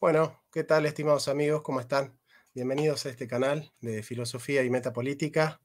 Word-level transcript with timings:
Bueno, 0.00 0.42
¿qué 0.50 0.64
tal, 0.64 0.86
estimados 0.86 1.28
amigos? 1.28 1.60
¿Cómo 1.60 1.78
están? 1.78 2.18
Bienvenidos 2.54 3.04
a 3.04 3.10
este 3.10 3.28
canal 3.28 3.70
de 3.82 4.02
Filosofía 4.02 4.62
y 4.62 4.70
Metapolítica. 4.70 5.60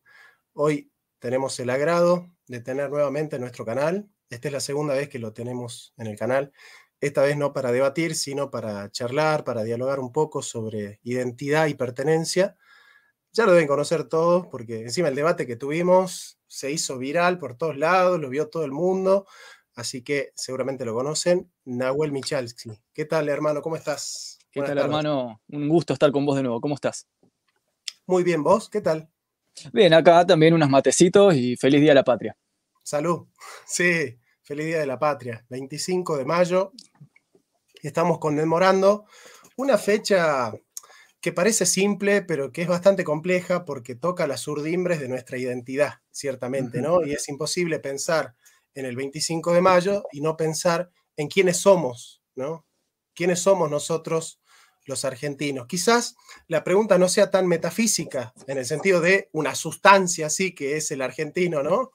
Hoy 0.52 0.92
tenemos 1.20 1.58
el 1.62 1.70
agrado 1.70 2.30
de 2.46 2.60
tener 2.60 2.90
nuevamente 2.90 3.40
nuestro 3.40 3.64
canal. 3.64 4.10
Esta 4.30 4.50
es 4.50 4.52
la 4.52 4.60
segunda 4.60 4.94
vez 4.94 5.08
que 5.08 5.20
lo 5.20 5.32
tenemos 5.32 5.94
en 5.96 6.08
el 6.08 6.18
canal. 6.18 6.52
Esta 7.00 7.22
vez 7.22 7.38
no 7.38 7.54
para 7.54 7.72
debatir, 7.72 8.14
sino 8.14 8.52
para 8.52 8.92
charlar, 8.92 9.46
para 9.46 9.64
dialogar 9.64 10.02
un 10.02 10.12
poco 10.12 10.42
sobre 10.42 11.00
identidad 11.04 11.68
y 11.68 11.76
pertenencia. 11.76 12.58
Ya 13.32 13.46
lo 13.46 13.54
deben 13.54 13.70
conocer 13.70 14.04
todos, 14.10 14.48
porque 14.48 14.82
encima 14.82 15.08
el 15.08 15.16
debate 15.16 15.48
que 15.48 15.56
tuvimos 15.56 16.42
se 16.46 16.72
hizo 16.72 16.98
viral 16.98 17.40
por 17.40 17.56
todos 17.56 17.78
lados, 17.78 18.20
lo 18.20 18.28
vio 18.28 18.50
todo 18.50 18.66
el 18.66 18.74
mundo 18.74 19.28
así 19.76 20.02
que 20.02 20.32
seguramente 20.36 20.86
lo 20.86 20.94
conocen, 20.94 21.52
Nahuel 21.66 22.12
Michalski. 22.12 22.72
¿Qué 22.94 23.06
tal, 23.06 23.30
hermano? 23.30 23.62
¿Cómo 23.62 23.76
estás? 23.76 24.40
¿Qué 24.52 24.62
tal, 24.62 24.78
hermano? 24.78 25.42
Un 25.50 25.68
gusto 25.68 25.94
estar 25.94 26.12
con 26.12 26.26
vos 26.26 26.38
de 26.38 26.44
nuevo. 26.44 26.62
¿Cómo 26.62 26.76
estás? 26.76 27.08
Muy 28.08 28.24
bien, 28.24 28.42
¿vos? 28.42 28.70
¿Qué 28.70 28.82
tal? 28.82 29.10
Bien, 29.74 29.94
acá 29.94 30.26
también 30.26 30.54
unos 30.54 30.70
matecitos 30.70 31.36
y 31.36 31.56
feliz 31.56 31.82
Día 31.82 31.92
de 31.92 31.96
la 31.96 32.04
Patria. 32.04 32.38
Salud. 32.84 33.28
Sí, 33.68 34.18
feliz 34.44 34.66
Día 34.68 34.80
de 34.80 34.86
la 34.86 35.00
Patria. 35.00 35.46
25 35.50 36.18
de 36.18 36.26
mayo. 36.26 36.72
Estamos 37.82 38.20
conmemorando 38.20 39.06
una 39.58 39.78
fecha 39.78 40.54
que 41.20 41.34
parece 41.34 41.66
simple, 41.66 42.22
pero 42.22 42.52
que 42.52 42.62
es 42.62 42.68
bastante 42.68 43.04
compleja 43.04 43.66
porque 43.66 43.96
toca 43.96 44.28
las 44.28 44.48
urdimbres 44.48 45.00
de 45.00 45.10
nuestra 45.10 45.38
identidad, 45.38 45.96
ciertamente, 46.12 46.82
¿no? 46.82 47.04
Y 47.04 47.14
es 47.14 47.28
imposible 47.30 47.80
pensar 47.80 48.36
en 48.76 48.86
el 48.86 48.96
25 48.96 49.54
de 49.54 49.62
mayo 49.62 50.04
y 50.12 50.22
no 50.22 50.38
pensar 50.38 50.92
en 51.18 51.28
quiénes 51.28 51.58
somos, 51.58 52.22
¿no? 52.36 52.66
¿Quiénes 53.14 53.40
somos 53.40 53.72
nosotros 53.72 54.40
los 54.84 55.06
argentinos? 55.06 55.66
Quizás 55.68 56.16
la 56.48 56.64
pregunta 56.64 56.98
no 56.98 57.08
sea 57.08 57.32
tan 57.32 57.48
metafísica 57.48 58.34
en 58.48 58.58
el 58.58 58.66
sentido 58.66 59.02
de 59.02 59.30
una 59.32 59.56
sustancia 59.56 60.28
así 60.28 60.54
que 60.54 60.78
es 60.78 60.92
el 60.92 61.02
argentino, 61.02 61.64
¿no? 61.64 61.92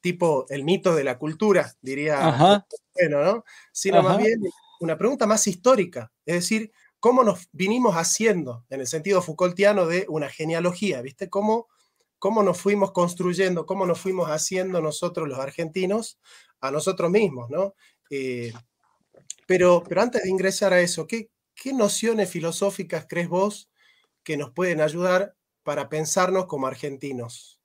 Tipo 0.00 0.44
el 0.50 0.64
mito 0.64 0.94
de 0.94 1.04
la 1.04 1.16
cultura, 1.16 1.74
diría 1.80 2.64
bueno, 2.94 3.24
¿no? 3.24 3.44
Sino 3.72 4.02
más 4.02 4.18
bien 4.18 4.40
una 4.80 4.98
pregunta 4.98 5.26
más 5.26 5.46
histórica, 5.46 6.12
es 6.26 6.34
decir, 6.34 6.72
cómo 7.00 7.22
nos 7.22 7.48
vinimos 7.52 7.94
haciendo 7.94 8.64
en 8.68 8.80
el 8.80 8.86
sentido 8.86 9.22
Foucaultiano 9.22 9.86
de 9.86 10.04
una 10.08 10.28
genealogía, 10.28 11.00
¿viste? 11.00 11.30
Cómo 11.30 11.68
cómo 12.24 12.42
nos 12.42 12.58
fuimos 12.58 12.92
construyendo, 12.92 13.66
cómo 13.66 13.84
nos 13.84 14.00
fuimos 14.00 14.30
haciendo 14.30 14.80
nosotros 14.80 15.28
los 15.28 15.38
argentinos 15.38 16.18
a 16.62 16.70
nosotros 16.70 17.10
mismos, 17.10 17.50
¿no? 17.50 17.74
Eh, 18.08 18.50
pero, 19.46 19.82
pero 19.86 20.00
antes 20.00 20.22
de 20.22 20.30
ingresar 20.30 20.72
a 20.72 20.80
eso, 20.80 21.06
¿qué, 21.06 21.28
¿qué 21.54 21.74
nociones 21.74 22.30
filosóficas 22.30 23.04
crees 23.06 23.28
vos 23.28 23.70
que 24.22 24.38
nos 24.38 24.52
pueden 24.52 24.80
ayudar 24.80 25.36
para 25.64 25.90
pensarnos 25.90 26.46
como 26.46 26.66
argentinos? 26.66 27.60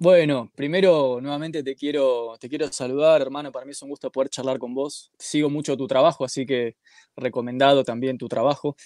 Bueno, 0.00 0.50
primero 0.54 1.20
nuevamente 1.20 1.62
te 1.62 1.74
quiero, 1.74 2.38
te 2.40 2.48
quiero 2.48 2.72
saludar, 2.72 3.20
hermano. 3.20 3.52
Para 3.52 3.66
mí 3.66 3.72
es 3.72 3.82
un 3.82 3.90
gusto 3.90 4.10
poder 4.10 4.30
charlar 4.30 4.58
con 4.58 4.72
vos. 4.72 5.12
Sigo 5.18 5.50
mucho 5.50 5.76
tu 5.76 5.86
trabajo, 5.86 6.24
así 6.24 6.46
que 6.46 6.76
recomendado 7.16 7.84
también 7.84 8.16
tu 8.16 8.28
trabajo. 8.28 8.76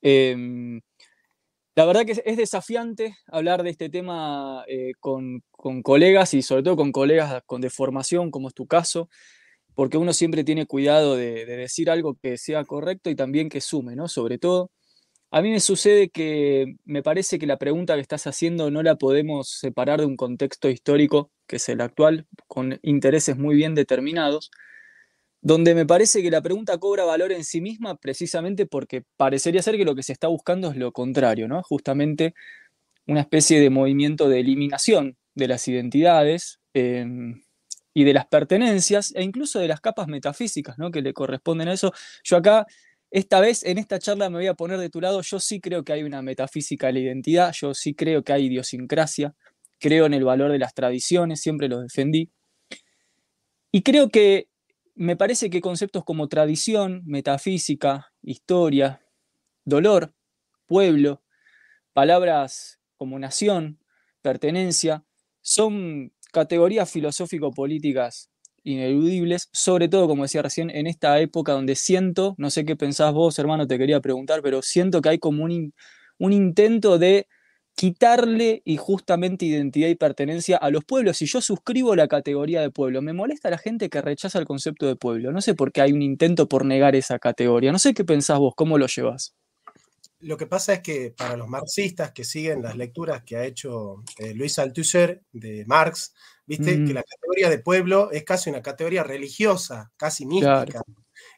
Em, 0.00 0.80
la 1.76 1.84
verdad 1.84 2.04
que 2.04 2.20
es 2.24 2.36
desafiante 2.36 3.16
hablar 3.28 3.62
de 3.62 3.70
este 3.70 3.88
tema 3.88 4.64
eh, 4.66 4.92
con, 4.98 5.42
colegas 5.82 6.34
y 6.34 6.42
sobre 6.42 6.62
todo 6.62 6.76
con 6.76 6.92
colegas 6.92 7.42
con 7.46 7.60
deformación, 7.60 8.30
como 8.30 8.48
es 8.48 8.54
tu 8.54 8.66
caso, 8.66 9.08
porque 9.74 9.98
uno 9.98 10.12
siempre 10.12 10.44
tiene 10.44 10.66
cuidado 10.66 11.16
de, 11.16 11.46
decir 11.46 11.90
algo 11.90 12.16
que 12.20 12.38
sea 12.38 12.64
correcto 12.64 13.10
y 13.10 13.14
también 13.16 13.48
que 13.48 13.60
sume, 13.60 13.96
¿no? 13.96 14.08
Sobre 14.08 14.38
todo, 14.38 14.70
a 15.30 15.42
mí 15.42 15.50
me 15.50 15.60
sucede 15.60 16.10
que 16.10 16.74
me 16.84 17.02
parece 17.02 17.38
que 17.38 17.46
la 17.46 17.58
pregunta 17.58 17.94
que 17.94 18.00
estás 18.00 18.26
haciendo 18.26 18.70
no 18.70 18.82
la 18.82 18.96
podemos 18.96 19.50
separar 19.50 20.00
de 20.00 20.06
un 20.06 20.16
contexto 20.16 20.68
histórico, 20.70 21.30
que 21.46 21.56
es 21.56 21.68
el 21.68 21.80
actual, 21.80 22.26
con 22.48 22.78
intereses 22.82 23.36
muy 23.38 23.54
bien 23.54 23.74
determinados, 23.74 24.50
donde 25.42 25.74
me 25.74 25.86
parece 25.86 26.22
que 26.22 26.30
la 26.30 26.42
pregunta 26.42 26.78
cobra 26.78 27.04
valor 27.04 27.32
en 27.32 27.44
sí 27.44 27.60
misma 27.60 27.96
precisamente 27.96 28.66
porque 28.66 29.04
parecería 29.16 29.62
ser 29.62 29.76
que 29.76 29.84
lo 29.84 29.94
que 29.94 30.02
se 30.02 30.12
está 30.12 30.28
buscando 30.28 30.70
es 30.70 30.76
lo 30.76 30.92
contrario, 30.92 31.48
¿no? 31.48 31.62
Justamente 31.62 32.34
una 33.06 33.20
especie 33.20 33.60
de 33.60 33.70
movimiento 33.70 34.28
de 34.28 34.40
eliminación 34.40 35.16
de 35.34 35.48
las 35.48 35.66
identidades 35.68 36.60
em, 36.74 37.42
y 37.94 38.04
de 38.04 38.12
las 38.14 38.26
pertenencias 38.26 39.12
e 39.16 39.22
incluso 39.22 39.58
de 39.60 39.68
las 39.68 39.80
capas 39.80 40.08
metafísicas, 40.08 40.78
¿no? 40.78 40.90
Que 40.90 41.02
le 41.02 41.14
corresponden 41.14 41.68
a 41.68 41.72
eso. 41.72 41.92
Yo 42.22 42.36
acá, 42.36 42.66
esta 43.10 43.40
vez, 43.40 43.64
en 43.64 43.78
esta 43.78 43.98
charla 43.98 44.30
me 44.30 44.38
voy 44.38 44.46
a 44.46 44.54
poner 44.54 44.78
de 44.78 44.90
tu 44.90 45.00
lado, 45.00 45.22
yo 45.22 45.40
sí 45.40 45.60
creo 45.60 45.84
que 45.84 45.92
hay 45.92 46.02
una 46.02 46.22
metafísica 46.22 46.88
de 46.88 46.92
la 46.94 46.98
identidad, 47.00 47.52
yo 47.52 47.74
sí 47.74 47.94
creo 47.94 48.22
que 48.22 48.32
hay 48.32 48.46
idiosincrasia, 48.46 49.34
creo 49.78 50.06
en 50.06 50.14
el 50.14 50.24
valor 50.24 50.52
de 50.52 50.58
las 50.58 50.74
tradiciones, 50.74 51.40
siempre 51.40 51.68
lo 51.68 51.80
defendí. 51.80 52.30
Y 53.72 53.82
creo 53.82 54.10
que 54.10 54.49
me 55.00 55.16
parece 55.16 55.48
que 55.48 55.62
conceptos 55.62 56.04
como 56.04 56.28
tradición, 56.28 57.00
metafísica, 57.06 58.12
historia, 58.20 59.00
dolor, 59.64 60.12
pueblo, 60.66 61.22
palabras 61.94 62.80
como 62.98 63.18
nación, 63.18 63.78
pertenencia, 64.20 65.02
son 65.40 66.12
categorías 66.34 66.90
filosófico-políticas 66.90 68.28
ineludibles, 68.62 69.48
sobre 69.54 69.88
todo, 69.88 70.06
como 70.06 70.24
decía 70.24 70.42
recién, 70.42 70.68
en 70.68 70.86
esta 70.86 71.18
época 71.18 71.52
donde 71.52 71.76
siento, 71.76 72.34
no 72.36 72.50
sé 72.50 72.66
qué 72.66 72.76
pensás 72.76 73.14
vos, 73.14 73.38
hermano, 73.38 73.66
te 73.66 73.78
quería 73.78 74.00
preguntar, 74.02 74.42
pero 74.42 74.60
siento 74.60 75.00
que 75.00 75.08
hay 75.08 75.18
como 75.18 75.44
un, 75.44 75.72
un 76.18 76.32
intento 76.34 76.98
de 76.98 77.26
quitarle 77.74 78.62
y 78.64 78.76
justamente 78.76 79.46
identidad 79.46 79.88
y 79.88 79.94
pertenencia 79.94 80.56
a 80.56 80.70
los 80.70 80.84
pueblos. 80.84 81.22
Y 81.22 81.26
yo 81.26 81.40
suscribo 81.40 81.96
la 81.96 82.08
categoría 82.08 82.60
de 82.60 82.70
pueblo. 82.70 83.02
Me 83.02 83.12
molesta 83.12 83.50
la 83.50 83.58
gente 83.58 83.88
que 83.88 84.02
rechaza 84.02 84.38
el 84.38 84.44
concepto 84.44 84.86
de 84.86 84.96
pueblo. 84.96 85.32
No 85.32 85.40
sé 85.40 85.54
por 85.54 85.72
qué 85.72 85.80
hay 85.80 85.92
un 85.92 86.02
intento 86.02 86.48
por 86.48 86.64
negar 86.64 86.94
esa 86.94 87.18
categoría. 87.18 87.72
No 87.72 87.78
sé 87.78 87.94
qué 87.94 88.04
pensás 88.04 88.38
vos, 88.38 88.54
cómo 88.54 88.78
lo 88.78 88.86
llevas. 88.86 89.34
Lo 90.20 90.36
que 90.36 90.46
pasa 90.46 90.74
es 90.74 90.80
que 90.80 91.14
para 91.16 91.36
los 91.36 91.48
marxistas 91.48 92.12
que 92.12 92.24
siguen 92.24 92.62
las 92.62 92.76
lecturas 92.76 93.22
que 93.24 93.36
ha 93.36 93.44
hecho 93.44 94.04
eh, 94.18 94.34
Luis 94.34 94.58
Althusser 94.58 95.22
de 95.32 95.64
Marx, 95.66 96.14
viste 96.44 96.72
que 96.72 96.92
mm. 96.92 96.92
la 96.92 97.02
categoría 97.02 97.48
de 97.48 97.58
pueblo 97.58 98.10
es 98.10 98.24
casi 98.24 98.50
una 98.50 98.60
categoría 98.60 99.02
religiosa, 99.02 99.90
casi 99.96 100.26
mística. 100.26 100.82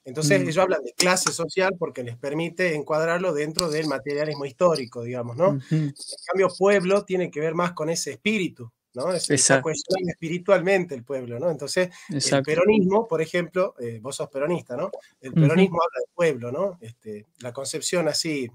Entonces 0.05 0.41
mm. 0.41 0.43
ellos 0.43 0.59
hablan 0.59 0.83
de 0.83 0.93
clase 0.95 1.33
social 1.33 1.77
porque 1.79 2.03
les 2.03 2.17
permite 2.17 2.75
encuadrarlo 2.75 3.33
dentro 3.33 3.71
del 3.71 3.87
materialismo 3.87 4.45
histórico, 4.45 5.03
digamos, 5.03 5.37
¿no? 5.37 5.59
En 5.71 5.95
cambio, 6.27 6.49
pueblo 6.59 7.05
tiene 7.05 7.31
que 7.31 7.41
ver 7.41 7.55
más 7.55 7.73
con 7.73 7.89
ese 7.89 8.13
espíritu, 8.13 8.73
¿no? 8.95 9.13
Es, 9.13 9.31
está 9.31 9.63
espiritualmente 10.09 10.95
el 10.95 11.05
pueblo, 11.05 11.39
¿no? 11.39 11.51
Entonces, 11.51 11.91
el 12.09 12.43
peronismo, 12.43 13.07
por 13.07 13.23
ejemplo, 13.23 13.75
eh, 13.79 14.01
vos 14.03 14.17
sos 14.17 14.29
peronista, 14.29 14.77
¿no? 14.77 14.91
El 15.21 15.33
peronismo 15.33 15.79
habla 15.81 16.01
de 16.01 16.13
pueblo, 16.15 16.51
¿no? 16.51 16.79
Este, 16.81 17.27
la 17.39 17.53
concepción 17.53 18.09
así, 18.09 18.51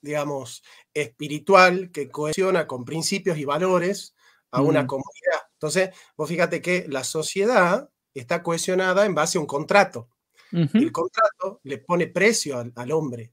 digamos, 0.00 0.64
espiritual 0.92 1.92
que 1.92 2.08
cohesiona 2.08 2.66
con 2.66 2.84
principios 2.84 3.38
y 3.38 3.44
valores 3.44 4.14
a 4.50 4.62
una 4.62 4.86
comunidad. 4.86 5.42
Entonces, 5.52 5.90
vos 6.16 6.28
fíjate 6.28 6.60
que 6.60 6.86
la 6.88 7.04
sociedad 7.04 7.88
está 8.14 8.42
cohesionada 8.42 9.06
en 9.06 9.14
base 9.14 9.38
a 9.38 9.40
un 9.40 9.46
contrato. 9.46 10.08
El 10.52 10.92
contrato 10.92 11.60
le 11.64 11.78
pone 11.78 12.06
precio 12.08 12.58
al, 12.74 12.92
hombre. 12.92 13.32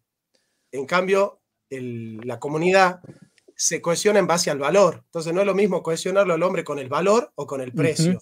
En 0.72 0.86
cambio, 0.86 1.42
la 1.70 2.40
comunidad 2.40 3.02
se 3.56 3.82
cohesiona 3.82 4.20
en 4.20 4.28
base 4.28 4.50
al 4.50 4.60
valor. 4.60 5.04
Entonces 5.06 5.34
no 5.34 5.42
es 5.42 5.48
lo 5.48 5.56
mismo 5.56 5.84
cohesionarlo 5.84 6.34
al 6.34 6.44
hombre 6.44 6.64
con 6.64 6.80
el 6.80 6.90
valor 6.90 7.32
o 7.36 7.46
con 7.46 7.62
el 7.62 7.72
precio. 7.72 8.20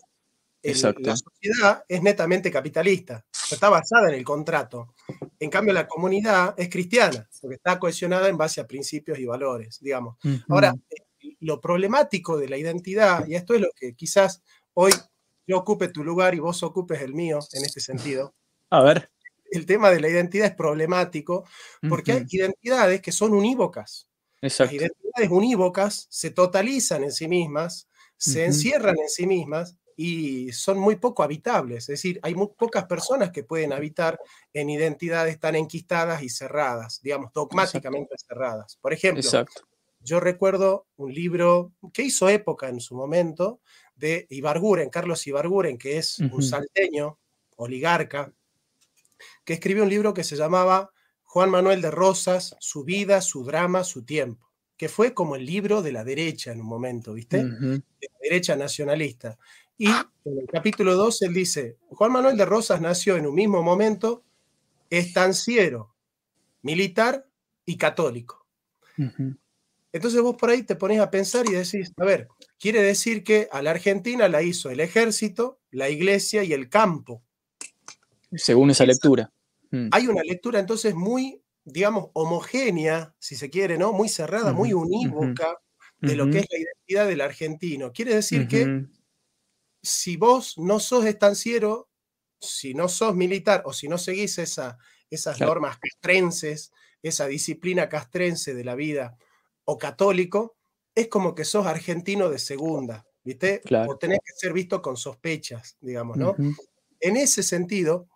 la 0.63 1.15
sociedad 1.15 1.83
es 1.87 2.01
netamente 2.03 2.51
capitalista, 2.51 3.25
está 3.49 3.69
basada 3.69 4.09
en 4.09 4.15
el 4.15 4.23
contrato. 4.23 4.93
En 5.39 5.49
cambio, 5.49 5.73
la 5.73 5.87
comunidad 5.87 6.53
es 6.57 6.69
cristiana, 6.69 7.27
porque 7.41 7.55
está 7.55 7.79
cohesionada 7.79 8.27
en 8.27 8.37
base 8.37 8.61
a 8.61 8.67
principios 8.67 9.17
y 9.19 9.25
valores, 9.25 9.79
digamos. 9.81 10.17
Ahora, 10.49 10.75
lo 11.39 11.59
problemático 11.59 12.37
de 12.37 12.49
la 12.49 12.57
identidad, 12.57 13.25
y 13.27 13.35
esto 13.35 13.55
es 13.55 13.61
lo 13.61 13.69
que 13.75 13.95
quizás 13.95 14.41
hoy 14.73 14.91
yo 15.47 15.57
ocupe 15.57 15.87
tu 15.87 16.03
lugar 16.03 16.35
y 16.35 16.39
vos 16.39 16.61
ocupes 16.63 17.01
el 17.01 17.13
mío 17.13 17.39
en 17.53 17.65
este 17.65 17.79
sentido, 17.79 18.33
a 18.71 18.81
ver. 18.81 19.11
El 19.51 19.65
tema 19.65 19.91
de 19.91 19.99
la 19.99 20.09
identidad 20.09 20.47
es 20.47 20.55
problemático 20.55 21.45
porque 21.87 22.13
hay 22.13 22.25
identidades 22.29 23.01
que 23.01 23.11
son 23.11 23.33
unívocas. 23.33 24.07
Las 24.39 24.59
identidades 24.59 25.29
unívocas 25.29 26.07
se 26.09 26.31
totalizan 26.31 27.03
en 27.03 27.11
sí 27.11 27.27
mismas, 27.27 27.87
se 28.17 28.45
encierran 28.45 28.97
en 28.97 29.09
sí 29.09 29.27
mismas 29.27 29.75
y 29.95 30.51
son 30.53 30.79
muy 30.79 30.95
poco 30.95 31.21
habitables. 31.21 31.83
Es 31.83 31.87
decir, 31.87 32.19
hay 32.23 32.33
muy 32.33 32.47
pocas 32.57 32.85
personas 32.85 33.31
que 33.31 33.43
pueden 33.43 33.73
habitar 33.73 34.17
en 34.53 34.69
identidades 34.69 35.37
tan 35.37 35.55
enquistadas 35.55 36.23
y 36.23 36.29
cerradas, 36.29 37.01
digamos, 37.03 37.33
dogmáticamente 37.33 38.15
cerradas. 38.17 38.77
Por 38.81 38.93
ejemplo, 38.93 39.29
yo 39.99 40.19
recuerdo 40.19 40.87
un 40.95 41.13
libro 41.13 41.73
que 41.93 42.03
hizo 42.03 42.29
época 42.29 42.69
en 42.69 42.79
su 42.79 42.95
momento 42.95 43.59
de 43.95 44.25
Ibarguren, 44.29 44.89
Carlos 44.89 45.27
Ibarguren, 45.27 45.77
que 45.77 45.97
es 45.97 46.19
un 46.19 46.41
salteño, 46.41 47.19
oligarca, 47.57 48.33
que 49.45 49.53
escribió 49.53 49.83
un 49.83 49.89
libro 49.89 50.13
que 50.13 50.23
se 50.23 50.35
llamaba 50.35 50.91
Juan 51.23 51.49
Manuel 51.49 51.81
de 51.81 51.91
Rosas, 51.91 52.55
Su 52.59 52.83
vida, 52.83 53.21
su 53.21 53.43
drama, 53.43 53.83
su 53.83 54.03
tiempo, 54.03 54.51
que 54.77 54.89
fue 54.89 55.13
como 55.13 55.35
el 55.35 55.45
libro 55.45 55.81
de 55.81 55.91
la 55.91 56.03
derecha 56.03 56.51
en 56.51 56.59
un 56.59 56.67
momento, 56.67 57.13
¿viste? 57.13 57.37
De 57.43 57.81
la 58.01 58.19
derecha 58.21 58.55
nacionalista. 58.55 59.37
Y 59.77 59.87
en 59.87 60.37
el 60.37 60.47
capítulo 60.51 60.95
2 60.95 61.21
él 61.23 61.33
dice, 61.33 61.77
Juan 61.89 62.11
Manuel 62.11 62.37
de 62.37 62.45
Rosas 62.45 62.81
nació 62.81 63.15
en 63.17 63.25
un 63.25 63.35
mismo 63.35 63.63
momento 63.63 64.23
estanciero, 64.89 65.95
militar 66.61 67.27
y 67.65 67.77
católico. 67.77 68.45
Entonces 69.93 70.21
vos 70.21 70.35
por 70.35 70.49
ahí 70.49 70.63
te 70.63 70.75
pones 70.75 70.99
a 70.99 71.09
pensar 71.09 71.45
y 71.47 71.53
decís, 71.53 71.91
a 71.97 72.05
ver, 72.05 72.27
quiere 72.59 72.81
decir 72.81 73.23
que 73.23 73.49
a 73.51 73.61
la 73.61 73.71
Argentina 73.71 74.27
la 74.29 74.41
hizo 74.41 74.69
el 74.69 74.79
ejército, 74.79 75.59
la 75.71 75.89
iglesia 75.89 76.43
y 76.43 76.53
el 76.53 76.69
campo. 76.69 77.23
Según 78.31 78.71
esa 78.71 78.85
lectura. 78.85 79.31
Mm. 79.71 79.89
Hay 79.91 80.07
una 80.07 80.23
lectura 80.23 80.59
entonces 80.59 80.95
muy, 80.95 81.41
digamos, 81.63 82.09
homogénea, 82.13 83.15
si 83.19 83.35
se 83.35 83.49
quiere, 83.49 83.77
¿no? 83.77 83.93
Muy 83.93 84.09
cerrada, 84.09 84.53
muy 84.53 84.73
unívoca 84.73 85.57
de 85.99 86.15
lo 86.15 86.29
que 86.29 86.39
es 86.39 86.47
la 86.51 86.57
identidad 86.57 87.07
del 87.07 87.21
argentino. 87.21 87.91
Quiere 87.93 88.15
decir 88.15 88.47
que 88.47 88.85
si 89.83 90.17
vos 90.17 90.57
no 90.57 90.79
sos 90.79 91.05
estanciero, 91.05 91.89
si 92.39 92.73
no 92.73 92.89
sos 92.89 93.15
militar 93.15 93.63
o 93.65 93.73
si 93.73 93.87
no 93.87 93.97
seguís 93.97 94.39
esa, 94.39 94.77
esas 95.09 95.39
normas 95.39 95.77
castrenses, 95.77 96.71
esa 97.03 97.27
disciplina 97.27 97.89
castrense 97.89 98.53
de 98.53 98.63
la 98.63 98.75
vida 98.75 99.17
o 99.65 99.77
católico, 99.77 100.57
es 100.95 101.07
como 101.07 101.35
que 101.35 101.45
sos 101.45 101.65
argentino 101.67 102.29
de 102.29 102.39
segunda, 102.39 103.05
¿viste? 103.23 103.61
O 103.87 103.97
tenés 103.97 104.19
que 104.19 104.33
ser 104.35 104.53
visto 104.53 104.81
con 104.81 104.97
sospechas, 104.97 105.77
digamos, 105.81 106.17
¿no? 106.17 106.35
En 106.99 107.17
ese 107.17 107.43
sentido, 107.43 108.07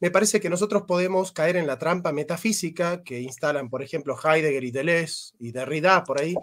me 0.00 0.10
parece 0.10 0.40
que 0.40 0.50
nosotros 0.50 0.84
podemos 0.88 1.30
caer 1.30 1.56
en 1.56 1.66
la 1.66 1.78
trampa 1.78 2.12
metafísica 2.12 3.02
que 3.04 3.20
instalan, 3.20 3.68
por 3.68 3.82
ejemplo, 3.82 4.16
Heidegger 4.22 4.64
y 4.64 4.70
Deleuze 4.70 5.34
y 5.38 5.52
Derrida 5.52 6.02
por 6.04 6.20
ahí, 6.20 6.34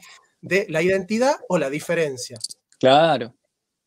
de 0.42 0.68
la 0.70 0.82
identidad 0.82 1.36
o 1.50 1.58
la 1.58 1.70
diferencia. 1.70 2.38
Claro. 2.80 3.36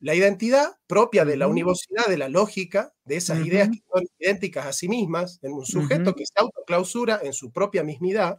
La 0.01 0.15
identidad 0.15 0.73
propia 0.87 1.25
de 1.25 1.37
la 1.37 1.47
universidad, 1.47 2.07
de 2.07 2.19
la 2.19 2.29
lógica, 2.29 2.93
de 3.05 3.17
esas 3.17 3.47
ideas 3.47 3.69
que 3.69 3.83
son 3.93 4.05
idénticas 4.19 4.67
a 4.67 4.73
sí 4.73 4.89
mismas, 4.89 5.39
en 5.43 5.53
un 5.53 5.65
sujeto 5.65 6.15
que 6.15 6.27
se 6.27 6.33
autoclausura 6.37 7.21
en 7.23 7.33
su 7.33 7.53
propia 7.53 7.85
mismidad, 7.85 8.39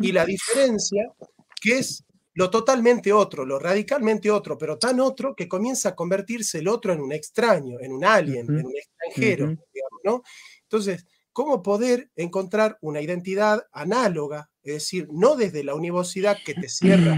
y 0.00 0.12
la 0.12 0.24
diferencia, 0.24 1.12
que 1.60 1.78
es 1.78 2.04
lo 2.34 2.48
totalmente 2.48 3.12
otro, 3.12 3.44
lo 3.44 3.58
radicalmente 3.58 4.30
otro, 4.30 4.56
pero 4.56 4.78
tan 4.78 5.00
otro 5.00 5.34
que 5.34 5.48
comienza 5.48 5.90
a 5.90 5.94
convertirse 5.94 6.58
el 6.58 6.68
otro 6.68 6.92
en 6.92 7.00
un 7.00 7.12
extraño, 7.12 7.78
en 7.80 7.92
un 7.92 8.04
alien, 8.04 8.46
en 8.46 8.66
un 8.66 8.72
extranjero, 8.76 9.56
¿no? 10.04 10.22
Entonces, 10.62 11.06
¿cómo 11.32 11.62
poder 11.62 12.10
encontrar 12.14 12.78
una 12.80 13.00
identidad 13.00 13.66
análoga? 13.72 14.50
Es 14.62 14.74
decir, 14.74 15.08
no 15.10 15.36
desde 15.36 15.64
la 15.64 15.74
univocidad 15.74 16.36
que 16.44 16.54
te 16.54 16.68
cierra, 16.68 17.16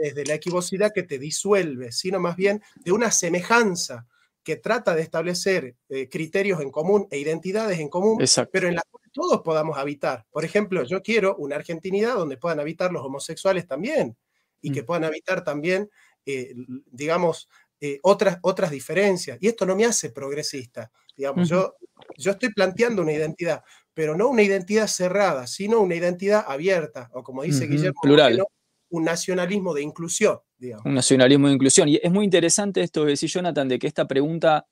desde 0.00 0.24
la 0.24 0.34
equivocidad 0.34 0.92
que 0.94 1.02
te 1.02 1.18
disuelve, 1.18 1.92
sino 1.92 2.20
más 2.20 2.36
bien 2.36 2.62
de 2.76 2.92
una 2.92 3.10
semejanza 3.10 4.06
que 4.42 4.56
trata 4.56 4.94
de 4.94 5.02
establecer 5.02 5.76
eh, 5.88 6.08
criterios 6.08 6.60
en 6.60 6.70
común 6.70 7.06
e 7.10 7.18
identidades 7.18 7.78
en 7.78 7.88
común, 7.88 8.18
pero 8.50 8.68
en 8.68 8.74
las 8.74 8.84
que 8.84 9.10
todos 9.12 9.42
podamos 9.42 9.76
habitar. 9.76 10.26
Por 10.30 10.44
ejemplo, 10.44 10.82
yo 10.84 11.02
quiero 11.02 11.36
una 11.36 11.56
argentinidad 11.56 12.14
donde 12.14 12.38
puedan 12.38 12.60
habitar 12.60 12.92
los 12.92 13.04
homosexuales 13.04 13.66
también 13.66 14.16
y 14.62 14.72
que 14.72 14.82
mm. 14.82 14.86
puedan 14.86 15.04
habitar 15.04 15.44
también, 15.44 15.90
eh, 16.24 16.54
digamos, 16.90 17.48
eh, 17.80 17.98
otras, 18.02 18.38
otras 18.42 18.70
diferencias. 18.70 19.38
Y 19.40 19.48
esto 19.48 19.66
no 19.66 19.76
me 19.76 19.84
hace 19.84 20.10
progresista. 20.10 20.90
Digamos, 21.16 21.48
yo 21.48 21.74
yo 22.16 22.32
estoy 22.32 22.52
planteando 22.52 23.02
una 23.02 23.12
identidad, 23.12 23.62
pero 23.94 24.16
no 24.16 24.28
una 24.28 24.42
identidad 24.42 24.86
cerrada, 24.86 25.46
sino 25.46 25.80
una 25.80 25.94
identidad 25.94 26.44
abierta, 26.46 27.10
o 27.12 27.22
como 27.22 27.42
dice 27.42 27.66
Guillermo, 27.66 28.00
plural. 28.02 28.42
un 28.90 29.04
nacionalismo 29.04 29.74
de 29.74 29.82
inclusión. 29.82 30.38
Digamos. 30.58 30.84
Un 30.84 30.94
nacionalismo 30.94 31.48
de 31.48 31.54
inclusión. 31.54 31.88
Y 31.88 31.98
es 32.02 32.10
muy 32.10 32.24
interesante 32.24 32.82
esto 32.82 33.04
que 33.04 33.12
decís, 33.12 33.32
Jonathan, 33.32 33.68
de 33.68 33.78
que 33.78 33.86
esta 33.86 34.06
pregunta 34.06 34.66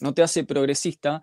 no 0.00 0.12
te 0.12 0.22
hace 0.22 0.44
progresista, 0.44 1.22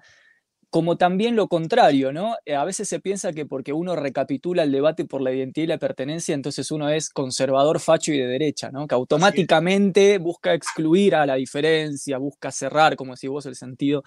como 0.69 0.97
también 0.97 1.35
lo 1.35 1.47
contrario, 1.47 2.11
¿no? 2.11 2.35
Eh, 2.45 2.55
a 2.55 2.63
veces 2.65 2.87
se 2.87 2.99
piensa 2.99 3.33
que 3.33 3.45
porque 3.45 3.73
uno 3.73 3.95
recapitula 3.95 4.63
el 4.63 4.71
debate 4.71 5.05
por 5.05 5.21
la 5.21 5.31
identidad 5.33 5.63
y 5.63 5.67
la 5.67 5.77
pertenencia, 5.77 6.35
entonces 6.35 6.71
uno 6.71 6.89
es 6.89 7.09
conservador, 7.09 7.79
facho 7.79 8.11
y 8.13 8.19
de 8.19 8.27
derecha, 8.27 8.71
¿no? 8.71 8.87
Que 8.87 8.95
automáticamente 8.95 10.17
busca 10.17 10.53
excluir 10.53 11.15
a 11.15 11.25
la 11.25 11.35
diferencia, 11.35 12.17
busca 12.17 12.51
cerrar, 12.51 12.95
como 12.95 13.13
decís 13.13 13.29
vos, 13.29 13.45
el 13.45 13.55
sentido. 13.55 14.03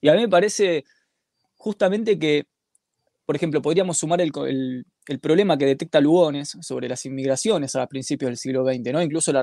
Y 0.00 0.08
a 0.08 0.14
mí 0.14 0.20
me 0.20 0.28
parece 0.28 0.84
justamente 1.56 2.18
que, 2.18 2.46
por 3.26 3.36
ejemplo, 3.36 3.62
podríamos 3.62 3.98
sumar 3.98 4.20
el, 4.20 4.32
problema 5.18 5.58
que 5.58 5.66
detecta 5.66 6.00
Lugones 6.00 6.56
sobre 6.60 6.88
las 6.88 7.04
inmigraciones 7.04 7.74
a 7.74 7.86
principios 7.88 8.28
del 8.28 8.36
siglo 8.36 8.64
XX, 8.64 8.92
¿no? 8.92 9.02
incluso 9.02 9.32
la, 9.32 9.42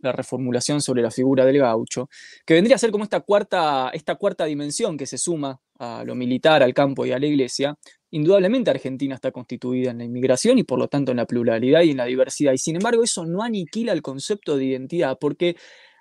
la 0.00 0.12
reformulación 0.12 0.80
sobre 0.80 1.02
la 1.02 1.10
figura 1.10 1.44
del 1.44 1.58
gaucho, 1.58 2.08
que 2.46 2.54
vendría 2.54 2.76
a 2.76 2.78
ser 2.78 2.90
como 2.90 3.04
esta 3.04 3.20
cuarta, 3.20 3.90
esta 3.92 4.14
cuarta 4.14 4.46
dimensión 4.46 4.96
que 4.96 5.06
se 5.06 5.18
suma 5.18 5.60
a 5.78 6.04
lo 6.04 6.14
militar, 6.14 6.62
al 6.62 6.72
campo 6.72 7.04
y 7.04 7.12
a 7.12 7.18
la 7.18 7.26
iglesia. 7.26 7.76
Indudablemente 8.10 8.70
Argentina 8.70 9.14
está 9.14 9.32
constituida 9.32 9.90
en 9.90 9.98
la 9.98 10.04
inmigración 10.04 10.58
y 10.58 10.62
por 10.62 10.78
lo 10.78 10.88
tanto 10.88 11.10
en 11.10 11.16
la 11.16 11.26
pluralidad 11.26 11.82
y 11.82 11.90
en 11.90 11.96
la 11.96 12.06
diversidad. 12.06 12.52
Y 12.52 12.58
sin 12.58 12.76
embargo 12.76 13.02
eso 13.02 13.26
no 13.26 13.42
aniquila 13.42 13.92
el 13.92 14.00
concepto 14.00 14.56
de 14.56 14.66
identidad, 14.66 15.18
porque 15.20 15.56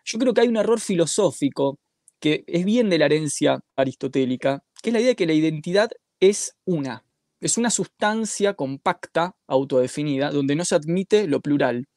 yo 0.06 0.19
creo 0.19 0.34
que 0.34 0.42
hay 0.42 0.48
un 0.48 0.58
error 0.58 0.80
filosófico 0.80 1.80
que 2.19 2.44
es 2.48 2.63
bien 2.63 2.90
de 2.90 3.00
la 3.00 3.06
herencia 3.06 3.60
aristotélica, 3.75 4.63
que 4.81 4.90
es 4.90 4.94
la 4.94 5.00
idea 5.00 5.10
de 5.10 5.16
que 5.16 5.25
la 5.25 5.34
identidad 5.34 5.90
es 6.19 6.56
una, 6.66 7.04
es 7.41 7.57
una 7.57 7.69
sustancia 7.69 8.53
compacta, 8.53 9.35
autodefinida, 9.47 10.31
donde 10.31 10.55
no 10.55 10.63
se 10.63 10.75
admite 10.75 11.27
lo 11.27 11.41
plural 11.41 11.88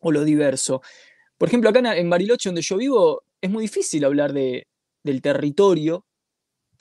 o 0.00 0.10
lo 0.10 0.24
diverso. 0.24 0.82
Por 1.38 1.48
ejemplo, 1.48 1.70
acá 1.70 1.80
en 1.96 2.10
Bariloche, 2.10 2.48
donde 2.48 2.62
yo 2.62 2.76
vivo, 2.76 3.22
es 3.40 3.50
muy 3.50 3.62
difícil 3.62 4.04
hablar 4.04 4.32
de, 4.32 4.66
del 5.04 5.22
territorio 5.22 6.06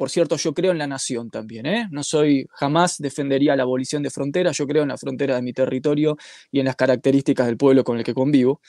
por 0.01 0.09
cierto, 0.09 0.35
yo 0.35 0.55
creo 0.55 0.71
en 0.71 0.79
la 0.79 0.87
nación 0.87 1.29
también, 1.29 1.67
¿eh? 1.67 1.87
No 1.91 2.03
soy, 2.03 2.47
jamás 2.53 2.97
defendería 2.97 3.55
la 3.55 3.61
abolición 3.61 4.01
de 4.01 4.09
fronteras, 4.09 4.57
yo 4.57 4.65
creo 4.65 4.81
en 4.81 4.89
la 4.89 4.97
frontera 4.97 5.35
de 5.35 5.43
mi 5.43 5.53
territorio 5.53 6.17
y 6.51 6.59
en 6.59 6.65
las 6.65 6.75
características 6.75 7.45
del 7.45 7.55
pueblo 7.55 7.83
con 7.83 7.99
el 7.99 8.03
que 8.03 8.15
convivo. 8.15 8.61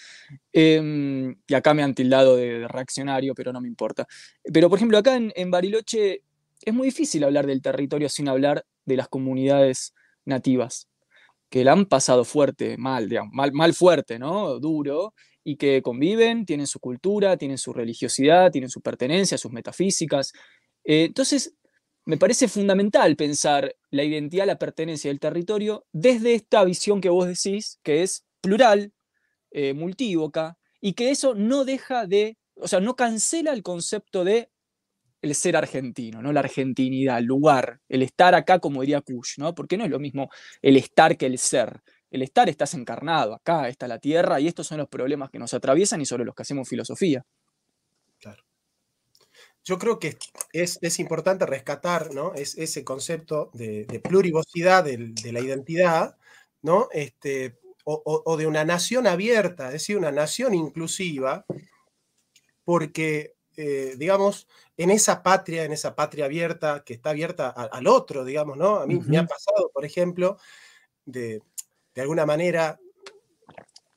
Em, 0.53 1.35
y 1.47 1.55
acá 1.55 1.73
me 1.73 1.83
han 1.83 1.95
tildado 1.95 2.37
de, 2.37 2.69
reaccionario, 2.69 3.35
pero 3.35 3.51
no 3.51 3.63
me 3.63 3.69
importa. 3.69 4.07
Pero, 4.53 4.69
por 4.69 4.79
ejemplo, 4.79 4.99
acá 4.99 5.17
en, 5.17 5.51
Bariloche 5.51 6.23
es 6.61 6.75
muy 6.75 6.89
difícil 6.89 7.25
hablar 7.25 7.47
del 7.47 7.63
territorio 7.63 8.11
sin 8.11 8.29
hablar 8.29 8.67
de 8.85 8.97
las 8.97 9.09
comunidades 9.09 9.95
nativas, 10.25 10.89
que 11.51 11.65
la 11.65 11.73
han 11.73 11.87
pasado 11.87 12.25
fuerte, 12.25 12.77
mal, 12.79 13.09
digamos, 13.09 13.33
mal, 13.35 13.53
mal 13.53 13.75
fuerte, 13.75 14.19
¿no? 14.19 14.59
Duro, 14.61 15.15
y 15.45 15.57
que 15.57 15.83
conviven, 15.83 16.47
tienen 16.47 16.67
su 16.67 16.81
cultura, 16.81 17.37
tienen 17.37 17.59
su 17.59 17.73
religiosidad, 17.73 18.51
tienen 18.53 18.71
su 18.71 18.81
pertenencia, 18.83 19.39
sus 19.39 19.53
metafísicas, 19.53 20.33
eh, 20.85 21.05
entonces, 21.05 21.55
me 22.05 22.17
parece 22.19 22.49
fundamental 22.49 23.17
pensar 23.17 23.75
la 23.91 24.05
identidad, 24.05 24.47
la 24.47 24.59
pertenencia 24.59 25.11
del 25.11 25.21
territorio 25.21 25.87
desde 25.93 26.35
esta 26.35 26.65
visión 26.65 27.01
que 27.01 27.11
vos 27.11 27.29
decís, 27.29 27.79
que 27.85 28.03
es 28.03 28.25
plural, 28.41 28.93
eh, 29.53 29.75
multívoca, 29.75 30.59
y 30.81 30.95
que 30.95 31.11
eso 31.13 31.35
no 31.35 31.65
deja 31.67 32.07
de, 32.07 32.39
o 32.57 32.69
sea, 32.69 32.81
no 32.81 32.97
cancela 32.97 33.53
el 33.53 33.65
concepto 33.65 34.25
de 34.25 34.51
el 35.23 35.35
ser 35.35 35.57
argentino, 35.57 36.21
¿no? 36.21 36.33
La 36.33 36.41
argentinidad, 36.41 37.19
el 37.19 37.25
lugar, 37.25 37.81
el 37.89 38.03
estar 38.03 38.35
acá, 38.35 38.59
como 38.59 38.83
diría 38.83 39.01
Kush, 39.01 39.39
¿no? 39.39 39.55
Porque 39.55 39.77
no 39.77 39.85
es 39.85 39.91
lo 39.91 39.99
mismo 39.99 40.29
el 40.61 40.77
estar 40.77 41.17
que 41.17 41.27
el 41.27 41.39
ser. 41.39 41.81
El 42.11 42.23
estar 42.23 42.49
estás 42.51 42.75
encarnado, 42.75 43.35
acá 43.35 43.69
está 43.69 43.89
la 43.89 43.99
tierra, 43.99 44.39
y 44.39 44.47
estos 44.47 44.67
son 44.67 44.79
los 44.79 44.89
problemas 44.89 45.31
que 45.31 45.39
nos 45.39 45.55
atraviesan 45.55 46.01
y 46.03 46.07
sobre 46.07 46.27
los 46.27 46.35
que 46.35 46.43
hacemos 46.43 46.69
filosofía 46.69 47.25
yo 49.65 49.79
creo 49.79 49.99
que 49.99 50.19
es, 50.53 50.99
importante 50.99 51.47
rescatar 51.47 52.13
¿no? 52.13 52.35
es, 52.35 52.59
ese 52.59 52.85
concepto 52.85 53.51
de, 53.55 54.01
plurivocidad 54.03 54.85
de, 54.85 55.33
la 55.33 55.41
identidad, 55.41 56.17
¿no? 56.63 56.89
Este, 56.93 57.59
o, 57.85 58.37
de 58.37 58.47
una 58.47 58.65
nación 58.65 59.07
abierta, 59.07 59.67
es 59.67 59.75
decir, 59.75 59.97
una 59.97 60.13
nación 60.13 60.55
inclusiva, 60.55 61.45
porque, 62.65 63.35
eh, 63.57 63.95
digamos, 63.97 64.49
en 64.77 64.91
esa 64.91 65.23
patria, 65.23 65.65
en 65.65 65.73
esa 65.73 65.95
patria 65.95 66.25
abierta, 66.25 66.83
que 66.85 66.95
está 66.95 67.11
abierta 67.11 67.51
al 67.51 67.87
otro, 67.87 68.25
digamos, 68.25 68.57
¿no? 68.57 68.77
A 68.77 68.87
mí 68.87 68.99
me 69.07 69.19
ha 69.19 69.27
pasado, 69.27 69.71
por 69.73 69.85
ejemplo, 69.85 70.39
de, 71.05 71.43
alguna 71.97 72.27
manera, 72.27 72.79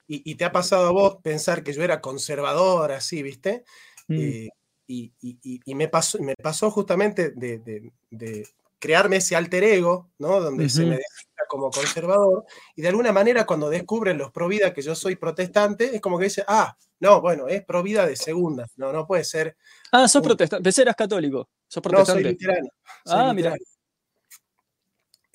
y, 0.08 0.36
te 0.36 0.46
ha 0.46 0.52
pasado 0.52 0.88
a 0.88 0.92
vos 0.92 1.18
pensar 1.24 1.64
que 1.64 1.74
yo 1.74 1.84
era 1.84 2.02
conservador, 2.02 2.92
así, 2.92 3.24
¿viste? 3.24 3.64
Mm. 4.08 4.20
Eh, 4.20 4.50
y, 4.88 5.74
me, 5.74 5.88
pasó, 5.88 6.20
me 6.20 6.36
pasó 6.36 6.70
justamente 6.70 7.32
de, 7.32 7.92
crearme 8.80 9.18
ese 9.18 9.36
alter 9.36 9.64
ego, 9.64 10.12
¿no? 10.20 10.40
Donde 10.42 10.70
se 10.70 10.86
me 10.86 11.00
como 11.48 11.70
conservador, 11.70 12.46
y 12.76 12.82
de 12.82 12.90
alguna 12.90 13.12
manera 13.12 13.46
cuando 13.46 13.70
descubren 13.70 14.18
los 14.18 14.32
provida 14.32 14.74
que 14.74 14.82
yo 14.82 14.96
soy 14.96 15.16
protestante, 15.16 15.96
es 15.96 16.02
como 16.02 16.18
que 16.18 16.26
dice, 16.26 16.44
ah, 16.48 16.76
no, 17.00 17.22
bueno, 17.22 17.48
es 17.48 17.64
provida 17.66 18.06
de 18.06 18.16
segunda, 18.16 18.68
no, 18.78 18.92
no 18.92 19.06
puede 19.06 19.24
ser. 19.24 19.58
Ah, 19.92 20.08
sos 20.08 20.22
protestante, 20.22 20.64
pensé 20.64 20.82
eras 20.82 20.96
católico, 20.96 21.50
sos 21.68 21.82
protestante. 21.82 22.24
No, 22.24 22.30
soy 22.30 22.34
luterano. 22.34 22.70
ah, 23.08 23.34
mira. 23.34 23.56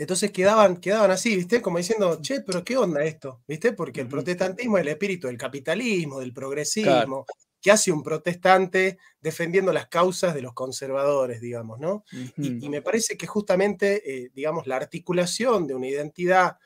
Entonces 0.00 0.30
quedaban, 0.30 0.78
quedaban 0.78 1.10
así, 1.10 1.36
¿viste? 1.36 1.60
Como 1.60 1.76
diciendo, 1.76 2.20
che, 2.22 2.40
pero 2.40 2.64
¿qué 2.64 2.74
onda 2.74 3.04
esto? 3.04 3.42
¿Viste? 3.46 3.74
Porque 3.74 4.00
el 4.00 4.08
protestantismo 4.08 4.78
es 4.78 4.82
el 4.82 4.88
espíritu 4.88 5.26
del 5.26 5.36
capitalismo, 5.36 6.20
del 6.20 6.32
progresismo, 6.32 7.26
que 7.60 7.70
hace 7.70 7.92
un 7.92 8.02
protestante 8.02 8.98
defendiendo 9.20 9.72
las 9.72 9.88
causas 9.88 10.34
de 10.34 10.42
los 10.42 10.54
conservadores, 10.54 11.40
digamos, 11.40 11.78
¿no? 11.78 12.04
y, 12.36 12.68
me 12.68 12.82
parece 12.82 13.16
que 13.16 13.26
justamente, 13.26 14.02
eh, 14.24 14.30
digamos, 14.34 14.66
la 14.66 14.76
articulación 14.76 15.66
de 15.66 15.74
una 15.74 15.88
identidad 15.88 16.56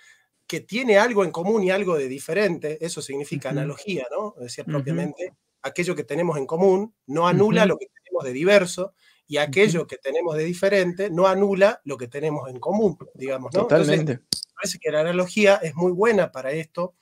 que 0.47 0.61
tiene 0.61 0.99
algo 0.99 1.25
en 1.25 1.31
común 1.31 1.65
y 1.65 1.71
algo 1.71 1.97
de 1.97 2.09
diferente, 2.09 2.79
eso 2.85 3.01
significa 3.01 3.51
analogía, 3.51 4.07
¿no? 4.11 4.35
Decía 4.39 4.65
propiamente, 4.65 5.35
aquello 5.63 5.97
que 5.97 6.05
tenemos 6.05 6.37
en 6.37 6.47
común 6.47 6.95
no 7.07 7.27
anula 7.27 7.65
lo 7.67 7.79
que 7.79 7.87
tenemos 7.87 8.25
de 8.25 8.33
diverso 8.33 8.95
y 9.27 9.39
aquello 9.39 9.87
que 9.87 9.97
tenemos 9.97 10.37
de 10.37 10.45
diferente 10.45 11.11
no 11.11 11.27
anula 11.27 11.81
lo 11.85 11.97
que 11.97 12.09
tenemos 12.09 12.49
en 12.51 12.61
común, 12.61 12.99
digamos, 13.15 13.53
¿no? 13.55 13.63
Totalmente. 13.63 14.21
parece 14.55 14.79
que 14.79 14.91
la 14.91 15.01
analogía 15.01 15.57
es 15.57 15.75
muy 15.75 15.93
buena 15.93 16.31
para 16.31 16.53
esto 16.53 16.95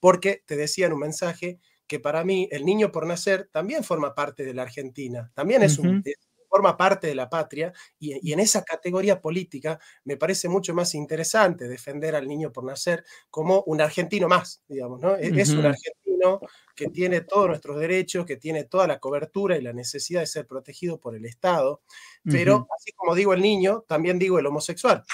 porque 0.00 0.42
te 0.46 0.56
decía 0.56 0.86
en 0.86 0.94
un 0.94 1.00
mensaje 1.00 1.60
que 1.86 2.00
para 2.00 2.24
mí 2.24 2.48
el 2.50 2.64
niño 2.64 2.90
por 2.90 3.06
nacer 3.06 3.48
también 3.52 3.84
forma 3.84 4.14
parte 4.14 4.44
de 4.44 4.54
la 4.54 4.62
Argentina, 4.62 5.30
también 5.34 5.62
es 5.62 5.78
un, 5.78 6.02
forma 6.48 6.76
parte 6.76 7.06
de 7.06 7.14
la 7.14 7.28
patria 7.28 7.72
y, 7.98 8.32
en 8.32 8.40
esa 8.40 8.62
categoría 8.64 9.20
política 9.20 9.78
me 10.04 10.16
parece 10.16 10.48
mucho 10.48 10.74
más 10.74 10.94
interesante 10.94 11.68
defender 11.68 12.14
al 12.14 12.26
niño 12.26 12.52
por 12.52 12.64
nacer 12.64 13.04
como 13.30 13.62
un 13.66 13.80
argentino 13.80 14.28
más, 14.28 14.62
digamos, 14.66 15.00
¿no? 15.00 15.16
E, 15.16 15.28
es 15.40 15.50
un 15.50 15.66
argentino 15.66 16.40
que 16.74 16.88
tiene 16.88 17.20
todos 17.22 17.48
nuestros 17.48 17.78
derechos, 17.78 18.24
que 18.24 18.36
tiene 18.36 18.64
toda 18.64 18.86
la 18.86 18.98
cobertura 18.98 19.56
y 19.56 19.62
la 19.62 19.72
necesidad 19.72 20.20
de 20.20 20.26
ser 20.26 20.46
protegido 20.46 20.98
por 20.98 21.14
el 21.14 21.26
Estado, 21.26 21.82
pero 22.24 22.66
así 22.76 22.92
como 22.92 23.14
digo 23.14 23.34
el 23.34 23.42
niño, 23.42 23.84
también 23.86 24.18
digo 24.18 24.38
el 24.38 24.46
homosexual. 24.46 25.04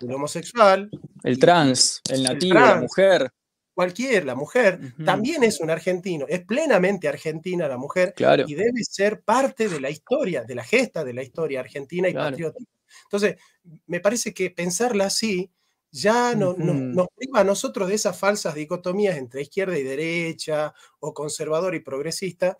El 0.00 0.12
homosexual. 0.12 0.90
El 1.24 1.38
trans, 1.38 2.00
el 2.08 2.22
nativo, 2.22 2.54
la 2.54 2.76
mujer 2.76 3.30
cualquier, 3.78 4.24
la 4.24 4.34
mujer, 4.34 4.92
también 5.04 5.44
es 5.44 5.60
un 5.60 5.70
argentino, 5.70 6.26
es 6.28 6.44
plenamente 6.44 7.06
argentina 7.06 7.68
la 7.68 7.76
mujer 7.76 8.12
y 8.48 8.54
debe 8.56 8.82
ser 8.82 9.20
parte 9.20 9.68
de 9.68 9.80
la 9.80 9.88
historia, 9.88 10.42
de 10.42 10.56
la 10.56 10.64
gesta 10.64 11.04
de 11.04 11.12
la 11.14 11.22
historia 11.22 11.60
argentina 11.60 12.08
y 12.08 12.12
patriótica. 12.12 12.68
Entonces, 13.04 13.36
me 13.86 14.00
parece 14.00 14.34
que 14.34 14.50
pensarla 14.50 15.04
así 15.04 15.48
ya 15.92 16.34
no, 16.34 16.54
nos 16.54 17.06
priva 17.14 17.38
a 17.38 17.44
nosotros 17.44 17.88
de 17.88 17.94
esas 17.94 18.18
falsas 18.18 18.56
dicotomías 18.56 19.16
entre 19.16 19.42
izquierda 19.42 19.78
y 19.78 19.84
derecha 19.84 20.74
o 20.98 21.14
conservador 21.14 21.76
y 21.76 21.80
progresista, 21.80 22.58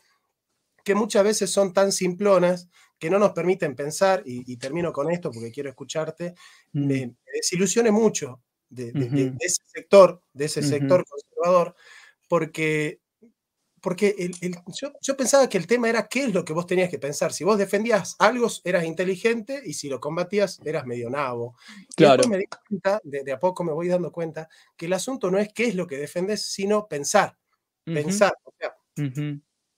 que 0.85 0.95
muchas 0.95 1.25
veces 1.25 1.51
son 1.51 1.73
tan 1.73 1.91
simplonas 1.91 2.69
que 2.97 3.11
no 3.11 3.19
nos 3.19 3.33
permiten 3.33 3.75
pensar, 3.75 4.23
y, 4.25 4.57
termino 4.57 4.93
con 4.93 5.11
esto 5.11 5.33
porque 5.33 5.51
quiero 5.51 5.69
escucharte, 5.69 6.37
me, 6.71 7.17
desilusione 7.35 7.91
mucho 7.91 8.41
de, 8.71 9.37
ese 9.41 9.63
sector, 9.67 10.23
de 10.33 10.45
ese 10.47 10.63
sector 10.63 11.05
conservador, 11.07 11.75
porque, 12.29 13.01
porque 13.81 14.31
yo, 15.01 15.17
pensaba 15.17 15.49
que 15.49 15.59
el 15.59 15.67
tema 15.67 15.89
era 15.89 16.09
qué 16.09 16.25
es 16.25 16.35
lo 16.35 16.45
que 16.45 16.53
vos 16.53 16.67
tenías 16.67 16.91
que 16.91 16.99
pensar. 16.99 17.33
Si 17.33 17.45
vos 17.45 17.59
defendías 17.59 18.17
algo, 18.19 18.49
eras 18.65 18.85
inteligente 18.85 19.63
y 19.65 19.75
si 19.75 19.89
lo 19.89 20.01
combatías, 20.01 20.61
eras 20.65 20.87
medio 20.87 21.11
nabo. 21.11 21.57
Claro. 21.97 22.29
me 22.29 22.39
di 22.39 22.47
cuenta, 22.47 23.01
de, 23.05 23.33
a 23.33 23.39
poco 23.39 23.65
me 23.65 23.73
voy 23.73 23.89
dando 23.89 24.13
cuenta, 24.13 24.49
que 24.77 24.87
el 24.87 24.93
asunto 24.93 25.31
no 25.31 25.39
es 25.39 25.53
qué 25.53 25.67
es 25.67 25.75
lo 25.75 25.87
que 25.87 25.97
defendes, 25.97 26.45
sino 26.45 26.89
pensar. 26.89 27.37
Pensar. 27.85 28.35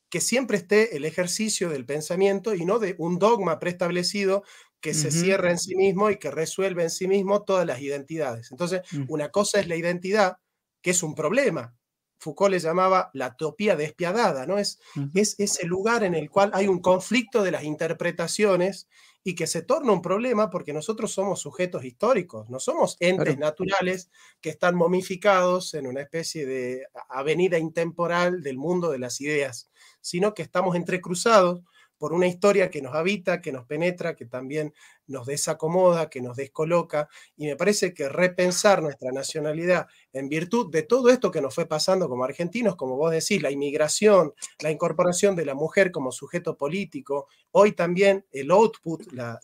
que 0.08 0.20
siempre 0.20 0.56
esté 0.56 0.96
el 0.96 1.04
ejercicio 1.04 1.68
del 1.68 1.86
pensamiento 1.86 2.56
y 2.56 2.64
no 2.64 2.80
de 2.80 2.96
un 2.98 3.20
dogma 3.20 3.60
preestablecido 3.60 4.42
que 4.80 4.94
se 4.94 5.10
cierra 5.10 5.50
en 5.50 5.58
sí 5.58 5.76
mismo 5.76 6.10
y 6.10 6.18
que 6.18 6.30
resuelve 6.30 6.82
en 6.82 6.90
sí 6.90 7.06
mismo 7.06 7.42
todas 7.42 7.66
las 7.66 7.80
identidades. 7.80 8.50
Entonces, 8.50 8.82
mm. 8.92 9.04
una 9.08 9.28
cosa 9.28 9.60
es 9.60 9.68
la 9.68 9.76
identidad, 9.76 10.38
que 10.80 10.90
es 10.90 11.02
un 11.02 11.14
problema. 11.14 11.74
Foucault 12.18 12.50
le 12.50 12.58
llamaba 12.58 13.10
la 13.14 13.28
utopía 13.28 13.76
despiadada, 13.76 14.46
¿no? 14.46 14.58
Es, 14.58 14.78
es 15.14 15.36
ese 15.38 15.66
lugar 15.66 16.04
en 16.04 16.14
el 16.14 16.28
cual 16.28 16.50
hay 16.52 16.68
un 16.68 16.80
conflicto 16.80 17.42
de 17.42 17.50
las 17.50 17.64
interpretaciones 17.64 18.88
y 19.22 19.34
que 19.34 19.46
se 19.46 19.62
torna 19.62 19.92
un 19.92 20.02
problema 20.02 20.48
porque 20.50 20.72
nosotros 20.72 21.12
somos 21.12 21.40
sujetos 21.40 21.84
históricos, 21.84 22.48
no 22.48 22.58
somos 22.58 22.96
entes 23.00 23.38
naturales 23.38 24.10
que 24.40 24.50
están 24.50 24.74
momificados 24.74 25.74
en 25.74 25.86
una 25.86 26.00
especie 26.00 26.46
de 26.46 26.86
avenida 27.08 27.58
intemporal 27.58 28.42
del 28.42 28.56
mundo 28.56 28.90
de 28.90 28.98
las 28.98 29.20
ideas, 29.20 29.70
sino 30.00 30.32
que 30.32 30.42
estamos 30.42 30.74
entrecruzados 30.74 31.62
por 32.00 32.14
una 32.14 32.26
historia 32.26 32.70
que 32.70 32.80
nos 32.80 32.94
habita, 32.94 33.42
que 33.42 33.52
nos 33.52 33.66
penetra, 33.66 34.16
que 34.16 34.24
también 34.24 34.72
nos 35.06 35.26
desacomoda, 35.26 36.08
que 36.08 36.22
nos 36.22 36.34
descoloca, 36.34 37.10
y 37.36 37.44
me 37.44 37.56
parece 37.56 37.92
que 37.92 38.08
repensar 38.08 38.82
nuestra 38.82 39.12
nacionalidad 39.12 39.86
en 40.14 40.30
virtud 40.30 40.72
de 40.72 40.82
todo 40.82 41.10
esto 41.10 41.30
que 41.30 41.42
nos 41.42 41.54
fue 41.54 41.66
pasando 41.66 42.08
como 42.08 42.24
argentinos, 42.24 42.74
como 42.74 42.96
vos 42.96 43.10
decís, 43.10 43.42
la 43.42 43.50
inmigración, 43.50 44.32
la 44.60 44.70
incorporación 44.70 45.36
de 45.36 45.44
la 45.44 45.52
mujer 45.52 45.90
como 45.90 46.10
sujeto 46.10 46.56
político, 46.56 47.28
hoy 47.50 47.72
también 47.72 48.24
el 48.32 48.50
output, 48.50 49.12
la, 49.12 49.38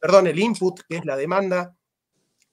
perdón, 0.00 0.26
el 0.26 0.38
input, 0.38 0.80
que 0.88 0.96
es 0.96 1.04
la 1.04 1.18
demanda 1.18 1.76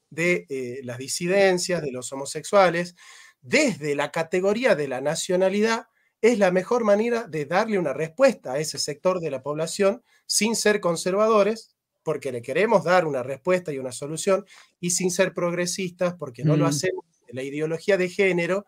de 0.10 0.46
eh, 0.50 0.82
las 0.84 0.98
disidencias, 0.98 1.82
de 1.82 1.94
los 1.94 2.12
homosexuales, 2.12 2.98
desde 3.40 3.96
la 3.96 4.12
categoría 4.12 4.76
de 4.76 4.90
la 4.90 5.00
nacionalidad, 5.00 5.88
es 6.22 6.40
la 6.40 6.52
mejor 6.52 6.84
manera 6.84 7.28
de 7.28 7.46
darle 7.46 7.78
una 7.78 7.94
respuesta 7.94 8.54
a 8.54 8.60
ese 8.60 8.78
sector 8.80 9.20
de 9.20 9.32
la 9.32 9.44
población 9.44 10.04
sin 10.26 10.56
ser 10.56 10.80
conservadores, 10.80 11.76
porque 12.04 12.32
le 12.32 12.42
queremos 12.42 12.84
dar 12.84 13.06
una 13.06 13.24
respuesta 13.24 13.72
y 13.72 13.80
una 13.80 13.92
solución, 13.92 14.46
y 14.80 14.92
sin 14.92 15.12
ser 15.12 15.34
progresistas, 15.34 16.16
porque 16.16 16.44
no 16.44 16.58
lo 16.58 16.66
mm. 16.66 16.68
hacemos 16.68 17.06
la 17.30 17.44
ideología 17.44 17.98
de 17.98 18.10
género, 18.10 18.66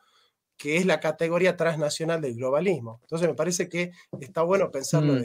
que 0.58 0.78
es 0.78 0.86
la 0.86 1.00
categoría 1.00 1.56
transnacional 1.56 2.22
del 2.22 2.36
globalismo. 2.36 3.00
Entonces 3.04 3.28
me 3.28 3.34
parece 3.34 3.70
que 3.70 3.92
está 4.20 4.44
bueno 4.44 4.70
pensarlo 4.72 5.14
mm. 5.14 5.24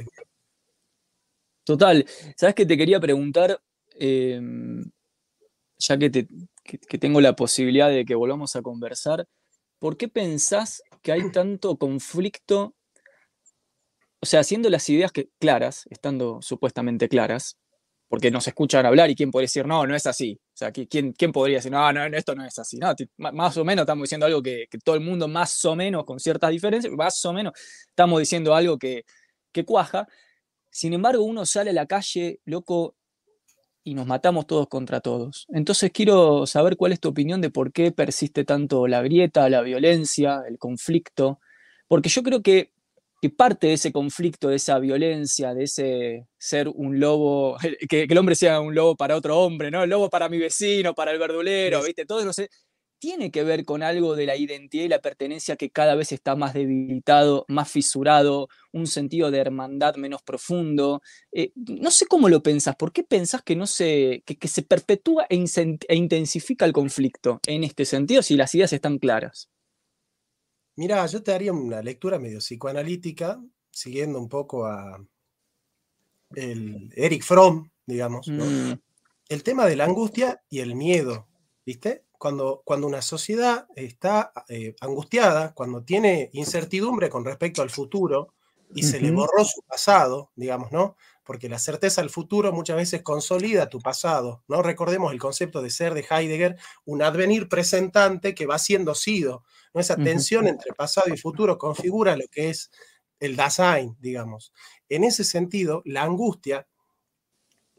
Total. 1.64 2.06
¿Sabes 2.36 2.54
que 2.54 2.66
te 2.66 2.76
quería 2.76 3.00
preguntar? 3.00 3.60
Em, 3.98 4.84
ya 5.78 5.98
que, 5.98 6.28
que 6.62 6.98
tengo 6.98 7.20
la 7.20 7.34
posibilidad 7.34 7.88
de 7.88 8.04
que 8.04 8.14
volvamos 8.14 8.54
a 8.54 8.62
conversar, 8.62 9.26
¿por 9.78 9.96
qué 9.96 10.08
pensás 10.08 10.82
que 11.04 11.12
hay 11.12 11.30
tanto 11.30 11.76
conflicto? 11.76 12.74
O 14.20 14.26
sea, 14.26 14.40
haciendo 14.40 14.70
las 14.70 14.88
ideas 14.88 15.12
que, 15.12 15.28
claras, 15.38 15.84
estando 15.90 16.40
supuestamente 16.40 17.08
claras, 17.08 17.58
porque 18.08 18.30
nos 18.30 18.48
escuchan 18.48 18.86
hablar 18.86 19.10
y 19.10 19.14
quién 19.14 19.30
puede 19.30 19.44
decir, 19.44 19.66
no, 19.66 19.86
no 19.86 19.94
es 19.94 20.06
así. 20.06 20.40
O 20.40 20.56
sea, 20.56 20.72
¿quién, 20.72 21.12
quién 21.12 21.30
podría 21.30 21.58
decir, 21.58 21.70
no, 21.70 21.92
no, 21.92 22.04
esto 22.06 22.34
no 22.34 22.44
es 22.44 22.58
así? 22.58 22.78
No, 22.78 22.94
más 23.18 23.56
o 23.56 23.64
menos 23.64 23.82
estamos 23.82 24.04
diciendo 24.04 24.26
algo 24.26 24.42
que, 24.42 24.66
todo 24.82 24.94
el 24.94 25.02
mundo 25.02 25.28
más 25.28 25.62
o 25.66 25.76
menos, 25.76 26.04
con 26.04 26.18
ciertas 26.18 26.50
diferencias, 26.50 26.92
más 26.94 27.22
o 27.24 27.32
menos 27.34 27.52
estamos 27.88 28.18
diciendo 28.18 28.54
algo 28.54 28.78
que, 28.78 29.04
que 29.52 29.64
cuaja. 29.64 30.08
Sin 30.70 30.94
embargo, 30.94 31.22
uno 31.22 31.44
sale 31.44 31.70
a 31.70 31.74
la 31.74 31.86
calle, 31.86 32.40
loco, 32.46 32.96
y 33.84 33.94
nos 33.94 34.06
matamos 34.06 34.46
todos 34.46 34.66
contra 34.68 35.00
todos. 35.00 35.46
Entonces 35.50 35.92
quiero 35.92 36.46
saber 36.46 36.76
cuál 36.76 36.92
es 36.92 37.00
tu 37.00 37.10
opinión 37.10 37.40
de 37.42 37.50
por 37.50 37.70
qué 37.72 37.92
persiste 37.92 38.44
tanto 38.44 38.88
la 38.88 39.02
grieta, 39.02 39.48
la 39.50 39.60
violencia, 39.60 40.42
el 40.48 40.58
conflicto, 40.58 41.38
porque 41.86 42.08
yo 42.08 42.22
creo 42.22 42.42
que, 42.42 42.72
que 43.20 43.28
parte 43.30 43.68
de 43.68 43.74
ese 43.74 43.92
conflicto, 43.92 44.48
de 44.48 44.56
esa 44.56 44.78
violencia, 44.78 45.54
de 45.54 45.64
ese 45.64 46.26
ser 46.38 46.68
un 46.68 46.98
lobo, 46.98 47.56
que, 47.88 48.04
el 48.04 48.18
hombre 48.18 48.34
sea 48.34 48.60
un 48.60 48.74
lobo 48.74 48.96
para 48.96 49.16
otro 49.16 49.38
hombre, 49.38 49.70
¿no? 49.70 49.84
El 49.84 49.90
lobo 49.90 50.08
para 50.08 50.30
mi 50.30 50.38
vecino, 50.38 50.94
para 50.94 51.12
el 51.12 51.18
verdulero, 51.18 51.82
¿viste? 51.82 52.06
Todos 52.06 52.24
los 52.24 52.36
tiene 53.04 53.30
que 53.30 53.44
ver 53.44 53.66
con 53.66 53.82
algo 53.82 54.16
de 54.16 54.24
la 54.24 54.34
identidad 54.34 54.84
y 54.84 54.88
la 54.88 55.02
pertenencia 55.02 55.56
que 55.56 55.68
cada 55.68 55.94
vez 55.94 56.10
está 56.10 56.36
más 56.36 56.54
debilitado, 56.54 57.44
más 57.48 57.70
fisurado, 57.70 58.48
un 58.72 58.86
sentido 58.86 59.30
de 59.30 59.40
hermandad 59.40 59.96
menos 59.96 60.22
profundo. 60.22 61.02
Eh, 61.30 61.52
no 61.54 61.90
sé 61.90 62.06
cómo 62.06 62.30
lo 62.30 62.42
pensás, 62.42 62.76
¿por 62.76 62.94
qué 62.94 63.04
pensás 63.04 63.42
que, 63.42 63.56
no 63.56 63.66
se, 63.66 64.22
que, 64.24 64.48
se 64.48 64.62
perpetúa 64.62 65.26
e, 65.28 65.36
e, 65.36 65.96
intensifica 65.96 66.64
el 66.64 66.72
conflicto 66.72 67.40
en 67.46 67.62
este 67.64 67.84
sentido 67.84 68.22
si 68.22 68.36
las 68.36 68.54
ideas 68.54 68.72
están 68.72 68.96
claras? 68.96 69.50
Mira, 70.76 71.04
yo 71.04 71.22
te 71.22 71.34
haría 71.34 71.52
una 71.52 71.82
lectura 71.82 72.18
medio 72.18 72.38
psicoanalítica, 72.38 73.38
siguiendo 73.70 74.18
un 74.18 74.30
poco 74.30 74.64
a 74.64 75.06
el 76.34 76.90
Eric 76.96 77.22
Fromm, 77.22 77.68
digamos, 77.84 78.28
mm. 78.28 78.72
el 79.28 79.42
tema 79.42 79.66
de 79.66 79.76
la 79.76 79.84
angustia 79.84 80.42
y 80.48 80.60
el 80.60 80.74
miedo, 80.74 81.28
¿viste? 81.66 82.03
Cuando, 82.24 82.62
cuando 82.64 82.86
una 82.86 83.02
sociedad 83.02 83.66
está 83.76 84.32
eh, 84.48 84.74
angustiada, 84.80 85.52
cuando 85.52 85.84
tiene 85.84 86.30
incertidumbre 86.32 87.10
con 87.10 87.22
respecto 87.22 87.60
al 87.60 87.68
futuro 87.68 88.32
y 88.74 88.82
se 88.84 88.98
le 88.98 89.10
borró 89.10 89.44
su 89.44 89.60
pasado, 89.60 90.32
digamos, 90.34 90.72
¿no? 90.72 90.96
Porque 91.22 91.50
la 91.50 91.58
certeza 91.58 92.00
del 92.00 92.08
futuro 92.08 92.50
muchas 92.50 92.76
veces 92.76 93.02
consolida 93.02 93.68
tu 93.68 93.78
pasado, 93.78 94.42
¿no? 94.48 94.62
Recordemos 94.62 95.12
el 95.12 95.18
concepto 95.18 95.60
de 95.60 95.68
ser 95.68 95.92
de 95.92 96.06
Heidegger, 96.08 96.56
un 96.86 97.02
advenir 97.02 97.46
presentante 97.50 98.34
que 98.34 98.46
va 98.46 98.58
siendo 98.58 98.94
sido, 98.94 99.44
¿no? 99.74 99.82
Esa 99.82 99.96
tensión 99.96 100.48
entre 100.48 100.72
pasado 100.72 101.12
y 101.12 101.18
futuro 101.18 101.58
configura 101.58 102.16
lo 102.16 102.26
que 102.28 102.48
es 102.48 102.70
el 103.20 103.36
Dasein, 103.36 103.98
digamos. 104.00 104.54
En 104.88 105.04
ese 105.04 105.24
sentido, 105.24 105.82
la 105.84 106.04
angustia 106.04 106.66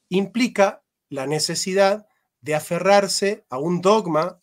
implica 0.08 0.84
la 1.10 1.26
necesidad 1.26 2.06
de 2.46 2.54
aferrarse 2.54 3.44
a 3.50 3.58
un 3.58 3.82
dogma 3.82 4.40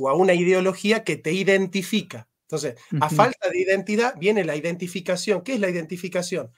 o 0.00 0.08
a 0.08 0.14
una 0.14 0.34
ideología 0.34 1.04
que 1.04 1.16
te 1.16 1.32
identifica. 1.32 2.28
Entonces, 2.42 2.74
a 3.00 3.08
falta 3.08 3.48
de 3.48 3.60
identidad 3.60 4.14
viene 4.18 4.44
la 4.44 4.56
identificación. 4.56 5.42
¿Qué 5.42 5.54
es 5.54 5.60
la 5.60 5.70
identificación? 5.70 6.50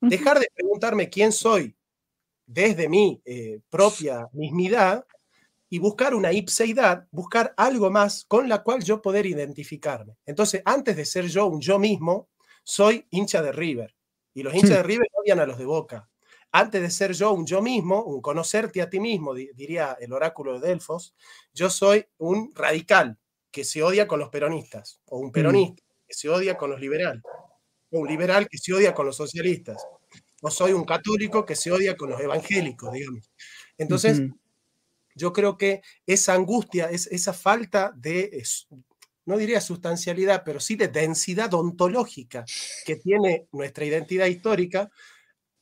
Dejar 0.00 0.40
de 0.40 0.48
preguntarme 0.52 1.08
quién 1.08 1.30
soy 1.30 1.76
desde 2.46 2.88
mi 2.88 3.22
eh, 3.24 3.60
propia 3.70 4.28
mismidad 4.32 5.06
y 5.68 5.78
buscar 5.78 6.16
una 6.16 6.32
ipseidad, 6.32 7.06
buscar 7.12 7.54
algo 7.56 7.88
más 7.90 8.24
con 8.24 8.48
la 8.48 8.64
cual 8.64 8.82
yo 8.82 9.00
poder 9.00 9.26
identificarme. 9.26 10.16
Entonces, 10.26 10.62
antes 10.64 10.96
de 10.96 11.04
ser 11.04 11.28
yo 11.28 11.46
un 11.46 11.60
yo 11.60 11.78
mismo, 11.78 12.28
soy 12.64 13.06
hincha 13.10 13.40
de 13.40 13.52
River. 13.52 13.94
Y 14.34 14.42
los 14.42 14.52
hinchas 14.52 14.78
de 14.78 14.82
River 14.82 15.06
odian 15.12 15.38
a 15.38 15.46
los 15.46 15.58
de 15.58 15.64
Boca. 15.64 16.09
Antes 16.52 16.82
de 16.82 16.90
ser 16.90 17.12
yo 17.12 17.32
un 17.32 17.46
yo 17.46 17.62
mismo, 17.62 18.02
un 18.02 18.20
conocerte 18.20 18.82
a 18.82 18.90
ti 18.90 18.98
mismo, 18.98 19.34
diría 19.34 19.96
el 20.00 20.12
oráculo 20.12 20.58
de 20.58 20.68
Delfos, 20.68 21.14
yo 21.54 21.70
soy 21.70 22.06
un 22.18 22.52
radical 22.54 23.18
que 23.50 23.64
se 23.64 23.82
odia 23.82 24.06
con 24.06 24.20
los 24.20 24.28
peronistas, 24.28 25.00
o 25.06 25.18
un 25.18 25.28
mm. 25.28 25.32
peronista 25.32 25.82
que 26.06 26.14
se 26.14 26.28
odia 26.28 26.56
con 26.56 26.70
los 26.70 26.80
liberales, 26.80 27.22
o 27.90 28.00
un 28.00 28.08
liberal 28.08 28.48
que 28.48 28.58
se 28.58 28.72
odia 28.72 28.94
con 28.94 29.06
los 29.06 29.16
socialistas, 29.16 29.86
o 30.42 30.50
soy 30.50 30.72
un 30.72 30.84
católico 30.84 31.44
que 31.44 31.54
se 31.54 31.70
odia 31.70 31.96
con 31.96 32.10
los 32.10 32.20
evangélicos, 32.20 32.92
digamos. 32.92 33.30
Entonces, 33.78 34.22
yo 35.14 35.32
creo 35.32 35.56
que 35.56 35.82
esa 36.06 36.34
angustia, 36.34 36.90
es, 36.90 37.06
esa 37.08 37.32
falta 37.32 37.92
de, 37.96 38.42
no 39.24 39.36
diría 39.36 39.60
sustancialidad, 39.60 40.42
pero 40.44 40.60
sí 40.60 40.76
de 40.76 40.88
densidad 40.88 41.52
ontológica 41.54 42.44
que 42.84 42.96
tiene 42.96 43.46
nuestra 43.52 43.84
identidad 43.84 44.26
histórica, 44.26 44.90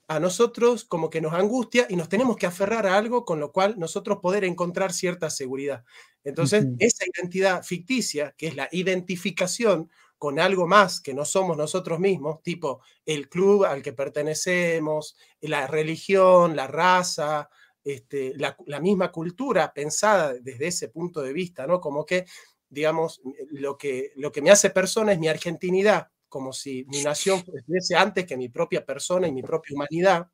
a 0.08 0.18
nosotros 0.18 0.84
como 0.84 1.10
que 1.10 1.20
nos 1.20 1.34
angustia 1.34 1.86
y 1.88 1.94
nos 1.94 2.08
tenemos 2.08 2.36
que 2.36 2.46
aferrar 2.46 2.86
a 2.86 2.96
algo 2.96 3.26
con 3.26 3.38
lo 3.38 3.52
cual 3.52 3.78
nosotros 3.78 4.18
poder 4.22 4.42
encontrar 4.42 4.92
cierta 4.92 5.28
seguridad. 5.28 5.84
Entonces, 6.24 6.66
esa 6.78 7.04
identidad 7.14 7.62
ficticia, 7.62 8.34
que 8.36 8.48
es 8.48 8.56
la 8.56 8.68
identificación 8.72 9.90
con 10.16 10.40
algo 10.40 10.66
más 10.66 11.00
que 11.00 11.14
no 11.14 11.24
somos 11.26 11.56
nosotros 11.56 12.00
mismos, 12.00 12.42
tipo 12.42 12.80
el 13.04 13.28
club 13.28 13.64
al 13.64 13.82
que 13.82 13.92
pertenecemos, 13.92 15.14
la 15.42 15.66
religión, 15.66 16.56
la 16.56 16.66
raza, 16.66 17.50
este, 17.84 18.32
la, 18.36 18.80
misma 18.80 19.12
cultura 19.12 19.72
pensada 19.72 20.34
desde 20.40 20.68
ese 20.68 20.88
punto 20.88 21.20
de 21.20 21.32
vista, 21.34 21.66
¿no? 21.66 21.80
Como 21.80 22.04
que, 22.04 22.24
digamos, 22.68 23.20
lo 23.50 23.76
que, 23.76 24.12
lo 24.16 24.32
que 24.32 24.42
me 24.42 24.50
hace 24.50 24.70
persona 24.70 25.12
es 25.12 25.18
mi 25.18 25.28
argentinidad, 25.28 26.08
como 26.28 26.52
si 26.52 26.84
mi 26.88 27.02
nación 27.02 27.42
fuese 27.44 27.96
antes 27.96 28.26
que 28.26 28.36
mi 28.36 28.48
propia 28.48 28.84
persona 28.84 29.26
y 29.28 29.32
mi 29.32 29.42
propia 29.42 29.74
humanidad. 29.74 30.28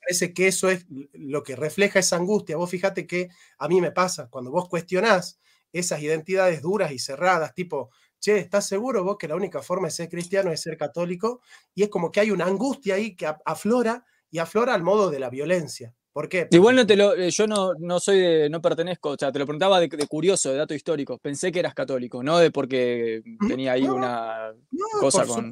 Parece 0.00 0.34
que 0.34 0.48
eso 0.48 0.68
es 0.68 0.86
lo 1.12 1.42
que 1.42 1.56
refleja 1.56 1.98
esa 1.98 2.16
angustia. 2.16 2.56
Vos 2.56 2.70
fíjate 2.70 3.06
que 3.06 3.28
a 3.58 3.68
mí 3.68 3.80
me 3.80 3.90
pasa, 3.90 4.28
cuando 4.28 4.50
vos 4.50 4.68
cuestionás 4.68 5.38
esas 5.72 6.02
identidades 6.02 6.62
duras 6.62 6.92
y 6.92 6.98
cerradas, 6.98 7.54
tipo, 7.54 7.90
che, 8.20 8.38
¿estás 8.38 8.66
seguro 8.66 9.02
vos 9.02 9.16
que 9.18 9.28
la 9.28 9.36
única 9.36 9.62
forma 9.62 9.88
de 9.88 9.92
ser 9.92 10.08
cristiano 10.08 10.52
es 10.52 10.60
ser 10.60 10.76
católico? 10.76 11.40
Y 11.74 11.82
es 11.82 11.88
como 11.88 12.12
que 12.12 12.20
hay 12.20 12.30
una 12.30 12.46
angustia 12.46 12.94
ahí 12.94 13.16
que 13.16 13.26
aflora 13.44 14.04
y 14.30 14.38
aflora 14.38 14.74
al 14.74 14.82
modo 14.82 15.10
de 15.10 15.18
la 15.18 15.30
violencia. 15.30 15.94
¿Por 16.14 16.28
qué? 16.28 16.46
Igual 16.52 16.76
no 16.76 16.86
te 16.86 16.94
lo, 16.94 17.16
eh, 17.16 17.28
yo 17.30 17.48
no, 17.48 17.74
no 17.74 17.98
soy 17.98 18.20
de, 18.20 18.48
no 18.48 18.62
pertenezco, 18.62 19.10
o 19.10 19.16
sea, 19.18 19.32
te 19.32 19.40
lo 19.40 19.46
preguntaba 19.46 19.80
de, 19.80 19.88
curioso, 20.06 20.52
de 20.52 20.58
dato 20.58 20.72
histórico. 20.72 21.18
Pensé 21.18 21.50
que 21.50 21.58
eras 21.58 21.74
católico, 21.74 22.22
no 22.22 22.38
de 22.38 22.52
porque 22.52 23.20
tenía 23.48 23.72
ahí 23.72 23.82
una 23.82 24.54
cosa 25.00 25.26
con. 25.26 25.50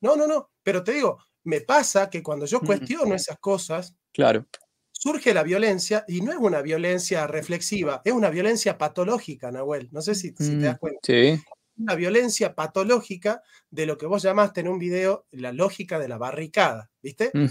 No, 0.00 0.16
no, 0.16 0.26
no. 0.26 0.50
Pero 0.62 0.82
te 0.82 0.92
digo, 0.92 1.18
me 1.44 1.60
pasa 1.60 2.08
que 2.08 2.22
cuando 2.22 2.46
yo 2.46 2.60
cuestiono 2.60 3.14
esas 3.14 3.38
cosas, 3.38 3.94
claro. 4.14 4.46
surge 4.90 5.34
la 5.34 5.42
violencia 5.42 6.06
y 6.08 6.22
no 6.22 6.32
es 6.32 6.38
una 6.38 6.62
violencia 6.62 7.26
reflexiva, 7.26 8.00
es 8.02 8.14
una 8.14 8.30
violencia 8.30 8.78
patológica, 8.78 9.52
Nahuel. 9.52 9.90
No 9.92 10.00
sé 10.00 10.14
si, 10.14 10.30
si 10.30 10.58
te 10.58 10.64
das 10.64 10.78
cuenta. 10.78 11.00
Sí 11.02 11.38
una 11.76 11.94
violencia 11.94 12.54
patológica 12.54 13.42
de 13.70 13.86
lo 13.86 13.98
que 13.98 14.06
vos 14.06 14.22
llamaste 14.22 14.60
en 14.60 14.68
un 14.68 14.78
video 14.78 15.26
la 15.30 15.52
lógica 15.52 15.98
de 15.98 16.08
la 16.08 16.18
barricada, 16.18 16.90
¿viste? 17.02 17.30
Mm. 17.34 17.46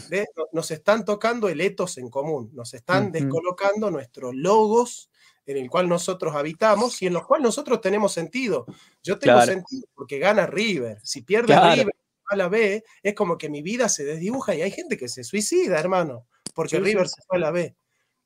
nos 0.53 0.71
están 0.71 1.05
tocando 1.05 1.49
el 1.49 1.61
etos 1.61 1.97
en 1.97 2.09
común, 2.09 2.51
nos 2.53 2.73
están 2.73 3.11
descolocando 3.11 3.91
nuestros 3.91 4.35
logos 4.35 5.09
en 5.45 5.57
el 5.57 5.69
cual 5.69 5.89
nosotros 5.89 6.35
habitamos 6.35 7.01
y 7.01 7.07
en 7.07 7.13
los 7.13 7.25
cuales 7.25 7.43
nosotros 7.43 7.81
tenemos 7.81 8.13
sentido. 8.13 8.65
Yo 9.03 9.17
tengo 9.17 9.41
sentido 9.41 9.87
porque 9.93 10.19
gana 10.19 10.45
River. 10.45 10.99
Si 11.03 11.23
pierde 11.23 11.55
River 11.55 11.95
a 12.27 12.35
la 12.35 12.47
B, 12.47 12.83
es 13.03 13.15
como 13.15 13.37
que 13.37 13.49
mi 13.49 13.61
vida 13.61 13.89
se 13.89 14.05
desdibuja 14.05 14.55
y 14.55 14.61
hay 14.61 14.71
gente 14.71 14.97
que 14.97 15.09
se 15.09 15.23
suicida, 15.23 15.79
hermano, 15.79 16.27
porque 16.53 16.79
River 16.79 17.07
se 17.09 17.21
fue 17.27 17.37
a 17.37 17.41
la 17.41 17.51
B. 17.51 17.75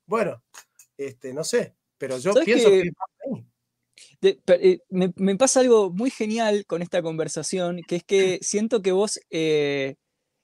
Bueno, 0.06 0.42
este, 0.96 1.32
no 1.32 1.42
sé, 1.42 1.74
pero 1.98 2.18
yo 2.18 2.32
pienso 2.44 2.70
que 2.70 2.90
eh, 4.22 4.78
me, 4.88 5.36
pasa 5.36 5.60
algo 5.60 5.90
muy 5.90 6.10
genial 6.10 6.64
con 6.66 6.82
esta 6.82 7.02
conversación, 7.02 7.80
que 7.86 7.96
es 7.96 8.04
que 8.04 8.38
siento 8.42 8.82
que 8.82 8.92
vos 8.92 9.20
eh, 9.30 9.96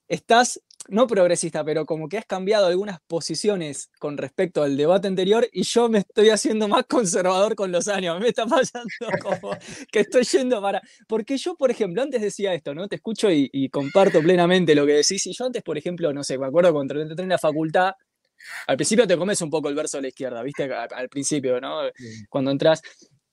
estás, 0.08 0.60
no 0.88 1.06
progresista, 1.06 1.64
pero 1.64 1.86
como 1.86 2.08
que 2.08 2.18
has 2.18 2.26
cambiado 2.26 2.66
algunas 2.66 3.00
posiciones 3.06 3.90
con 3.98 4.18
respecto 4.18 4.62
al 4.62 4.76
debate 4.76 5.08
anterior 5.08 5.48
y 5.52 5.62
yo 5.62 5.88
me 5.88 5.98
estoy 5.98 6.28
haciendo 6.30 6.68
más 6.68 6.84
conservador 6.86 7.54
con 7.54 7.72
los 7.72 7.88
años. 7.88 8.20
Me 8.20 8.28
está 8.28 8.46
pasando 8.46 8.88
como 9.22 9.56
que 9.90 10.00
estoy 10.00 10.24
yendo 10.24 10.60
para... 10.60 10.82
Porque 11.06 11.36
yo, 11.38 11.56
por 11.56 11.70
ejemplo, 11.70 12.02
antes 12.02 12.20
decía 12.20 12.52
esto, 12.52 12.74
¿no? 12.74 12.88
Te 12.88 12.96
escucho 12.96 13.30
y, 13.30 13.68
comparto 13.70 14.20
plenamente 14.20 14.74
lo 14.74 14.84
que 14.84 14.92
decís. 14.94 15.26
Y 15.26 15.32
yo 15.32 15.46
antes, 15.46 15.62
por 15.62 15.78
ejemplo, 15.78 16.12
no 16.12 16.24
sé, 16.24 16.36
me 16.36 16.46
acuerdo 16.46 16.72
cuando 16.72 17.00
entré 17.00 17.22
en 17.22 17.28
la 17.28 17.38
facultad, 17.38 17.92
al 18.66 18.76
principio 18.76 19.06
te 19.06 19.16
comes 19.16 19.40
un 19.40 19.50
poco 19.50 19.68
el 19.68 19.74
verso 19.74 19.98
a 19.98 20.00
la 20.00 20.08
izquierda, 20.08 20.42
¿viste? 20.42 20.64
Al, 20.72 21.08
principio, 21.08 21.60
¿no? 21.60 21.82
Cuando 22.28 22.50
entras. 22.50 22.82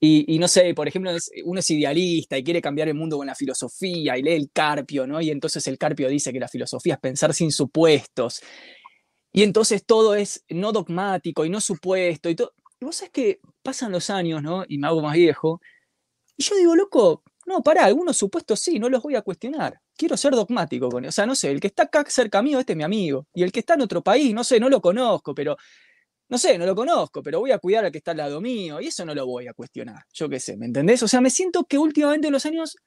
Y, 0.01 0.39
no 0.39 0.47
sé, 0.47 0.73
por 0.73 0.87
ejemplo, 0.87 1.11
uno 1.43 1.59
es 1.59 1.69
idealista 1.69 2.37
y 2.37 2.43
quiere 2.43 2.61
cambiar 2.61 2.87
el 2.87 2.93
mundo 2.93 3.17
con 3.17 3.27
la 3.27 3.35
filosofía 3.35 4.17
y 4.17 4.21
lee 4.23 4.31
el 4.31 4.49
Carpio, 4.51 5.05
¿no? 5.05 5.19
Y 5.19 5.29
entonces 5.29 5.67
el 5.67 5.77
Carpio 5.77 6.07
dice 6.07 6.31
que 6.31 6.39
la 6.39 6.47
filosofía 6.47 6.93
es 6.93 6.99
pensar 7.01 7.33
sin 7.33 7.51
supuestos. 7.51 8.41
Y 9.33 9.43
entonces 9.43 9.85
todo 9.85 10.15
es 10.15 10.45
no 10.49 10.71
dogmático 10.71 11.43
y 11.43 11.49
no 11.49 11.59
supuesto. 11.59 12.29
Y, 12.29 12.37
y 12.79 12.85
vos 12.85 12.95
sabés 12.95 13.11
que 13.11 13.41
pasan 13.61 13.91
los 13.91 14.09
años, 14.09 14.41
¿no? 14.41 14.63
Y 14.69 14.77
me 14.77 14.87
hago 14.87 15.01
más 15.01 15.15
viejo. 15.15 15.59
Y 16.37 16.43
yo 16.43 16.55
digo, 16.55 16.75
loco, 16.77 17.23
no, 17.45 17.61
pará, 17.61 17.83
algunos 17.85 18.15
supuestos 18.15 18.59
sí, 18.61 18.79
no 18.79 18.89
los 18.89 19.03
voy 19.03 19.15
a 19.15 19.21
cuestionar. 19.21 19.81
Quiero 19.97 20.15
ser 20.15 20.33
dogmático 20.33 20.87
con 20.87 21.03
él. 21.03 21.09
O 21.09 21.11
sea, 21.11 21.25
no 21.25 21.35
sé, 21.35 21.51
el 21.51 21.59
que 21.59 21.67
está 21.67 21.83
acá 21.83 22.05
cerca 22.07 22.41
mío, 22.41 22.59
este 22.59 22.73
es 22.73 22.77
mi 22.77 22.83
amigo. 22.83 23.27
Y 23.33 23.43
el 23.43 23.51
que 23.51 23.59
está 23.59 23.73
en 23.73 23.81
otro 23.81 24.01
país, 24.01 24.33
no 24.33 24.45
sé, 24.45 24.59
no 24.61 24.69
lo 24.69 24.79
conozco, 24.81 25.35
pero 25.35 25.57
no 26.29 26.37
sé, 26.37 26.57
no 26.57 26.65
lo 26.65 26.75
conozco, 26.75 27.23
pero 27.23 27.39
voy 27.39 27.51
a 27.51 27.57
cuidar 27.57 27.85
al 27.85 27.91
que 27.91 27.97
está 27.97 28.11
al 28.11 28.17
lado 28.17 28.39
mío 28.39 28.79
y 28.79 28.87
eso 28.87 29.03
no 29.03 29.15
lo 29.15 29.25
voy 29.25 29.47
a 29.47 29.53
cuestionar. 29.53 30.03
Yo 30.13 30.29
qué 30.29 30.39
sé, 30.39 30.57
¿me 30.57 30.67
entendés? 30.67 31.01
O 31.01 31.07
sea, 31.07 31.21
me 31.21 31.31
siento 31.31 31.65
que 31.65 31.79
últimamente 31.79 32.27
en 32.27 32.33
los 32.33 32.45
años 32.45 32.77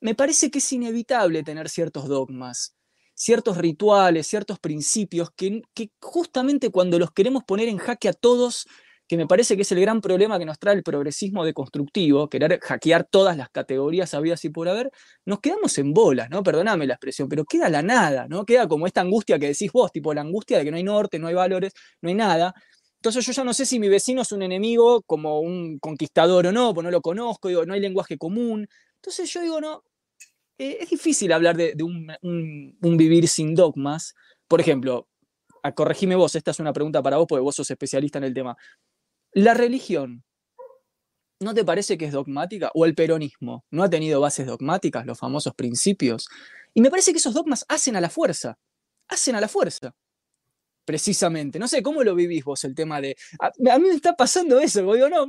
me 0.00 0.14
parece 0.14 0.50
que 0.50 0.58
es 0.58 0.72
inevitable 0.72 1.42
tener 1.42 1.70
ciertos 1.70 2.08
dogmas, 2.08 2.76
ciertos 3.14 3.56
rituales, 3.56 4.26
ciertos 4.26 4.58
principios 4.58 5.30
que, 5.34 5.62
que 5.72 5.90
justamente 5.98 6.70
cuando 6.70 6.98
los 6.98 7.10
queremos 7.10 7.42
poner 7.44 7.68
en 7.68 7.78
jaque 7.78 8.10
a 8.10 8.12
todos, 8.12 8.66
que 9.06 9.16
me 9.16 9.26
parece 9.26 9.56
que 9.56 9.62
es 9.62 9.72
el 9.72 9.80
gran 9.80 10.00
problema 10.00 10.38
que 10.38 10.44
nos 10.44 10.58
trae 10.58 10.74
el 10.74 10.82
progresismo 10.82 11.44
deconstructivo, 11.44 12.28
querer 12.28 12.58
hackear 12.60 13.04
todas 13.04 13.36
las 13.36 13.50
categorías 13.50 14.14
habidas 14.14 14.44
y 14.44 14.50
por 14.50 14.68
haber, 14.68 14.90
nos 15.26 15.40
quedamos 15.40 15.76
en 15.78 15.92
bolas, 15.92 16.30
¿no? 16.30 16.42
Perdóname 16.42 16.86
la 16.86 16.94
expresión, 16.94 17.28
pero 17.28 17.44
queda 17.44 17.68
la 17.68 17.82
nada, 17.82 18.26
¿no? 18.28 18.44
Queda 18.44 18.66
como 18.66 18.86
esta 18.86 19.02
angustia 19.02 19.38
que 19.38 19.48
decís 19.48 19.70
vos, 19.72 19.92
tipo 19.92 20.14
la 20.14 20.22
angustia 20.22 20.58
de 20.58 20.64
que 20.64 20.70
no 20.70 20.76
hay 20.76 20.84
norte, 20.84 21.18
no 21.18 21.28
hay 21.28 21.34
valores, 21.34 21.72
no 22.00 22.08
hay 22.08 22.14
nada. 22.14 22.54
Entonces 22.96 23.26
yo 23.26 23.32
ya 23.32 23.44
no 23.44 23.52
sé 23.52 23.66
si 23.66 23.78
mi 23.78 23.88
vecino 23.90 24.22
es 24.22 24.32
un 24.32 24.42
enemigo 24.42 25.02
como 25.02 25.40
un 25.40 25.78
conquistador 25.78 26.46
o 26.46 26.52
no, 26.52 26.72
porque 26.72 26.86
no 26.86 26.90
lo 26.90 27.02
conozco, 27.02 27.50
no 27.66 27.74
hay 27.74 27.80
lenguaje 27.80 28.16
común. 28.16 28.66
Entonces 28.96 29.30
yo 29.30 29.42
digo, 29.42 29.60
no, 29.60 29.84
eh, 30.58 30.78
es 30.80 30.90
difícil 30.90 31.32
hablar 31.32 31.56
de, 31.56 31.74
un, 31.82 32.96
vivir 32.96 33.28
sin 33.28 33.54
dogmas. 33.54 34.14
Por 34.48 34.60
ejemplo, 34.60 35.08
a, 35.62 35.72
corregime 35.72 36.16
vos, 36.16 36.34
esta 36.34 36.52
es 36.52 36.60
una 36.60 36.72
pregunta 36.72 37.02
para 37.02 37.18
vos, 37.18 37.26
porque 37.28 37.42
vos 37.42 37.56
sos 37.56 37.70
especialista 37.70 38.18
en 38.18 38.24
el 38.24 38.34
tema. 38.34 38.56
¿La 39.34 39.54
religión 39.54 40.24
no 41.40 41.54
te 41.54 41.64
parece 41.64 41.98
que 41.98 42.06
es 42.06 42.12
dogmática? 42.12 42.70
¿O 42.74 42.84
el 42.86 42.94
peronismo 42.94 43.64
no 43.70 43.82
ha 43.82 43.90
tenido 43.90 44.20
bases 44.20 44.46
dogmáticas, 44.46 45.04
los 45.04 45.18
famosos 45.18 45.54
principios? 45.54 46.28
Y 46.72 46.80
me 46.80 46.90
parece 46.90 47.12
que 47.12 47.18
esos 47.18 47.34
dogmas 47.34 47.64
hacen 47.68 47.96
a 47.96 48.00
la 48.00 48.10
fuerza, 48.10 48.58
hacen 49.08 49.34
a 49.34 49.40
la 49.40 49.48
fuerza 49.48 49.94
precisamente. 50.84 51.58
No 51.58 51.66
sé, 51.66 51.82
¿cómo 51.82 52.02
lo 52.04 52.14
vivís 52.14 52.44
vos 52.44 52.62
el 52.64 52.74
tema 52.74 53.00
de... 53.00 53.16
A, 53.40 53.50
mí 53.78 53.88
me 53.88 53.94
está 53.94 54.14
pasando 54.14 54.60
eso, 54.60 54.80
digo, 54.80 55.08
no, 55.08 55.26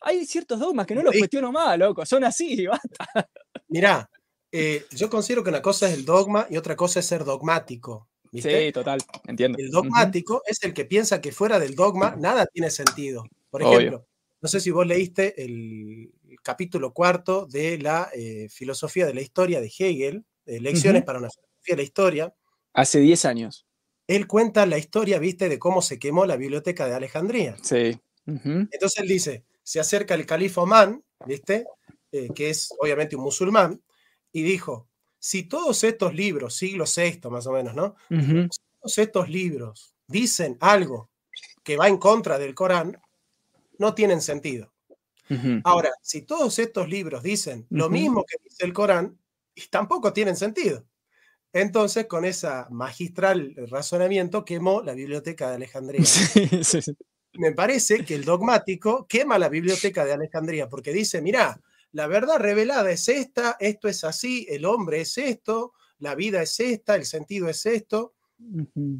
hay 0.00 0.24
ciertos 0.26 0.60
dogmas 0.60 0.86
que 0.86 0.94
no 0.94 1.02
los 1.02 1.16
cuestiono 1.16 1.50
más, 1.50 1.78
loco, 1.78 2.04
son 2.06 2.24
así, 2.24 2.66
basta. 2.66 3.28
Mirá, 3.68 4.08
eh, 4.52 4.84
yo 4.90 5.10
considero 5.10 5.42
que 5.42 5.50
una 5.50 5.62
cosa 5.62 5.88
es 5.88 5.94
el 5.94 6.04
dogma 6.04 6.46
y 6.50 6.56
otra 6.56 6.76
cosa 6.76 7.00
es 7.00 7.06
ser 7.06 7.24
dogmático. 7.24 8.08
Sí, 8.32 8.72
total, 8.72 9.00
entiendo. 9.26 9.58
El 9.58 9.70
dogmático 9.70 10.42
es 10.46 10.62
el 10.62 10.74
que 10.74 10.84
piensa 10.84 11.20
que 11.20 11.32
fuera 11.32 11.58
del 11.58 11.74
dogma 11.74 12.14
nada 12.16 12.44
tiene 12.46 12.70
sentido. 12.70 13.24
Por 13.50 13.62
ejemplo, 13.62 14.06
no 14.40 14.48
sé 14.48 14.60
si 14.60 14.70
vos 14.70 14.86
leíste 14.86 15.42
el 15.42 16.12
capítulo 16.42 16.92
cuarto 16.92 17.46
de 17.46 17.78
la 17.78 18.10
eh, 18.14 18.48
filosofía 18.50 19.06
de 19.06 19.14
la 19.14 19.20
historia 19.20 19.60
de 19.60 19.72
Hegel, 19.76 20.24
Lecciones 20.46 21.04
para 21.04 21.18
una 21.18 21.28
filosofía 21.28 21.74
de 21.74 21.76
la 21.76 21.82
historia. 21.82 22.34
Hace 22.72 23.00
10 23.00 23.24
años 23.26 23.68
él 24.08 24.26
cuenta 24.26 24.66
la 24.66 24.78
historia, 24.78 25.18
viste, 25.18 25.48
de 25.48 25.58
cómo 25.58 25.82
se 25.82 25.98
quemó 25.98 26.24
la 26.24 26.36
biblioteca 26.36 26.86
de 26.86 26.94
Alejandría. 26.94 27.56
Sí. 27.62 28.00
Entonces 28.26 28.98
él 28.98 29.08
dice, 29.08 29.44
se 29.62 29.80
acerca 29.80 30.14
el 30.14 30.26
califa 30.26 30.62
Oman, 30.62 31.04
¿viste? 31.26 31.66
Eh, 32.10 32.28
que 32.34 32.50
es 32.50 32.70
obviamente 32.80 33.16
un 33.16 33.22
musulmán, 33.22 33.82
y 34.32 34.42
dijo, 34.42 34.88
si 35.18 35.42
todos 35.42 35.84
estos 35.84 36.14
libros, 36.14 36.54
siglo 36.54 36.84
VI 36.84 37.28
más 37.30 37.46
o 37.46 37.52
menos, 37.52 37.74
¿no? 37.74 37.96
Si 38.08 38.60
todos 38.80 38.98
estos 38.98 39.28
libros 39.28 39.94
dicen 40.06 40.56
algo 40.60 41.10
que 41.62 41.76
va 41.76 41.88
en 41.88 41.98
contra 41.98 42.38
del 42.38 42.54
Corán, 42.54 42.98
no 43.78 43.94
tienen 43.94 44.20
sentido. 44.20 44.72
Ahora, 45.64 45.90
si 46.00 46.22
todos 46.22 46.58
estos 46.58 46.88
libros 46.88 47.22
dicen 47.22 47.66
lo 47.70 47.90
mismo 47.90 48.24
que 48.24 48.36
dice 48.42 48.64
el 48.64 48.72
Corán, 48.72 49.18
tampoco 49.70 50.12
tienen 50.12 50.36
sentido. 50.36 50.86
Entonces, 51.52 52.06
con 52.06 52.24
ese 52.24 52.48
magistral 52.70 53.54
razonamiento, 53.70 54.44
quemó 54.44 54.82
la 54.82 54.94
biblioteca 54.94 55.48
de 55.48 55.56
Alejandría. 55.56 56.02
Me 57.34 57.52
parece 57.52 58.04
que 58.04 58.14
el 58.14 58.24
dogmático 58.24 59.06
quema 59.06 59.38
la 59.38 59.48
biblioteca 59.48 60.04
de 60.04 60.12
Alejandría 60.12 60.68
porque 60.68 60.92
dice, 60.92 61.22
mira, 61.22 61.60
la 61.92 62.06
verdad 62.06 62.38
revelada 62.38 62.90
es 62.90 63.08
esta, 63.08 63.56
esto 63.60 63.88
es 63.88 64.02
así, 64.04 64.46
el 64.50 64.64
hombre 64.64 65.02
es 65.02 65.16
esto, 65.18 65.72
la 65.98 66.14
vida 66.14 66.42
es 66.42 66.58
esta, 66.58 66.96
el 66.96 67.04
sentido 67.04 67.48
es 67.48 67.64
esto, 67.66 68.14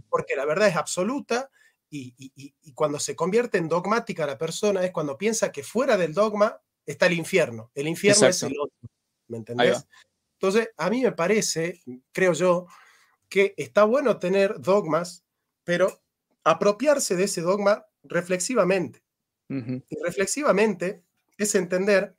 porque 0.09 0.37
la 0.37 0.45
verdad 0.45 0.69
es 0.69 0.77
absoluta 0.77 1.51
y, 1.91 2.73
cuando 2.75 2.99
se 2.99 3.17
convierte 3.17 3.59
en 3.59 3.69
dogmática 3.69 4.27
la 4.27 4.39
persona 4.39 4.85
es 4.85 4.93
cuando 4.93 5.17
piensa 5.17 5.53
que 5.53 5.63
fuera 5.63 5.97
del 5.97 6.15
dogma 6.15 6.61
está 6.87 7.07
el 7.07 7.15
infierno, 7.15 7.71
el 7.75 7.89
infierno 7.89 8.27
es 8.27 8.43
el 8.43 8.55
otro, 8.59 8.91
¿me 9.29 9.39
entendés? 9.39 9.87
Entonces, 10.41 10.71
a 10.77 10.89
mí 10.89 11.03
me 11.03 11.13
parece, 11.13 11.83
creo 12.13 12.33
yo, 12.33 12.67
que 13.29 13.55
está 13.57 13.85
bueno 13.85 14.19
tener 14.19 14.61
dogmas, 14.61 15.25
pero 15.65 16.01
apropiarse 16.45 17.17
de 17.17 17.25
ese 17.25 17.41
dogma 17.41 17.87
reflexivamente. 18.03 19.03
Y 19.51 19.97
reflexivamente 20.05 21.03
es 21.39 21.55
entender 21.55 22.15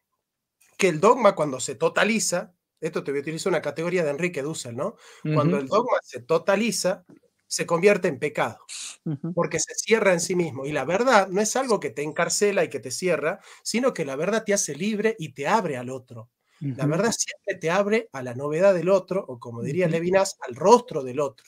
que 0.78 0.88
el 0.88 1.00
dogma 1.00 1.36
cuando 1.36 1.60
se 1.60 1.76
totaliza, 1.76 2.56
esto 2.82 3.04
te 3.04 3.12
voy 3.12 3.20
a 3.20 3.22
utilizar 3.22 3.52
una 3.52 3.62
categoría 3.62 4.04
de 4.04 4.10
Enrique 4.10 4.42
Dussel, 4.42 4.76
¿no? 4.76 4.96
Cuando 5.22 5.58
el 5.58 5.68
dogma 5.68 6.00
se 6.02 6.22
totaliza, 6.22 7.06
se 7.50 7.66
convierte 7.66 8.08
en 8.08 8.20
pecado, 8.20 8.60
porque 9.34 9.60
se 9.60 9.74
cierra 9.74 10.14
en 10.14 10.20
sí 10.20 10.36
mismo. 10.36 10.66
Y 10.68 10.72
la 10.72 10.86
verdad 10.86 11.28
no 11.30 11.42
es 11.42 11.56
algo 11.56 11.80
que 11.80 11.90
te 11.90 12.04
encarcela 12.04 12.64
y 12.64 12.70
que 12.70 12.80
te 12.80 12.92
cierra, 12.92 13.40
sino 13.64 13.92
que 13.92 14.06
la 14.06 14.16
verdad 14.16 14.44
te 14.46 14.54
hace 14.54 14.76
libre 14.76 15.16
y 15.18 15.34
te 15.34 15.48
abre 15.48 15.76
al 15.76 15.90
otro. 15.90 16.30
La 16.62 16.86
verdad 16.86 17.12
siempre 17.12 17.56
te 17.60 17.72
abre 17.72 18.10
a 18.12 18.22
la 18.22 18.36
novedad 18.36 18.74
del 18.74 18.90
otro, 18.90 19.26
o 19.28 19.40
como 19.40 19.64
diría 19.64 19.88
Levinas, 19.88 20.38
al 20.48 20.56
rostro 20.56 21.04
del 21.04 21.20
otro, 21.20 21.46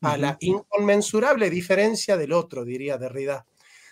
a 0.00 0.16
la 0.16 0.36
inconmensurable 0.40 1.50
diferencia 1.50 2.16
del 2.16 2.32
otro, 2.32 2.64
diría 2.64 2.98
Derrida. 2.98 3.46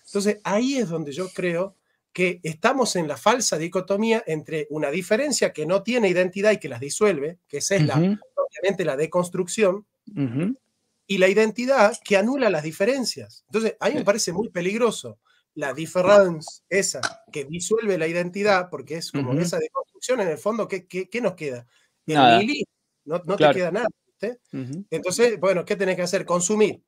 Entonces 0.05 0.41
ahí 0.43 0.79
es 0.79 0.89
donde 0.89 1.13
yo 1.13 1.29
creo 1.29 1.77
que 2.13 2.41
estamos 2.43 2.97
en 2.97 3.07
la 3.07 3.17
falsa 3.17 3.57
dicotomía 3.57 4.25
entre 4.27 4.67
una 4.71 4.91
diferencia 4.91 5.53
que 5.53 5.65
no 5.65 5.83
tiene 5.83 6.09
identidad 6.09 6.51
y 6.51 6.59
que 6.59 6.69
las 6.69 6.81
disuelve, 6.81 7.39
que 7.47 7.59
esa 7.59 7.77
es 7.77 7.87
la, 7.87 7.95
obviamente 7.97 8.85
la 8.85 8.97
deconstrucción, 8.97 9.87
y 11.07 11.19
la 11.19 11.29
identidad 11.29 11.99
que 12.05 12.17
anula 12.17 12.51
las 12.51 12.63
diferencias. 12.63 13.45
Entonces, 13.47 13.77
a 13.81 13.89
mí 13.89 13.97
me 13.97 14.05
parece 14.05 14.33
muy 14.33 14.49
peligroso 14.49 15.19
la 15.55 15.75
diferencia 15.75 16.65
esa 16.69 17.01
que 17.31 17.45
disuelve 17.45 17.99
la 17.99 18.07
identidad, 18.07 18.69
porque 18.71 18.97
es 18.97 19.13
como 19.13 19.33
esa 19.35 19.59
deconstrucción, 19.59 20.21
en 20.21 20.29
el 20.29 20.39
fondo, 20.39 20.67
¿qué, 20.67 20.87
qué, 20.87 21.21
nos 21.21 21.35
queda? 21.35 21.67
El 22.07 22.65
no, 23.05 23.21
no 23.25 23.37
te 23.37 23.51
queda 23.53 23.71
nada. 23.71 23.89
Entonces, 24.91 25.39
bueno, 25.39 25.65
¿qué 25.65 25.77
tenés 25.77 25.97
que 25.97 26.03
hacer? 26.03 26.25
Consumir. 26.25 26.83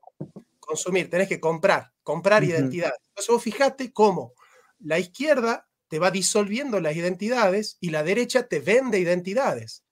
Consumir, 0.61 1.11
tenés 1.11 1.29
que 1.29 1.40
comprar, 1.40 1.92
comprar 2.03 2.42
identidad. 2.44 2.92
Entonces, 3.09 3.33
vos 3.33 3.42
fijate 3.42 3.92
cómo 3.92 4.33
la 4.79 4.98
izquierda 4.98 5.68
te 5.88 5.98
va 5.98 6.11
disolviendo 6.11 6.81
las 6.81 6.96
identidades 6.96 7.77
y 7.81 7.90
la 7.90 8.03
derecha 8.03 8.46
te 8.48 8.61
vende 8.61 8.98
identidades. 8.98 9.85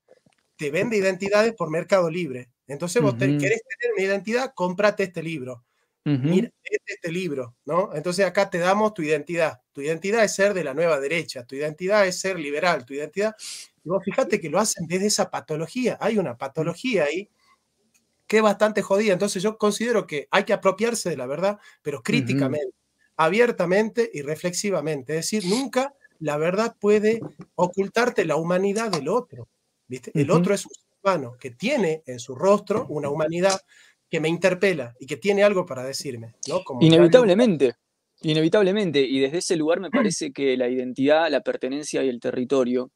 Te 0.56 0.70
vende 0.70 0.96
identidades 0.96 1.54
por 1.54 1.70
Mercado 1.70 2.10
Libre. 2.10 2.51
Entonces 2.72 3.02
vos 3.02 3.14
querés 3.14 3.40
tener 3.40 3.94
una 3.96 4.02
identidad, 4.02 4.52
cómprate 4.54 5.04
este 5.04 5.22
libro. 5.22 5.64
Mira, 6.04 6.50
este, 6.64 6.94
este, 6.94 7.12
libro, 7.12 7.54
¿no? 7.64 7.94
Entonces 7.94 8.26
acá 8.26 8.50
te 8.50 8.58
damos 8.58 8.92
tu 8.92 9.02
identidad. 9.02 9.60
Tu 9.72 9.82
identidad 9.82 10.24
es 10.24 10.34
ser 10.34 10.52
de 10.52 10.64
la 10.64 10.74
nueva 10.74 10.98
derecha, 10.98 11.44
tu 11.46 11.54
identidad 11.54 12.06
es 12.06 12.18
ser 12.18 12.38
liberal, 12.38 12.84
tu 12.84 12.94
identidad... 12.94 13.36
Y 13.84 13.88
vos 13.88 14.02
fíjate 14.04 14.40
que 14.40 14.48
lo 14.48 14.60
hacen 14.60 14.86
desde 14.86 15.06
esa 15.06 15.28
patología. 15.28 15.98
Hay 16.00 16.16
una 16.16 16.36
patología 16.36 17.04
ahí 17.04 17.28
que 18.28 18.36
es 18.36 18.42
bastante 18.42 18.80
jodida. 18.80 19.12
Entonces 19.12 19.42
yo 19.42 19.58
considero 19.58 20.06
que 20.06 20.28
hay 20.30 20.44
que 20.44 20.52
apropiarse 20.52 21.10
de 21.10 21.16
la 21.16 21.26
verdad, 21.26 21.58
pero 21.82 22.00
críticamente 22.00 22.72
abiertamente 23.16 24.10
y 24.12 24.22
reflexivamente. 24.22 25.18
Es 25.18 25.30
decir, 25.30 25.46
nunca 25.46 25.94
la 26.18 26.36
verdad 26.36 26.76
puede 26.80 27.20
ocultarte 27.54 28.24
la 28.24 28.36
humanidad 28.36 28.90
del 28.90 29.08
otro. 29.08 29.48
¿viste? 29.86 30.10
El 30.14 30.30
otro 30.30 30.54
es 30.54 30.64
un 30.66 30.72
que 31.38 31.50
tiene 31.50 32.02
en 32.06 32.18
su 32.18 32.34
rostro 32.34 32.86
una 32.88 33.08
humanidad 33.08 33.60
que 34.08 34.20
me 34.20 34.28
interpela 34.28 34.94
y 35.00 35.06
que 35.06 35.16
tiene 35.16 35.42
algo 35.42 35.66
para 35.66 35.84
decirme. 35.84 36.34
¿no? 36.48 36.62
inevitablemente, 36.80 37.74
inevitablemente. 38.22 39.00
Y 39.00 39.20
desde 39.20 39.38
ese 39.38 39.56
lugar 39.56 39.80
me 39.80 39.90
parece 39.90 40.32
que 40.32 40.56
la 40.56 40.68
identidad, 40.68 41.30
la 41.30 41.40
pertenencia 41.40 42.04
y 42.04 42.08
el 42.08 42.20
territorio, 42.20 42.90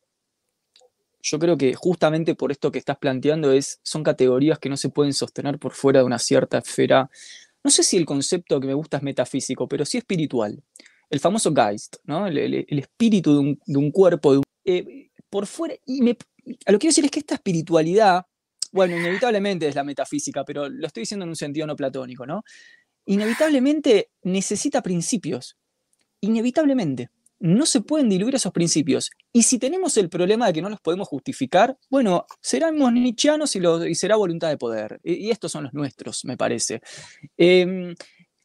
yo 1.23 1.39
creo 1.39 1.57
que 1.57 1.75
justamente 1.75 2.37
por 2.37 2.53
esto 2.53 2.71
que 2.71 2.79
estás 2.79 2.99
planteando 2.99 3.51
es, 3.51 3.81
son 3.83 4.05
categorías 4.05 4.59
que 4.59 4.69
no 4.69 4.77
se 4.77 4.91
pueden 4.91 5.13
sostener 5.13 5.59
por 5.59 5.73
fuera 5.73 6.01
de 6.01 6.07
una 6.07 6.21
cierta 6.21 6.59
esfera 6.59 7.11
no 7.67 7.71
sé 7.73 7.83
si 7.83 7.97
el 7.97 8.07
concepto 8.07 8.61
que 8.61 8.69
me 8.69 8.75
gusta 8.75 8.99
es 8.99 9.03
metafísico, 9.03 9.67
pero 9.67 9.85
sí 9.85 9.99
espiritual. 9.99 10.63
El 11.11 11.19
famoso 11.19 11.53
Geist, 11.53 11.97
¿no? 12.05 12.29
el, 12.29 12.65
espíritu 12.69 13.59
de 13.67 13.77
un, 13.77 13.91
cuerpo. 13.91 14.41
Eh, 14.65 15.11
por 15.29 15.49
fuera, 15.49 15.75
y 15.85 16.01
me, 16.01 16.17
a 16.67 16.73
lo 16.73 16.79
que 16.79 16.83
quiero 16.83 16.91
decir 16.91 17.05
es 17.05 17.11
que 17.11 17.21
esta 17.21 17.35
espiritualidad, 17.35 18.25
bueno, 18.73 18.97
inevitablemente 18.97 19.69
es 19.69 19.75
la 19.75 19.85
metafísica, 19.85 20.45
pero 20.45 20.69
lo 20.69 20.87
estoy 20.87 21.03
diciendo 21.03 21.25
en 21.25 21.31
un 21.31 21.37
sentido 21.37 21.67
no 21.67 21.77
platónico, 21.77 22.27
¿no? 22.27 22.43
Inevitablemente 23.07 24.11
necesita 24.23 24.83
principios. 24.83 25.57
Inevitablemente 26.21 27.11
no 27.39 27.67
se 27.67 27.81
pueden 27.81 28.09
diluir 28.09 28.35
esos 28.35 28.53
principios. 28.53 29.11
Y 29.33 29.43
si 29.43 29.59
tenemos 29.59 29.97
el 29.97 30.09
problema 30.09 30.47
de 30.47 30.55
que 30.55 30.63
no 30.63 30.71
los 30.71 30.81
podemos 30.81 31.09
justificar, 31.09 31.77
bueno, 31.91 32.27
seremos 32.41 32.93
nichianos 32.93 33.55
y, 33.57 33.61
y 33.89 33.95
será 33.95 34.17
voluntad 34.17 34.49
de 34.49 34.57
poder. 34.57 34.99
Y, 35.03 35.31
estos 35.31 35.53
son 35.53 35.65
los 35.65 35.75
nuestros, 35.75 36.25
me 36.25 36.37
parece. 36.37 36.81
Em, 37.37 37.95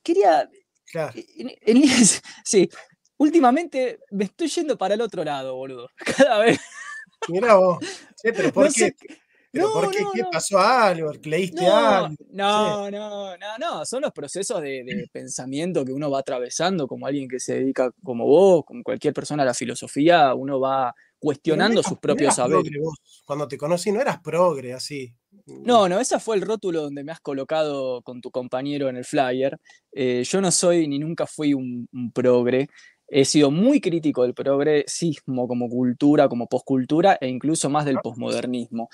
quería... 0.04 0.50
sí, 2.44 2.70
últimamente 3.18 4.00
me 4.12 4.26
estoy 4.26 4.50
yendo 4.50 4.78
para 4.78 4.96
el 4.96 5.02
otro 5.02 5.24
lado, 5.24 5.56
boludo. 5.56 5.90
Cada 6.18 6.40
vez... 6.40 6.60
Mira 7.30 7.56
vos. 7.56 7.78
pero 8.22 8.52
¿por 8.54 8.74
qué? 8.74 8.96
¿Pero 9.52 9.74
por 9.74 9.92
qué? 9.92 10.00
¿Qué 10.14 10.24
pasó 10.32 10.60
algo? 10.60 11.12
¿Leíste 11.24 11.66
algo? 11.68 12.16
No, 12.32 12.90
no, 12.90 13.38
no, 13.38 13.58
no, 13.60 13.86
son 13.86 14.04
los 14.04 14.12
procesos 14.12 14.62
de, 14.62 14.86
pensamiento 15.12 15.84
que 15.84 15.92
uno 15.92 16.10
va 16.10 16.20
atravesando 16.20 16.88
como 16.88 17.06
alguien 17.06 17.28
que 17.28 17.40
se 17.40 17.56
dedica 17.56 17.92
como 18.04 18.26
vos, 18.26 18.64
como 18.66 18.84
cualquier 18.84 19.14
persona 19.14 19.44
a 19.44 19.46
la 19.46 19.54
filosofía, 19.54 20.34
uno 20.34 20.60
va 20.60 20.94
cuestionando 21.20 21.84
sus 21.84 22.00
propios 22.00 22.36
saberes. 22.36 22.72
Cuando 23.26 23.48
te 23.48 23.58
conocí 23.58 23.92
no 23.92 24.02
eras 24.02 24.20
progre 24.22 24.74
así. 24.74 25.14
No, 25.46 25.88
no, 25.88 26.00
ese 26.00 26.20
fue 26.20 26.36
el 26.36 26.42
rótulo 26.42 26.82
donde 26.82 27.04
me 27.04 27.12
has 27.12 27.20
colocado 27.20 28.02
con 28.02 28.22
tu 28.22 28.32
compañero 28.32 28.90
en 28.90 28.98
el 28.98 29.06
flyer. 29.06 29.58
Eh, 29.92 30.24
yo 30.26 30.42
no 30.42 30.52
soy 30.52 30.88
ni 30.88 30.98
nunca 30.98 31.28
fui 31.28 31.54
un, 31.54 31.88
un 31.94 32.12
progre. 32.12 32.70
He 33.14 33.26
sido 33.26 33.52
muy 33.52 33.82
crítico 33.82 34.24
del 34.24 34.34
progresismo 34.34 35.46
como 35.46 35.68
cultura, 35.68 36.30
como 36.30 36.48
poscultura 36.48 37.18
e 37.20 37.28
incluso 37.28 37.70
más 37.70 37.84
del 37.84 37.98
posmodernismo. 38.02 38.90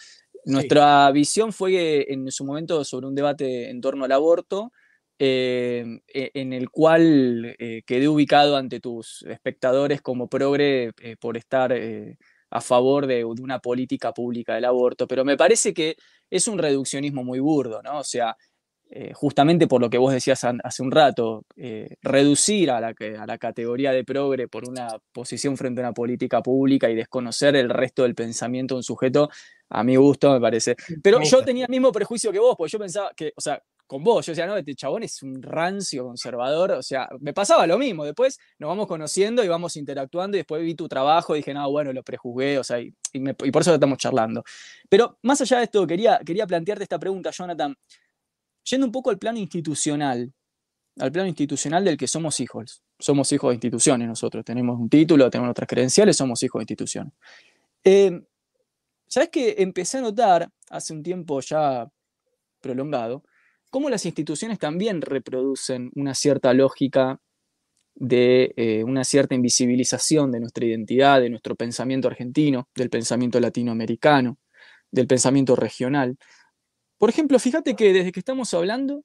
Nuestra 0.46 1.12
visión 1.12 1.54
fue 1.54 2.12
en 2.12 2.32
su 2.32 2.44
momento 2.44 2.84
sobre 2.84 3.06
un 3.06 3.14
debate 3.14 3.70
en 3.70 3.80
torno 3.80 4.06
al 4.06 4.12
aborto, 4.12 4.72
eh, 5.20 6.00
e, 6.08 6.32
en 6.34 6.52
el 6.54 6.70
cual 6.72 7.56
eh, 7.60 7.84
quedé 7.86 8.08
ubicado 8.08 8.58
ante 8.58 8.80
tus 8.80 9.24
espectadores 9.24 10.02
como 10.02 10.28
progre 10.28 10.92
eh, 11.02 11.16
por 11.20 11.38
estar 11.38 11.74
a 12.50 12.62
favor 12.62 13.06
de, 13.06 13.24
una 13.24 13.60
política 13.60 14.14
pública 14.14 14.56
del 14.56 14.66
aborto, 14.66 15.08
pero 15.08 15.26
me 15.26 15.38
parece 15.38 15.74
que 15.74 15.96
es 16.30 16.48
un 16.48 16.58
reduccionismo 16.58 17.24
muy 17.24 17.40
burdo, 17.40 17.84
¿no? 17.84 18.00
O 18.00 18.04
sea, 18.04 18.36
justamente 19.14 19.68
por 19.68 19.82
lo 19.82 19.90
que 19.90 19.98
vos 19.98 20.14
decías 20.14 20.44
hace 20.44 20.82
un 20.82 20.92
rato, 20.92 21.46
reducir 22.02 22.72
a 22.72 22.80
la, 22.80 22.94
a 23.20 23.26
la 23.26 23.38
categoría 23.38 23.92
de 23.92 24.04
progre 24.04 24.48
por 24.48 24.68
una 24.68 24.88
posición 25.12 25.58
frente 25.58 25.82
a 25.82 25.86
una 25.86 25.94
política 25.94 26.42
pública 26.42 26.90
y 26.90 26.96
desconocer 26.96 27.56
el 27.56 27.70
resto 27.70 28.04
del 28.04 28.16
pensamiento 28.16 28.76
de 28.76 28.80
un 28.80 28.84
sujeto 28.84 29.30
a 29.70 29.84
mi 29.84 29.96
gusto, 29.96 30.32
me 30.32 30.40
parece. 30.40 30.76
Pero 31.04 31.22
yo 31.22 31.44
tenía 31.44 31.66
el 31.66 31.72
mismo 31.72 31.92
prejuicio 31.92 32.32
que 32.32 32.40
vos, 32.40 32.56
porque 32.58 32.72
yo 32.72 32.80
pensaba 32.80 33.12
que, 33.16 33.34
o 33.36 33.42
sea, 33.42 33.62
con 33.86 34.04
vos, 34.04 34.26
yo 34.26 34.32
decía, 34.34 34.46
no, 34.46 34.58
este 34.58 34.76
chabón 34.76 35.04
es 35.04 35.24
un 35.24 35.42
rancio 35.42 36.04
conservador, 36.04 36.74
o 36.74 36.84
sea, 36.84 37.08
me 37.22 37.34
pasaba 37.34 37.66
lo 37.66 37.78
mismo. 37.78 38.04
Después 38.04 38.38
nos 38.60 38.68
vamos 38.68 38.86
conociendo 38.86 39.44
y 39.44 39.48
vamos 39.48 39.78
interactuando 39.78 40.36
y 40.36 40.42
después 40.42 40.62
vi 40.62 40.76
tu 40.76 40.90
trabajo 40.90 41.36
y 41.36 41.40
dije, 41.40 41.54
no, 41.54 41.70
bueno, 41.72 41.94
lo 41.94 42.04
prejuzgué, 42.04 42.60
o 42.60 42.64
sea, 42.64 42.80
y, 42.82 42.94
por 43.52 43.62
eso 43.62 43.74
estamos 43.74 43.98
charlando. 43.98 44.44
Pero 44.90 45.18
más 45.24 45.40
allá 45.42 45.60
de 45.60 45.64
esto, 45.64 45.88
quería, 45.88 46.20
quería 46.26 46.46
plantearte 46.46 46.84
esta 46.84 47.00
pregunta, 47.00 47.32
Jonathan. 47.32 47.76
Yendo 48.70 48.86
un 48.86 48.92
poco 48.92 49.10
al 49.10 49.18
plano 49.18 49.38
institucional, 49.38 50.32
al 51.00 51.12
plano 51.12 51.28
institucional 51.28 51.86
del 51.86 51.98
que 51.98 52.08
somos 52.08 52.40
hijos. 52.40 52.82
Somos 53.00 53.32
hijos 53.32 53.50
de 53.50 53.56
instituciones 53.56 54.08
nosotros. 54.08 54.44
Tenemos 54.44 54.80
un 54.80 54.90
título, 54.90 55.30
tenemos 55.30 55.52
otras 55.52 55.68
credenciales, 55.68 56.18
somos 56.18 56.42
hijos 56.44 56.60
de 56.60 56.64
instituciones. 56.64 57.14
Eh, 57.84 58.22
¿Sabes 59.08 59.30
que 59.30 59.56
empecé 59.60 60.00
a 60.00 60.02
notar 60.02 60.50
hace 60.70 60.94
un 60.94 61.04
tiempo 61.04 61.40
ya 61.40 61.88
prolongado 62.60 63.24
cómo 63.70 63.90
las 63.90 64.06
instituciones 64.06 64.60
también 64.60 65.02
reproducen 65.02 65.92
una 65.96 66.14
cierta 66.14 66.54
lógica 66.54 67.20
de 67.96 68.54
eh, 68.58 68.84
una 68.84 69.04
cierta 69.04 69.36
invisibilización 69.36 70.32
de 70.32 70.40
nuestra 70.40 70.66
identidad, 70.66 71.20
de 71.22 71.30
nuestro 71.30 71.56
pensamiento 71.56 72.08
argentino, 72.08 72.70
del 72.76 72.90
pensamiento 72.90 73.40
latinoamericano, 73.40 74.38
del 74.92 75.08
pensamiento 75.08 75.56
regional. 75.56 76.18
Por 76.98 77.10
ejemplo, 77.10 77.38
fíjate 77.40 77.76
que 77.76 77.94
desde 77.94 78.12
que 78.12 78.20
estamos 78.20 78.54
hablando, 78.54 79.04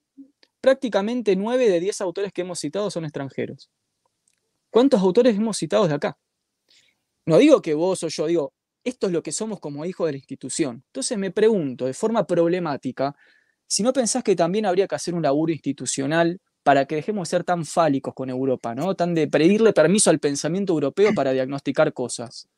prácticamente 0.60 1.36
nueve 1.36 1.68
de 1.68 1.80
diez 1.80 2.00
autores 2.00 2.32
que 2.32 2.42
hemos 2.42 2.58
citado 2.58 2.90
son 2.90 3.04
extranjeros. 3.04 3.70
¿Cuántos 4.70 5.00
autores 5.00 5.36
hemos 5.36 5.58
citado 5.58 5.86
de 5.86 5.94
acá? 5.94 6.16
No 7.26 7.38
digo 7.38 7.60
que 7.60 7.74
vos 7.74 8.02
o 8.02 8.08
yo, 8.08 8.26
digo, 8.26 8.52
esto 8.84 9.06
es 9.06 9.12
lo 9.12 9.22
que 9.22 9.32
somos 9.32 9.60
como 9.60 9.84
hijos 9.84 10.06
de 10.06 10.12
la 10.12 10.18
institución. 10.18 10.82
Entonces 10.86 11.18
me 11.18 11.30
pregunto, 11.30 11.86
de 11.86 11.94
forma 11.94 12.26
problemática, 12.26 13.14
si 13.66 13.82
no 13.82 13.92
pensás 13.92 14.24
que 14.24 14.34
también 14.34 14.66
habría 14.66 14.88
que 14.88 14.94
hacer 14.94 15.14
un 15.14 15.22
laburo 15.22 15.52
institucional 15.52 16.40
para 16.62 16.86
que 16.86 16.96
dejemos 16.96 17.28
de 17.28 17.30
ser 17.30 17.44
tan 17.44 17.64
fálicos 17.64 18.14
con 18.14 18.30
Europa, 18.30 18.74
¿no? 18.74 18.94
Tan 18.94 19.14
de 19.14 19.28
pedirle 19.28 19.72
permiso 19.72 20.10
al 20.10 20.20
pensamiento 20.20 20.72
europeo 20.72 21.12
para 21.14 21.32
diagnosticar 21.32 21.92
cosas. 21.92 22.48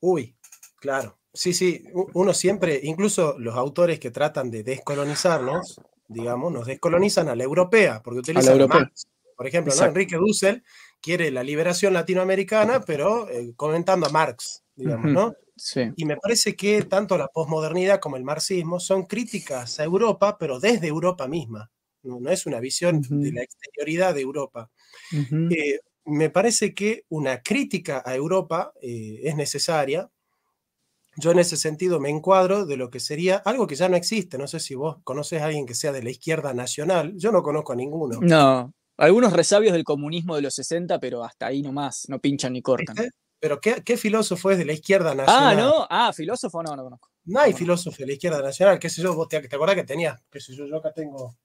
Uy, 0.00 0.36
claro. 0.76 1.18
Sí, 1.34 1.52
sí, 1.52 1.84
uno 2.14 2.32
siempre, 2.32 2.80
incluso 2.84 3.36
los 3.38 3.56
autores 3.56 3.98
que 3.98 4.12
tratan 4.12 4.50
de 4.50 4.62
descolonizarnos, 4.62 5.80
digamos, 6.06 6.52
nos 6.52 6.66
descolonizan 6.66 7.28
a 7.28 7.34
la 7.34 7.42
europea, 7.42 8.00
porque 8.02 8.20
utilizan 8.20 8.68
Marx. 8.68 9.08
Por 9.36 9.48
ejemplo, 9.48 9.74
Enrique 9.84 10.16
Dussel 10.16 10.62
quiere 11.00 11.32
la 11.32 11.42
liberación 11.42 11.92
latinoamericana, 11.92 12.80
pero 12.80 13.28
eh, 13.28 13.52
comentando 13.56 14.06
a 14.06 14.10
Marx, 14.10 14.62
digamos, 14.76 15.10
¿no? 15.10 15.34
Sí. 15.56 15.82
Y 15.96 16.04
me 16.04 16.16
parece 16.16 16.56
que 16.56 16.82
tanto 16.82 17.18
la 17.18 17.28
posmodernidad 17.28 18.00
como 18.00 18.16
el 18.16 18.24
marxismo 18.24 18.78
son 18.80 19.04
críticas 19.04 19.80
a 19.80 19.84
Europa, 19.84 20.38
pero 20.38 20.60
desde 20.60 20.86
Europa 20.86 21.28
misma. 21.28 21.70
No, 22.04 22.30
es 22.30 22.46
una 22.46 22.60
visión 22.60 23.00
de 23.00 23.32
la 23.32 23.42
exterioridad 23.42 24.14
de 24.14 24.20
Europa. 24.20 24.70
Eh, 25.12 25.80
me 26.04 26.28
parece 26.28 26.74
que 26.74 27.04
una 27.08 27.40
crítica 27.42 28.02
a 28.04 28.14
Europa 28.14 28.72
eh, 28.82 29.20
es 29.24 29.36
necesaria. 29.36 30.10
Yo 31.16 31.30
en 31.30 31.38
ese 31.38 31.56
sentido 31.56 32.00
me 32.00 32.10
encuadro 32.10 32.66
de 32.66 32.76
lo 32.76 32.90
que 32.90 33.00
sería 33.00 33.36
algo 33.36 33.66
que 33.66 33.76
ya 33.76 33.88
no 33.88 33.96
existe. 33.96 34.38
No 34.38 34.46
sé 34.46 34.60
si 34.60 34.74
vos 34.74 34.98
conoces 35.04 35.42
a 35.42 35.46
alguien 35.46 35.66
que 35.66 35.74
sea 35.74 35.92
de 35.92 36.02
la 36.02 36.10
izquierda 36.10 36.54
nacional. 36.54 37.12
Yo 37.16 37.32
no 37.32 37.42
conozco 37.42 37.72
a 37.72 37.76
ninguno. 37.76 38.18
No, 38.20 38.72
algunos 38.96 39.32
resabios 39.32 39.72
del 39.72 39.84
comunismo 39.84 40.36
de 40.36 40.42
los 40.42 40.54
60, 40.54 40.98
pero 41.00 41.24
hasta 41.24 41.46
ahí 41.46 41.62
nomás, 41.62 42.04
no 42.08 42.20
pinchan 42.20 42.52
ni 42.52 42.62
cortan. 42.62 42.96
Pero 43.40 43.60
¿qué, 43.60 43.96
filósofo 43.96 44.50
es 44.52 44.58
de 44.58 44.64
la 44.64 44.72
izquierda 44.72 45.10
ah, 45.10 45.14
nacional? 45.14 45.58
Ah, 45.58 45.62
no, 45.62 45.86
ah, 45.90 46.12
filósofo 46.12 46.62
no, 46.62 46.74
no 46.74 46.84
conozco. 46.84 47.10
No 47.26 47.40
hay 47.40 47.52
filósofo 47.52 47.96
de 47.98 48.06
la 48.06 48.12
izquierda 48.14 48.40
nacional, 48.40 48.78
qué 48.78 48.88
sé 48.88 49.02
yo, 49.02 49.14
vos 49.14 49.28
te, 49.28 49.40
te 49.46 49.56
acordás 49.56 49.74
que 49.74 49.84
tenía, 49.84 50.18
qué 50.30 50.40
sé 50.40 50.54
yo, 50.54 50.66
yo 50.66 50.76
acá 50.76 50.92
tengo. 50.92 51.36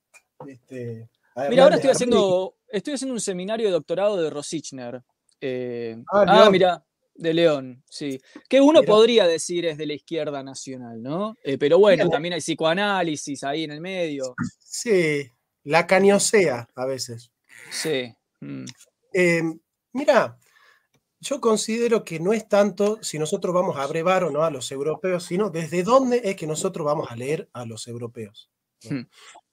Este, 0.47 1.10
mira, 1.49 1.63
ahora 1.63 1.75
estoy 1.75 1.91
haciendo, 1.91 2.55
estoy 2.67 2.93
haciendo 2.93 3.13
un 3.13 3.19
seminario 3.19 3.67
de 3.67 3.73
doctorado 3.73 4.21
de 4.21 4.29
Rosichner. 4.29 5.03
Eh, 5.41 6.01
ah, 6.13 6.45
ah 6.45 6.49
mira, 6.49 6.86
de 7.19 7.34
León, 7.34 7.84
sí. 7.89 8.19
Que 8.47 8.62
uno 8.62 8.82
podría 8.84 9.27
decir 9.27 9.65
es 9.65 9.77
de 9.77 9.86
la 9.86 9.93
izquierda 9.93 10.41
nacional, 10.41 11.03
¿no? 11.03 11.36
Eh, 11.43 11.58
pero 11.58 11.77
bueno, 11.77 12.10
también 12.10 12.34
hay 12.34 12.39
psicoanálisis 12.39 13.43
ahí 13.43 13.65
en 13.65 13.71
el 13.71 13.82
medio. 13.82 14.36
Sí, 14.60 15.29
la 15.63 15.86
cañosea 15.86 16.69
a 16.73 16.86
veces. 16.86 17.32
Sí. 17.71 18.13
Mm. 18.39 18.65
Em, 19.13 19.60
mira, 19.91 20.38
yo 21.19 21.41
considero 21.41 22.05
que 22.05 22.21
no 22.21 22.32
es 22.32 22.47
tanto 22.47 22.99
si 23.01 23.19
nosotros 23.19 23.53
vamos 23.53 23.75
a 23.75 23.84
abrevar 23.84 24.23
o 24.23 24.32
no 24.32 24.43
a 24.43 24.51
los 24.51 24.71
europeos, 24.71 25.25
sino 25.25 25.49
desde 25.49 25.84
dónde 25.84 26.21
es 26.23 26.38
que 26.38 26.47
nosotros 26.47 26.86
vamos 26.86 27.12
a 27.12 27.17
leer 27.17 27.49
a 27.51 27.65
los 27.65 27.88
europeos. 27.88 28.49
Hmm. 28.84 29.01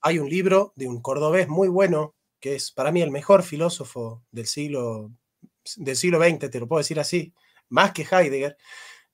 Hay 0.02 0.20
un 0.20 0.30
libro 0.30 0.72
de 0.76 0.86
un 0.86 1.02
cordobés 1.02 1.48
muy 1.48 1.66
bueno, 1.66 2.14
que 2.38 2.54
es 2.54 2.70
para 2.70 2.92
mí 2.92 3.02
el 3.02 3.10
mejor 3.10 3.42
filósofo 3.42 4.22
del 4.30 4.46
siglo, 4.46 5.10
del 5.76 5.96
siglo 5.96 6.22
XX, 6.22 6.48
te 6.48 6.60
lo 6.60 6.68
puedo 6.68 6.78
decir 6.78 7.00
así, 7.00 7.34
más 7.68 7.92
que 7.92 8.02
Heidegger, 8.02 8.56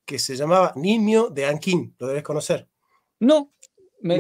que 0.05 0.19
se 0.19 0.37
llamaba 0.37 0.73
Nimio 0.77 1.31
de 1.31 1.47
Anquín. 1.47 1.95
¿Lo 1.99 2.07
debes 2.07 2.23
conocer? 2.23 2.69
No. 3.21 3.53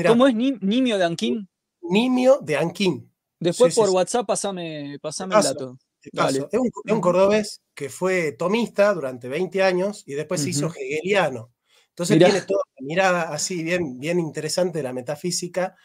¿Cómo 0.06 0.26
es 0.26 0.34
Nimio 0.34 0.98
de 0.98 1.04
Anquín? 1.04 1.48
Nimio 1.82 2.38
de 2.40 2.56
Anquín. 2.56 3.12
Después 3.40 3.74
por 3.74 3.90
WhatsApp 3.90 4.26
pasame, 4.26 4.98
pasame 5.00 5.34
el 5.34 5.42
dato. 5.42 5.78
Es, 6.02 6.60
un, 6.90 7.00
cordobés 7.00 7.60
que 7.74 7.88
fue 7.88 8.32
tomista 8.32 8.92
durante 8.92 9.28
20 9.28 9.62
años 9.62 10.02
y 10.06 10.14
después 10.14 10.40
se 10.42 10.50
hizo 10.50 10.72
hegeliano. 10.74 11.52
Entonces 11.90 12.18
tiene 12.18 12.40
toda 12.42 12.62
una 12.78 12.86
mirada 12.86 13.22
así 13.32 13.62
bien, 13.62 13.98
bien 13.98 14.18
interesante 14.18 14.78
de 14.78 14.84
la 14.84 14.92
metafísica. 14.92 15.76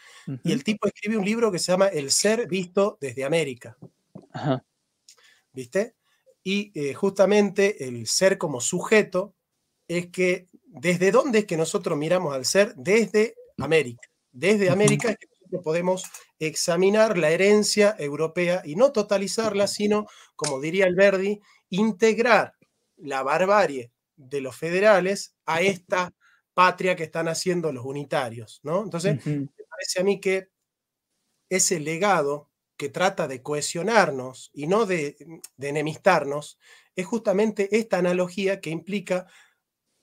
Y 0.43 0.51
el 0.51 0.63
tipo 0.63 0.87
escribe 0.87 1.17
un 1.17 1.25
libro 1.25 1.51
que 1.51 1.59
se 1.59 1.71
llama 1.71 1.87
El 1.87 2.11
ser 2.11 2.47
visto 2.47 2.97
desde 3.01 3.25
América. 3.25 3.77
¿Viste? 5.51 5.95
Y 6.49 6.71
eh, 6.75 6.93
justamente 6.93 7.89
el 7.89 8.07
ser 8.07 8.37
como 8.37 8.61
sujeto 8.61 9.35
es 9.85 10.07
que 10.07 10.47
desde 10.63 11.11
dónde 11.11 11.39
es 11.39 11.45
que 11.45 11.57
nosotros 11.57 11.97
miramos 11.97 12.33
al 12.33 12.45
ser 12.45 12.73
desde 12.77 13.35
América. 13.57 14.07
Desde 14.31 14.69
América 14.69 15.09
es 15.09 15.17
que 15.17 15.57
podemos 15.57 16.05
examinar 16.39 17.17
la 17.17 17.31
herencia 17.31 17.97
europea 17.99 18.61
y 18.63 18.77
no 18.77 18.93
totalizarla, 18.93 19.67
sino, 19.67 20.05
como 20.37 20.61
diría 20.61 20.85
Alberdi, 20.85 21.41
integrar 21.69 22.53
la 22.95 23.23
barbarie 23.23 23.91
de 24.15 24.39
los 24.39 24.55
federales 24.55 25.35
a 25.45 25.59
esta 25.59 26.13
patria 26.53 26.95
que 26.95 27.03
están 27.03 27.27
haciendo 27.27 27.73
los 27.73 27.83
unitarios, 27.83 28.61
¿no? 28.63 28.83
Entonces, 28.83 29.25
me 29.25 29.49
parece 29.69 29.99
a 29.99 30.03
mí 30.05 30.21
que 30.21 30.47
ese 31.49 31.81
legado 31.81 32.49
que 32.77 32.89
trata 32.89 33.27
de 33.27 33.41
cohesionarnos 33.41 34.51
y 34.53 34.67
no 34.67 34.85
de, 34.85 35.17
de 35.57 35.69
enemistarnos, 35.69 36.59
es 36.95 37.05
justamente 37.05 37.75
esta 37.77 37.97
analogía 37.97 38.61
que 38.61 38.69
implica 38.69 39.27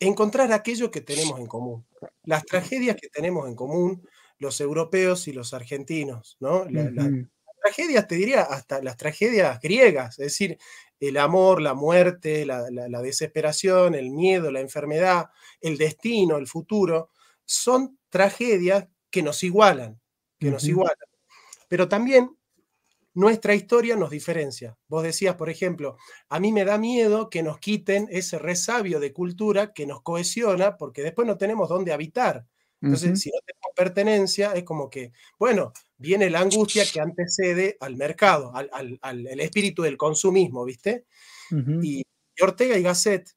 encontrar 0.01 0.53
aquello 0.53 0.91
que 0.91 1.01
tenemos 1.01 1.39
en 1.41 1.47
común. 1.47 1.87
Las 2.25 2.45
tragedias 2.45 2.97
que 3.01 3.09
tenemos 3.09 3.49
en 3.49 3.55
común, 3.55 4.07
los 4.39 4.61
europeos 4.61 5.29
y 5.29 5.33
los 5.33 5.55
argentinos, 5.55 6.37
¿no? 6.41 6.65
las 6.67 7.09
tragedias, 7.63 8.07
te 8.07 8.17
diría, 8.17 8.43
hasta 8.43 8.83
las 8.83 8.97
tragedias 8.97 9.59
griegas, 9.61 10.19
es 10.19 10.27
decir, 10.27 10.59
el 11.01 11.17
amor, 11.17 11.61
la 11.61 11.75
muerte, 11.75 12.47
la, 12.47 13.03
desesperación, 13.03 13.95
el 13.95 14.11
miedo, 14.11 14.51
la 14.51 14.61
enfermedad, 14.61 15.31
el 15.61 15.77
destino, 15.77 16.37
el 16.37 16.47
futuro, 16.47 17.11
son 17.45 17.99
tragedias 18.09 18.89
que 19.11 19.23
nos 19.23 19.43
igualan, 19.43 20.01
que 20.39 20.51
nos 20.51 20.65
igualan. 20.65 20.97
Pero 21.69 21.89
también 21.89 22.37
nuestra 23.15 23.55
historia 23.55 23.97
nos 23.97 24.11
diferencia. 24.11 24.77
Vos 24.89 25.05
decías, 25.05 25.37
por 25.37 25.49
ejemplo, 25.49 25.97
a 26.29 26.41
mí 26.41 26.53
me 26.53 26.65
da 26.65 26.79
miedo 26.79 27.31
que 27.31 27.43
nos 27.43 27.59
quiten 27.59 28.09
ese 28.11 28.39
resabio 28.39 29.01
de 29.01 29.13
cultura 29.13 29.73
que 29.73 29.87
nos 29.87 30.03
cohesiona 30.03 30.77
porque 30.77 31.03
después 31.03 31.27
no 31.27 31.39
tenemos 31.39 31.69
dónde 31.69 31.93
habitar. 31.93 32.47
Entonces, 32.83 33.19
si 33.19 33.31
no 33.31 33.39
tenemos 33.47 33.73
pertenencia, 33.75 34.53
es 34.53 34.63
como 34.65 34.91
que, 34.91 35.13
bueno, 35.39 35.73
viene 35.97 36.29
la 36.29 36.41
angustia 36.41 36.85
que 36.85 37.01
antecede 37.01 37.79
al 37.81 37.97
mercado, 37.97 38.53
al, 38.55 39.41
espíritu 39.41 39.83
del 39.83 39.97
consumismo, 39.97 40.65
¿viste? 40.67 41.07
y, 41.51 42.03
Ortega 42.43 42.77
y 42.77 42.83
Gasset 42.83 43.31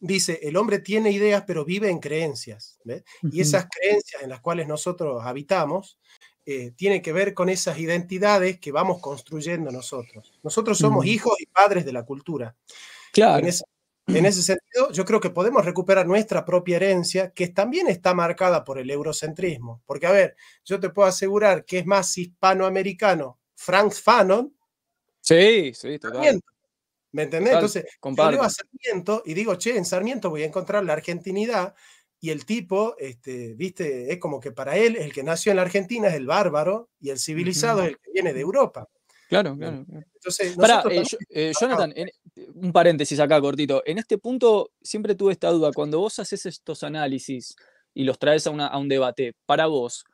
dice, 0.00 0.40
el 0.42 0.56
hombre 0.56 0.80
tiene 0.80 1.10
ideas, 1.10 1.44
pero 1.46 1.64
vive 1.64 1.90
en 1.90 2.00
creencias. 2.00 2.78
Y 3.22 3.40
esas 3.40 3.66
creencias 3.70 4.22
en 4.22 4.28
las 4.28 4.40
cuales 4.40 4.66
nosotros 4.66 5.22
habitamos 5.24 5.98
eh, 6.50 6.70
tienen 6.74 7.02
que 7.02 7.12
ver 7.12 7.34
con 7.34 7.50
esas 7.50 7.78
identidades 7.78 8.58
que 8.58 8.72
vamos 8.72 9.02
construyendo 9.02 9.70
nosotros. 9.70 10.32
Nosotros 10.42 10.78
somos 10.78 11.04
hijos 11.04 11.34
y 11.38 11.44
padres 11.44 11.84
de 11.84 11.92
la 11.92 12.04
cultura. 12.04 12.56
Claro. 13.12 13.46
En 14.06 14.24
ese 14.24 14.42
sentido, 14.42 14.90
yo 14.90 15.04
creo 15.04 15.20
que 15.20 15.28
podemos 15.28 15.62
recuperar 15.62 16.06
nuestra 16.06 16.46
propia 16.46 16.76
herencia, 16.76 17.32
que 17.32 17.48
también 17.48 17.88
está 17.88 18.14
marcada 18.14 18.64
por 18.64 18.78
el 18.78 18.90
eurocentrismo. 18.90 19.82
Porque, 19.84 20.06
a 20.06 20.10
ver, 20.10 20.36
yo 20.64 20.80
te 20.80 20.88
puedo 20.88 21.06
asegurar 21.06 21.66
que 21.66 21.80
es 21.80 21.86
más 21.86 22.16
hispanoamericano 22.16 23.38
Frank 23.54 23.92
Fanon. 23.92 24.56
Sí, 25.20 25.74
sí, 25.74 25.98
total. 25.98 26.40
¿Me 27.12 27.24
entendés? 27.24 27.52
Entonces, 27.52 27.84
yo 28.02 28.30
leo 28.30 28.42
a 28.42 28.48
Sarmiento 28.48 29.22
y 29.26 29.34
digo, 29.34 29.56
che, 29.56 29.76
en 29.76 29.84
Sarmiento 29.84 30.30
voy 30.30 30.44
a 30.44 30.46
encontrar 30.46 30.82
la 30.82 30.94
argentinidad. 30.94 31.74
Y 32.20 32.30
el 32.30 32.44
tipo, 32.44 32.96
este, 32.98 33.54
viste, 33.54 34.12
es 34.12 34.18
como 34.18 34.40
que 34.40 34.50
para 34.50 34.76
él 34.76 34.96
el 34.96 35.12
que 35.12 35.22
nació 35.22 35.52
en 35.52 35.56
la 35.56 35.62
Argentina 35.62 36.08
es 36.08 36.14
el 36.14 36.26
bárbaro 36.26 36.88
y 37.00 37.10
el 37.10 37.18
civilizado 37.18 37.82
es 37.82 37.90
el 37.90 37.98
que 37.98 38.10
viene 38.12 38.32
de 38.32 38.40
Europa. 38.40 38.88
Claro, 39.28 39.56
claro. 39.56 39.84
Entonces, 40.14 40.56
eh, 40.56 41.02
eh, 41.30 41.52
Jonathan, 41.60 41.92
un 42.54 42.72
paréntesis 42.72 43.20
acá 43.20 43.40
cortito. 43.40 43.82
En 43.84 43.98
este 43.98 44.16
punto 44.16 44.70
siempre 44.82 45.14
tuve 45.14 45.32
esta 45.32 45.50
duda. 45.50 45.70
Cuando 45.72 45.98
vos 46.00 46.18
haces 46.18 46.46
estos 46.46 46.82
análisis 46.82 47.54
y 47.92 48.04
los 48.04 48.18
traes 48.18 48.46
a, 48.46 48.78
un 48.78 48.88
debate, 48.88 49.34
para 49.44 49.66
vos, 49.66 50.04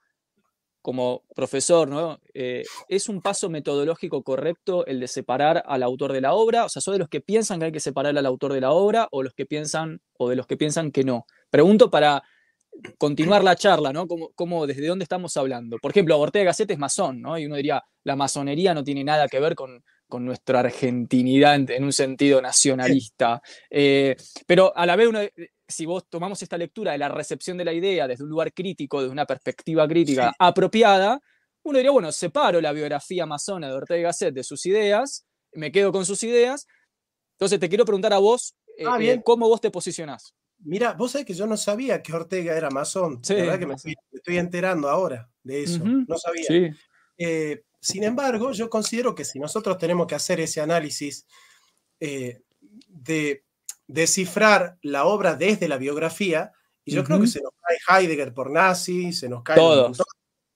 como 0.82 1.22
profesor, 1.34 1.88
¿no? 1.88 2.18
Eh, 2.34 2.64
¿Es 2.88 3.08
un 3.08 3.22
paso 3.22 3.48
metodológico 3.48 4.22
correcto 4.22 4.84
el 4.84 4.98
de 5.00 5.08
separar 5.08 5.62
al 5.64 5.84
autor 5.84 6.12
de 6.12 6.20
la 6.20 6.34
obra? 6.34 6.64
O 6.64 6.68
sea, 6.68 6.82
¿sos 6.82 6.92
de 6.92 6.98
los 6.98 7.08
que 7.08 7.20
piensan 7.20 7.60
que 7.60 7.66
hay 7.66 7.72
que 7.72 7.80
separar 7.80 8.18
al 8.18 8.26
autor 8.26 8.52
de 8.52 8.60
la 8.60 8.72
obra 8.72 9.06
o 9.12 9.22
los 9.22 9.32
que 9.32 9.46
piensan, 9.46 10.00
o 10.18 10.28
de 10.28 10.36
los 10.36 10.46
que 10.46 10.56
piensan 10.56 10.90
que 10.90 11.04
no? 11.04 11.24
Pregunto 11.54 11.88
para 11.88 12.20
continuar 12.98 13.44
la 13.44 13.54
charla, 13.54 13.92
¿no? 13.92 14.08
¿Cómo, 14.08 14.66
desde 14.66 14.88
dónde 14.88 15.04
estamos 15.04 15.36
hablando? 15.36 15.78
Por 15.78 15.92
ejemplo, 15.92 16.18
Ortega 16.18 16.46
Gasset 16.46 16.68
es 16.72 16.78
masón, 16.78 17.20
¿no? 17.20 17.38
Y 17.38 17.46
uno 17.46 17.54
diría, 17.54 17.80
la 18.02 18.16
masonería 18.16 18.74
no 18.74 18.82
tiene 18.82 19.04
nada 19.04 19.28
que 19.28 19.38
ver 19.38 19.54
con, 19.54 19.84
con 20.08 20.24
nuestra 20.24 20.58
argentinidad 20.58 21.70
en, 21.70 21.84
un 21.84 21.92
sentido 21.92 22.42
nacionalista. 22.42 23.40
Eh, 23.70 24.16
pero 24.48 24.76
a 24.76 24.84
la 24.84 24.96
vez 24.96 25.06
uno 25.06 25.20
si 25.68 25.86
vos 25.86 26.08
tomamos 26.10 26.42
esta 26.42 26.58
lectura 26.58 26.90
de 26.90 26.98
la 26.98 27.08
recepción 27.08 27.56
de 27.56 27.66
la 27.66 27.72
idea 27.72 28.08
desde 28.08 28.24
un 28.24 28.30
lugar 28.30 28.52
crítico, 28.52 29.00
desde 29.00 29.12
una 29.12 29.24
perspectiva 29.24 29.86
crítica 29.86 30.34
apropiada, 30.36 31.20
uno 31.62 31.78
diría, 31.78 31.92
bueno, 31.92 32.10
separo 32.10 32.60
la 32.60 32.72
biografía 32.72 33.26
masona 33.26 33.68
de 33.68 33.74
Ortega 33.74 34.08
Gasset 34.08 34.34
de 34.34 34.42
sus 34.42 34.66
ideas, 34.66 35.24
me 35.52 35.70
quedo 35.70 35.92
con 35.92 36.04
sus 36.04 36.20
ideas. 36.24 36.66
Entonces 37.38 37.60
te 37.60 37.68
quiero 37.68 37.84
preguntar 37.84 38.12
a 38.12 38.18
vos, 38.18 38.56
eh, 38.76 38.84
ah, 38.88 38.98
eh, 39.00 39.22
¿cómo 39.24 39.48
vos 39.48 39.60
te 39.60 39.70
posicionás? 39.70 40.34
Mira, 40.64 40.92
vos 40.92 41.12
sabés 41.12 41.26
que 41.26 41.34
yo 41.34 41.46
no 41.46 41.56
sabía 41.56 42.02
que 42.02 42.12
Ortega 42.12 42.56
era 42.56 42.70
masón. 42.70 43.20
la 43.28 43.34
verdad 43.34 43.58
que 43.58 43.66
me 43.66 43.74
estoy, 43.74 44.38
enterando 44.38 44.88
ahora 44.88 45.28
de 45.42 45.62
eso. 45.62 45.84
No 45.84 46.16
sabía. 46.18 46.74
Eh, 47.16 47.62
sin 47.80 48.02
embargo, 48.02 48.52
yo 48.52 48.68
considero 48.70 49.14
que 49.14 49.24
si 49.24 49.38
nosotros 49.38 49.78
tenemos 49.78 50.06
que 50.06 50.14
hacer 50.14 50.40
ese 50.40 50.60
análisis 50.60 51.26
de 52.00 53.44
descifrar 53.86 54.78
la 54.82 55.04
obra 55.04 55.34
desde 55.36 55.68
la 55.68 55.76
biografía, 55.76 56.52
y 56.84 56.94
yo 56.94 57.04
creo 57.04 57.20
que 57.20 57.26
se 57.26 57.40
nos 57.40 57.52
cae 57.60 58.02
Heidegger 58.02 58.32
por 58.34 58.50
nazi, 58.50 59.12
se 59.12 59.28
nos 59.28 59.42
cae... 59.42 59.56
Todos. 59.56 60.02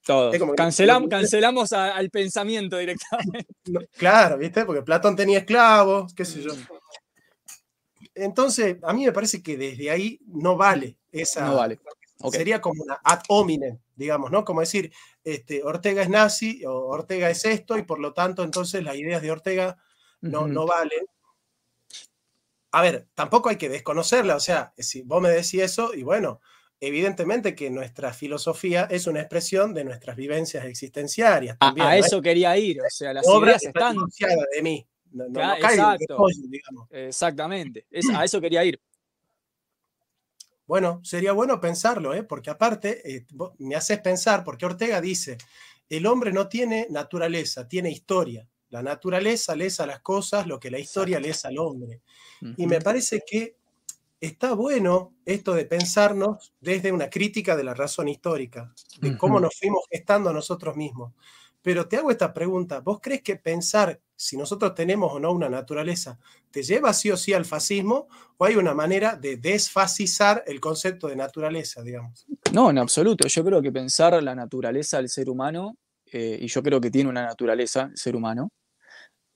Todos. 0.05 0.35
Cancelamos, 0.57 1.11
cancelamos 1.11 1.73
al 1.75 2.09
pensamiento 2.09 2.79
directamente. 2.79 3.47
claro, 3.99 4.39
¿viste? 4.39 4.65
Porque 4.65 4.81
Platón 4.81 5.15
tenía 5.15 5.39
esclavos, 5.39 6.15
qué 6.15 6.25
sé 6.25 6.41
yo. 6.41 6.53
Entonces, 8.19 8.77
a 8.83 8.93
mí 8.93 9.05
me 9.05 9.13
parece 9.13 9.43
que 9.43 9.57
desde 9.57 9.91
ahí 9.91 10.21
no 10.27 10.57
vale 10.57 10.99
esa. 11.13 11.47
No 11.47 11.57
vale. 11.57 11.79
Sería 12.33 12.61
como 12.61 12.83
una 12.83 13.01
ad 13.05 13.23
hominem, 13.29 13.79
digamos, 13.95 14.31
¿no? 14.33 14.45
Como 14.45 14.61
decir, 14.61 14.93
este, 15.23 15.63
Ortega 15.63 16.03
es 16.03 16.09
nazi 16.09 16.65
o 16.65 16.73
Ortega 16.73 17.31
es 17.31 17.45
esto, 17.45 17.79
y 17.79 17.83
por 17.83 18.01
lo 18.01 18.13
tanto, 18.13 18.43
entonces 18.43 18.83
las 18.83 18.97
ideas 18.97 19.23
de 19.23 19.31
Ortega 19.31 19.79
no, 20.21 20.49
no 20.49 20.67
valen 20.67 21.07
a 22.71 22.83
ver, 22.83 23.07
tampoco 23.15 23.49
hay 23.49 23.57
que 23.57 23.69
desconocerla, 23.69 24.37
o 24.37 24.41
sea, 24.41 24.73
si 24.77 25.03
vos 25.03 25.23
me 25.23 25.31
decís 25.31 25.63
eso, 25.63 25.95
y 25.95 26.03
bueno, 26.03 26.41
evidentemente 26.81 27.55
que 27.55 27.71
nuestra 27.71 28.13
filosofía 28.13 28.87
es 28.91 29.07
una 29.07 29.21
expresión 29.21 29.73
de 29.73 29.85
nuestras 29.85 30.17
vivencias 30.17 30.65
existenciarias. 30.65 31.57
a, 31.61 31.97
eso 31.97 32.21
quería 32.21 32.57
ir, 32.57 32.81
o 32.81 32.85
sea, 32.91 33.13
las 33.13 33.27
ideas 33.27 33.65
están... 33.65 33.97
de 34.55 34.63
mí. 34.63 34.87
No, 35.13 35.55
exacto. 35.55 36.27
Exactamente, 36.91 37.87
a 38.15 38.25
eso 38.25 38.41
quería 38.41 38.65
ir. 38.65 38.81
Bueno, 40.67 41.01
sería 41.03 41.33
bueno 41.33 41.61
pensarlo, 41.61 42.13
¿eh? 42.13 42.23
porque 42.23 42.51
aparte 42.51 43.17
eh, 43.17 43.27
me 43.59 43.75
haces 43.75 44.01
pensar, 44.01 44.45
porque 44.45 44.67
Ortega 44.67 45.01
dice, 45.01 45.39
el 45.89 46.05
hombre 46.07 46.31
no 46.31 46.49
tiene 46.49 46.87
naturaleza, 46.91 47.67
tiene 47.67 47.91
historia. 47.91 48.47
La 48.69 48.83
naturaleza 48.83 49.57
le 49.57 49.69
a 49.79 49.87
las 49.87 50.01
cosas 50.01 50.47
lo 50.47 50.61
que 50.61 50.71
la 50.71 50.79
historia 50.79 51.21
le 51.21 51.31
es 51.31 51.45
al 51.47 51.59
hombre. 51.59 52.03
Y 52.59 52.67
me 52.67 52.83
parece 52.83 53.23
que 53.27 53.57
está 54.21 54.53
bueno 54.53 55.15
esto 55.25 55.55
de 55.55 55.65
pensarnos 55.65 56.53
desde 56.61 56.93
una 56.93 57.09
crítica 57.09 57.57
de 57.57 57.65
la 57.65 57.73
razón 57.73 58.09
histórica, 58.09 58.73
de 59.01 59.17
cómo 59.17 59.41
nos 59.41 59.59
fuimos 59.59 59.85
gestando 59.91 60.29
a 60.29 60.35
nosotros 60.35 60.77
mismos. 60.77 61.15
Pero 61.63 61.89
te 61.89 61.97
hago 61.97 62.11
esta 62.11 62.33
pregunta, 62.33 62.81
¿vos 62.81 62.99
crees 63.03 63.23
que 63.23 63.37
pensar 63.37 64.01
si 64.15 64.37
nosotros 64.37 64.75
tenemos 64.75 65.13
o 65.13 65.21
no 65.21 65.33
una 65.33 65.49
naturaleza 65.49 66.19
te 66.51 66.63
lleva 66.63 66.93
sí 66.93 67.11
o 67.11 67.17
sí 67.17 67.33
al 67.33 67.45
fascismo 67.45 68.09
o 68.37 68.45
hay 68.45 68.57
una 68.57 68.75
manera 68.75 69.17
de 69.17 69.37
desfascizar 69.37 70.43
el 70.47 70.61
concepto 70.61 71.09
de 71.09 71.17
naturaleza, 71.17 71.83
digamos? 71.83 72.27
No, 72.53 72.71
en 72.71 72.79
absoluto. 72.79 73.29
Yo 73.29 73.45
creo 73.45 73.61
que 73.61 73.73
pensar 73.73 74.21
la 74.23 74.35
naturaleza 74.35 74.99
del 74.99 75.09
ser 75.09 75.29
humano, 75.29 75.77
eh, 76.07 76.39
y 76.41 76.47
yo 76.47 76.63
creo 76.63 76.81
que 76.81 76.91
tiene 76.91 77.11
una 77.11 77.27
naturaleza 77.27 77.89
el 77.91 77.97
ser 77.97 78.17
humano, 78.17 78.51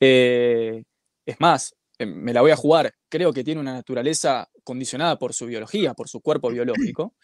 eh, 0.00 0.82
es 1.26 1.40
más, 1.40 1.74
eh, 1.98 2.06
me 2.06 2.32
la 2.32 2.40
voy 2.40 2.50
a 2.50 2.56
jugar, 2.56 2.92
creo 3.08 3.32
que 3.32 3.44
tiene 3.44 3.60
una 3.60 3.72
naturaleza 3.72 4.48
condicionada 4.64 5.18
por 5.18 5.32
su 5.34 5.46
biología, 5.46 5.94
por 5.94 6.08
su 6.08 6.20
cuerpo 6.20 6.50
biológico. 6.50 7.14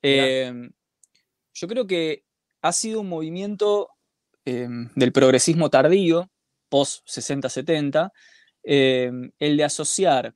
Em, 0.00 0.70
yo 1.54 1.68
creo 1.68 1.86
que 1.86 2.24
ha 2.62 2.72
sido 2.72 3.00
un 3.00 3.08
movimiento 3.08 3.88
em, 4.44 4.88
del 4.94 5.12
progresismo 5.12 5.70
tardío, 5.70 6.30
post 6.68 7.06
60-70, 7.06 8.12
em, 8.62 9.30
el 9.38 9.56
de 9.56 9.64
asociar 9.64 10.34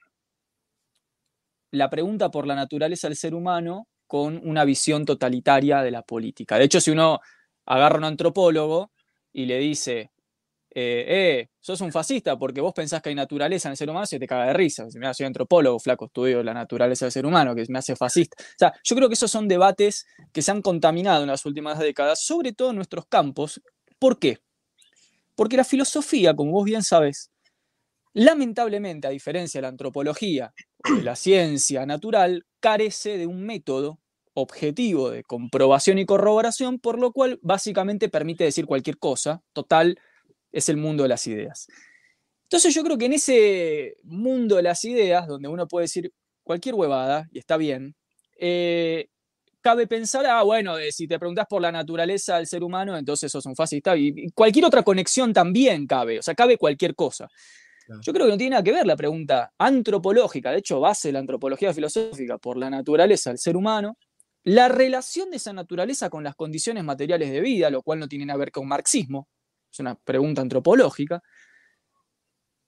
la 1.70 1.90
pregunta 1.90 2.30
por 2.30 2.46
la 2.46 2.54
naturaleza 2.54 3.08
del 3.08 3.16
ser 3.16 3.34
humano 3.34 3.88
con 4.06 4.40
una 4.44 4.64
visión 4.64 5.04
totalitaria 5.04 5.82
de 5.82 5.90
la 5.90 6.02
política. 6.02 6.58
De 6.58 6.64
hecho, 6.64 6.80
si 6.80 6.90
uno 6.90 7.20
agarra 7.66 7.96
a 7.96 7.98
un 7.98 8.04
antropólogo 8.04 8.92
y 9.32 9.46
le 9.46 9.58
dice, 9.58 10.10
eh, 10.78 11.04
eh, 11.08 11.48
sos 11.58 11.80
un 11.80 11.90
fascista 11.90 12.38
porque 12.38 12.60
vos 12.60 12.74
pensás 12.74 13.00
que 13.00 13.08
hay 13.08 13.14
naturaleza 13.14 13.68
en 13.68 13.72
el 13.72 13.76
ser 13.78 13.88
humano, 13.88 14.04
se 14.04 14.18
te 14.18 14.26
caga 14.26 14.46
de 14.46 14.52
risa. 14.52 14.88
Si 14.90 14.98
me 14.98 15.12
soy 15.14 15.26
antropólogo, 15.26 15.78
flaco, 15.78 16.04
estudio 16.04 16.42
la 16.42 16.54
naturaleza 16.54 17.06
del 17.06 17.12
ser 17.12 17.26
humano, 17.26 17.54
que 17.54 17.64
me 17.68 17.78
hace 17.78 17.96
fascista. 17.96 18.36
O 18.42 18.58
sea, 18.58 18.72
yo 18.84 18.94
creo 18.94 19.08
que 19.08 19.14
esos 19.14 19.30
son 19.30 19.48
debates 19.48 20.06
que 20.32 20.42
se 20.42 20.50
han 20.50 20.62
contaminado 20.62 21.22
en 21.22 21.28
las 21.28 21.46
últimas 21.46 21.78
décadas, 21.78 22.20
sobre 22.22 22.52
todo 22.52 22.70
en 22.70 22.76
nuestros 22.76 23.06
campos. 23.06 23.60
¿Por 23.98 24.18
qué? 24.18 24.38
Porque 25.34 25.56
la 25.56 25.64
filosofía, 25.64 26.34
como 26.34 26.52
vos 26.52 26.64
bien 26.64 26.82
sabes, 26.82 27.30
lamentablemente, 28.12 29.06
a 29.06 29.10
diferencia 29.10 29.58
de 29.58 29.62
la 29.62 29.68
antropología 29.68 30.52
o 30.88 30.94
de 30.94 31.02
la 31.02 31.16
ciencia 31.16 31.86
natural, 31.86 32.46
carece 32.60 33.18
de 33.18 33.26
un 33.26 33.44
método 33.44 33.98
objetivo 34.34 35.10
de 35.10 35.24
comprobación 35.24 35.98
y 35.98 36.06
corroboración, 36.06 36.78
por 36.78 36.98
lo 36.98 37.12
cual 37.12 37.38
básicamente 37.42 38.08
permite 38.08 38.44
decir 38.44 38.66
cualquier 38.66 38.98
cosa, 38.98 39.42
total, 39.52 39.98
es 40.52 40.68
el 40.68 40.76
mundo 40.76 41.02
de 41.04 41.08
las 41.08 41.26
ideas. 41.26 41.66
Entonces 42.44 42.74
yo 42.74 42.84
creo 42.84 42.98
que 42.98 43.06
en 43.06 43.14
ese 43.14 43.96
mundo 44.04 44.56
de 44.56 44.62
las 44.62 44.84
ideas, 44.84 45.26
donde 45.26 45.48
uno 45.48 45.66
puede 45.66 45.84
decir 45.84 46.12
cualquier 46.44 46.74
huevada, 46.74 47.28
y 47.32 47.38
está 47.38 47.56
bien, 47.56 47.96
eh, 48.38 49.08
cabe 49.66 49.88
pensar, 49.88 50.24
ah, 50.26 50.44
bueno, 50.44 50.76
si 50.92 51.08
te 51.08 51.18
preguntas 51.18 51.44
por 51.48 51.60
la 51.60 51.72
naturaleza 51.72 52.36
del 52.36 52.46
ser 52.46 52.62
humano, 52.62 52.96
entonces 52.96 53.32
sos 53.32 53.44
un 53.46 53.56
fascista, 53.56 53.96
y, 53.96 54.30
cualquier 54.30 54.64
otra 54.64 54.84
conexión 54.84 55.32
también 55.32 55.88
cabe, 55.88 56.20
o 56.20 56.22
sea, 56.22 56.36
cabe 56.36 56.56
cualquier 56.56 56.94
cosa. 56.94 57.28
Yo 58.00 58.12
creo 58.12 58.26
que 58.26 58.30
no 58.30 58.38
tiene 58.38 58.50
nada 58.50 58.62
que 58.62 58.70
ver 58.70 58.86
la 58.86 58.94
pregunta 58.94 59.52
antropológica, 59.58 60.52
de 60.52 60.58
hecho, 60.58 60.78
base 60.78 61.08
de 61.08 61.14
la 61.14 61.18
antropología 61.18 61.74
filosófica 61.74 62.38
por 62.38 62.56
la 62.56 62.70
naturaleza 62.70 63.30
del 63.30 63.40
ser 63.40 63.56
humano, 63.56 63.98
la 64.44 64.68
relación 64.68 65.30
de 65.30 65.38
esa 65.38 65.52
naturaleza 65.52 66.10
con 66.10 66.22
las 66.22 66.36
condiciones 66.36 66.84
materiales 66.84 67.32
de 67.32 67.40
vida, 67.40 67.68
lo 67.68 67.82
cual 67.82 67.98
no 67.98 68.06
tiene 68.06 68.24
nada 68.24 68.36
que 68.36 68.42
ver 68.42 68.52
con 68.52 68.68
marxismo, 68.68 69.26
es 69.72 69.80
una 69.80 69.96
pregunta 69.96 70.42
antropológica. 70.42 71.20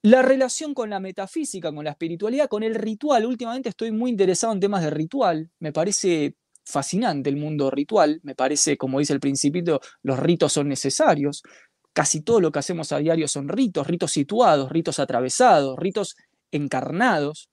La 0.01 0.21
relación 0.21 0.73
con 0.73 0.89
la 0.89 0.99
metafísica, 0.99 1.71
con 1.71 1.85
la 1.85 1.91
espiritualidad, 1.91 2.49
con 2.49 2.63
el 2.63 2.75
ritual. 2.75 3.25
Últimamente 3.25 3.69
estoy 3.69 3.91
muy 3.91 4.11
interesado 4.11 4.51
en 4.51 4.59
temas 4.59 4.83
de 4.83 4.89
ritual. 4.89 5.49
Me 5.59 5.71
parece 5.71 6.35
fascinante 6.69 7.29
el 7.29 7.37
mundo 7.37 7.71
ritual. 7.71 8.19
Me 8.23 8.35
parece, 8.35 8.77
como 8.77 8.99
dice 8.99 9.13
el 9.13 9.19
principito, 9.19 9.81
los 10.03 10.19
ritos 10.19 10.53
son 10.53 10.69
necesarios. 10.69 11.43
Casi 11.93 12.21
todo 12.21 12.39
lo 12.41 12.51
que 12.51 12.59
hacemos 12.59 12.91
a 12.91 12.99
diario 12.99 13.27
son 13.27 13.49
ritos, 13.49 13.87
ritos 13.87 14.11
situados, 14.11 14.71
ritos 14.71 14.99
atravesados, 14.99 15.77
ritos 15.77 16.15
encarnados. 16.51 17.49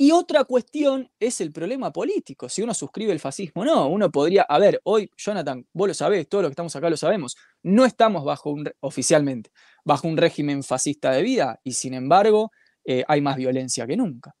Y 0.00 0.12
otra 0.12 0.44
cuestión 0.44 1.10
es 1.18 1.40
el 1.40 1.50
problema 1.50 1.92
político, 1.92 2.48
si 2.48 2.62
uno 2.62 2.72
suscribe 2.72 3.12
el 3.12 3.18
fascismo 3.18 3.64
no. 3.64 3.88
Uno 3.88 4.12
podría, 4.12 4.42
a 4.42 4.58
ver, 4.60 4.80
hoy, 4.84 5.10
Jonathan, 5.16 5.66
vos 5.72 5.88
lo 5.88 5.94
sabés, 5.94 6.28
todos 6.28 6.42
los 6.42 6.50
que 6.50 6.52
estamos 6.52 6.76
acá 6.76 6.88
lo 6.88 6.96
sabemos, 6.96 7.36
no 7.64 7.84
estamos 7.84 8.24
bajo 8.24 8.50
un, 8.50 8.70
oficialmente, 8.78 9.50
bajo 9.84 10.06
un 10.06 10.16
régimen 10.16 10.62
fascista 10.62 11.10
de 11.10 11.22
vida 11.22 11.58
y 11.64 11.72
sin 11.72 11.94
embargo 11.94 12.52
eh, 12.84 13.04
hay 13.08 13.20
más 13.20 13.36
violencia 13.36 13.88
que 13.88 13.96
nunca. 13.96 14.37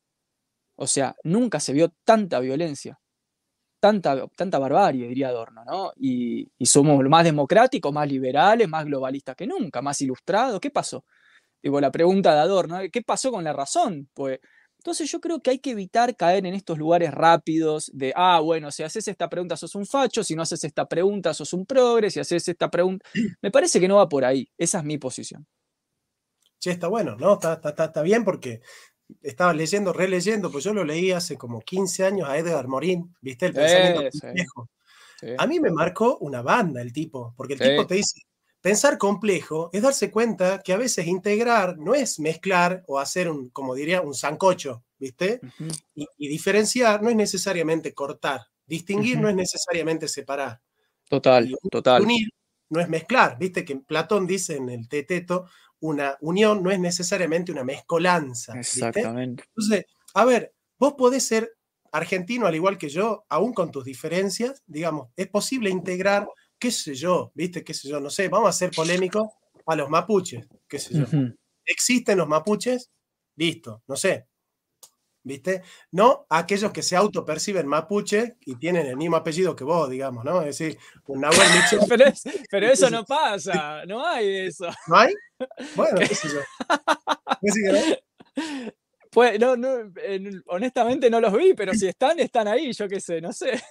O 0.80 0.86
sea, 0.86 1.16
nunca 1.24 1.60
se 1.60 1.72
vio 1.72 1.92
tanta 2.04 2.38
violencia, 2.40 3.00
tanta, 3.80 4.26
tanta 4.36 4.58
barbarie, 4.58 5.08
diría 5.08 5.28
Adorno, 5.28 5.64
¿no? 5.64 5.92
Y, 5.96 6.48
y 6.56 6.66
somos 6.66 7.04
más 7.08 7.24
democráticos, 7.24 7.92
más 7.92 8.08
liberales, 8.08 8.68
más 8.68 8.84
globalistas 8.84 9.36
que 9.36 9.46
nunca, 9.46 9.82
más 9.82 10.00
ilustrados. 10.02 10.60
¿Qué 10.60 10.70
pasó? 10.70 11.04
Digo, 11.62 11.80
la 11.80 11.90
pregunta 11.90 12.34
de 12.34 12.40
Adorno, 12.40 12.78
¿qué 12.92 13.02
pasó 13.02 13.32
con 13.32 13.44
la 13.44 13.52
razón? 13.52 14.08
Pues 14.14 14.40
entonces 14.78 15.10
yo 15.10 15.20
creo 15.20 15.40
que 15.42 15.50
hay 15.50 15.58
que 15.58 15.70
evitar 15.72 16.14
caer 16.16 16.46
en 16.46 16.54
estos 16.54 16.78
lugares 16.78 17.12
rápidos 17.12 17.90
de, 17.92 18.12
ah, 18.14 18.38
bueno, 18.40 18.70
si 18.70 18.84
haces 18.84 19.08
esta 19.08 19.28
pregunta 19.28 19.56
sos 19.56 19.74
un 19.74 19.86
facho, 19.86 20.22
si 20.22 20.36
no 20.36 20.42
haces 20.42 20.62
esta 20.62 20.86
pregunta 20.86 21.34
sos 21.34 21.52
un 21.52 21.66
progre, 21.66 22.10
si 22.10 22.20
haces 22.20 22.48
esta 22.48 22.70
pregunta... 22.70 23.04
Me 23.42 23.50
parece 23.50 23.80
que 23.80 23.88
no 23.88 23.96
va 23.96 24.08
por 24.08 24.24
ahí, 24.24 24.48
esa 24.56 24.78
es 24.78 24.84
mi 24.84 24.96
posición. 24.98 25.46
Sí, 26.60 26.70
está 26.70 26.88
bueno, 26.88 27.16
¿no? 27.16 27.34
Está, 27.34 27.60
está, 27.62 28.02
bien 28.02 28.24
porque 28.24 28.60
estaba 29.22 29.52
leyendo, 29.52 29.92
releyendo, 29.92 30.50
pues 30.50 30.64
yo 30.64 30.72
lo 30.72 30.84
leí 30.84 31.12
hace 31.12 31.36
como 31.36 31.60
15 31.60 32.04
años 32.04 32.28
a 32.28 32.36
Edgar 32.36 32.68
Morin, 32.68 33.14
¿viste? 33.20 33.46
El 33.46 33.54
pensamiento 33.54 34.32
viejo. 34.32 34.68
A 35.36 35.46
mí 35.46 35.58
me 35.58 35.70
marcó 35.70 36.18
una 36.18 36.42
banda 36.42 36.80
el 36.80 36.92
tipo, 36.92 37.34
porque 37.36 37.54
el 37.54 37.60
tipo 37.60 37.86
te 37.86 37.96
dice, 37.96 38.22
pensar 38.60 38.98
complejo 38.98 39.70
es 39.72 39.82
darse 39.82 40.10
cuenta 40.10 40.62
que 40.62 40.72
a 40.72 40.76
veces 40.76 41.06
integrar 41.06 41.78
no 41.78 41.94
es 41.94 42.20
mezclar 42.20 42.84
o 42.86 42.98
hacer 42.98 43.30
un, 43.30 43.50
como 43.50 43.74
diría, 43.74 44.00
un 44.00 44.14
sancocho, 44.14 44.84
¿viste? 44.98 45.40
y, 45.94 46.28
diferenciar 46.28 47.02
no 47.02 47.10
es 47.10 47.16
necesariamente 47.16 47.92
cortar, 47.94 48.42
distinguir 48.66 49.18
no 49.18 49.28
es 49.28 49.34
necesariamente 49.34 50.06
separar. 50.06 50.60
Total, 51.08 51.52
total. 51.70 52.02
Unir 52.02 52.28
no 52.70 52.80
es 52.80 52.88
mezclar, 52.88 53.38
¿viste? 53.38 53.64
Que 53.64 53.76
Platón 53.76 54.26
dice 54.26 54.56
en 54.56 54.68
el 54.68 54.88
Teteto, 54.88 55.46
una 55.80 56.16
unión 56.20 56.62
no 56.62 56.70
es 56.70 56.80
necesariamente 56.80 57.52
una 57.52 57.64
mezcolanza. 57.64 58.58
Exactamente. 58.58 59.44
Entonces, 59.48 59.86
a 60.14 60.24
ver, 60.24 60.54
vos 60.78 60.94
podés 60.94 61.26
ser 61.26 61.52
argentino 61.92 62.46
al 62.46 62.54
igual 62.54 62.78
que 62.78 62.88
yo, 62.88 63.24
aún 63.28 63.52
con 63.52 63.70
tus 63.70 63.84
diferencias, 63.84 64.62
digamos, 64.66 65.08
es 65.16 65.28
posible 65.28 65.70
integrar, 65.70 66.28
qué 66.58 66.70
sé 66.70 66.94
yo, 66.94 67.32
viste, 67.34 67.64
qué 67.64 67.74
sé 67.74 67.88
yo, 67.88 68.00
no 68.00 68.10
sé, 68.10 68.28
vamos 68.28 68.48
a 68.48 68.52
ser 68.52 68.70
polémicos 68.70 69.28
a 69.66 69.76
los 69.76 69.88
mapuches, 69.88 70.46
qué 70.66 70.78
sé 70.78 70.94
yo. 70.94 71.06
¿Existen 71.64 72.18
los 72.18 72.28
mapuches? 72.28 72.90
Listo, 73.36 73.82
no 73.86 73.96
sé. 73.96 74.26
¿Viste? 75.28 75.62
No 75.92 76.26
aquellos 76.30 76.72
que 76.72 76.82
se 76.82 76.96
autoperciben 76.96 77.66
mapuche 77.66 78.38
y 78.46 78.56
tienen 78.56 78.86
el 78.86 78.96
mismo 78.96 79.16
apellido 79.16 79.54
que 79.54 79.62
vos, 79.62 79.90
digamos, 79.90 80.24
¿no? 80.24 80.40
Es 80.40 80.58
decir, 80.58 80.78
un 81.06 81.20
Nahuel 81.20 81.38
pero, 81.88 82.04
pero, 82.50 82.66
eso 82.66 82.88
no 82.88 83.04
pasa, 83.04 83.84
no 83.84 84.04
hay 84.06 84.46
eso. 84.46 84.68
¿No 84.86 84.96
hay? 84.96 85.12
Bueno, 85.76 85.98
qué 85.98 86.14
sé 86.14 86.28
yo. 86.28 86.40
Pues, 89.10 89.38
no, 89.38 89.54
no, 89.54 89.92
honestamente 90.46 91.10
no 91.10 91.20
los 91.20 91.34
vi, 91.34 91.52
pero 91.52 91.74
si 91.74 91.88
están, 91.88 92.18
están 92.20 92.48
ahí, 92.48 92.72
yo 92.72 92.88
qué 92.88 92.98
sé, 92.98 93.20
no 93.20 93.30
sé. 93.30 93.62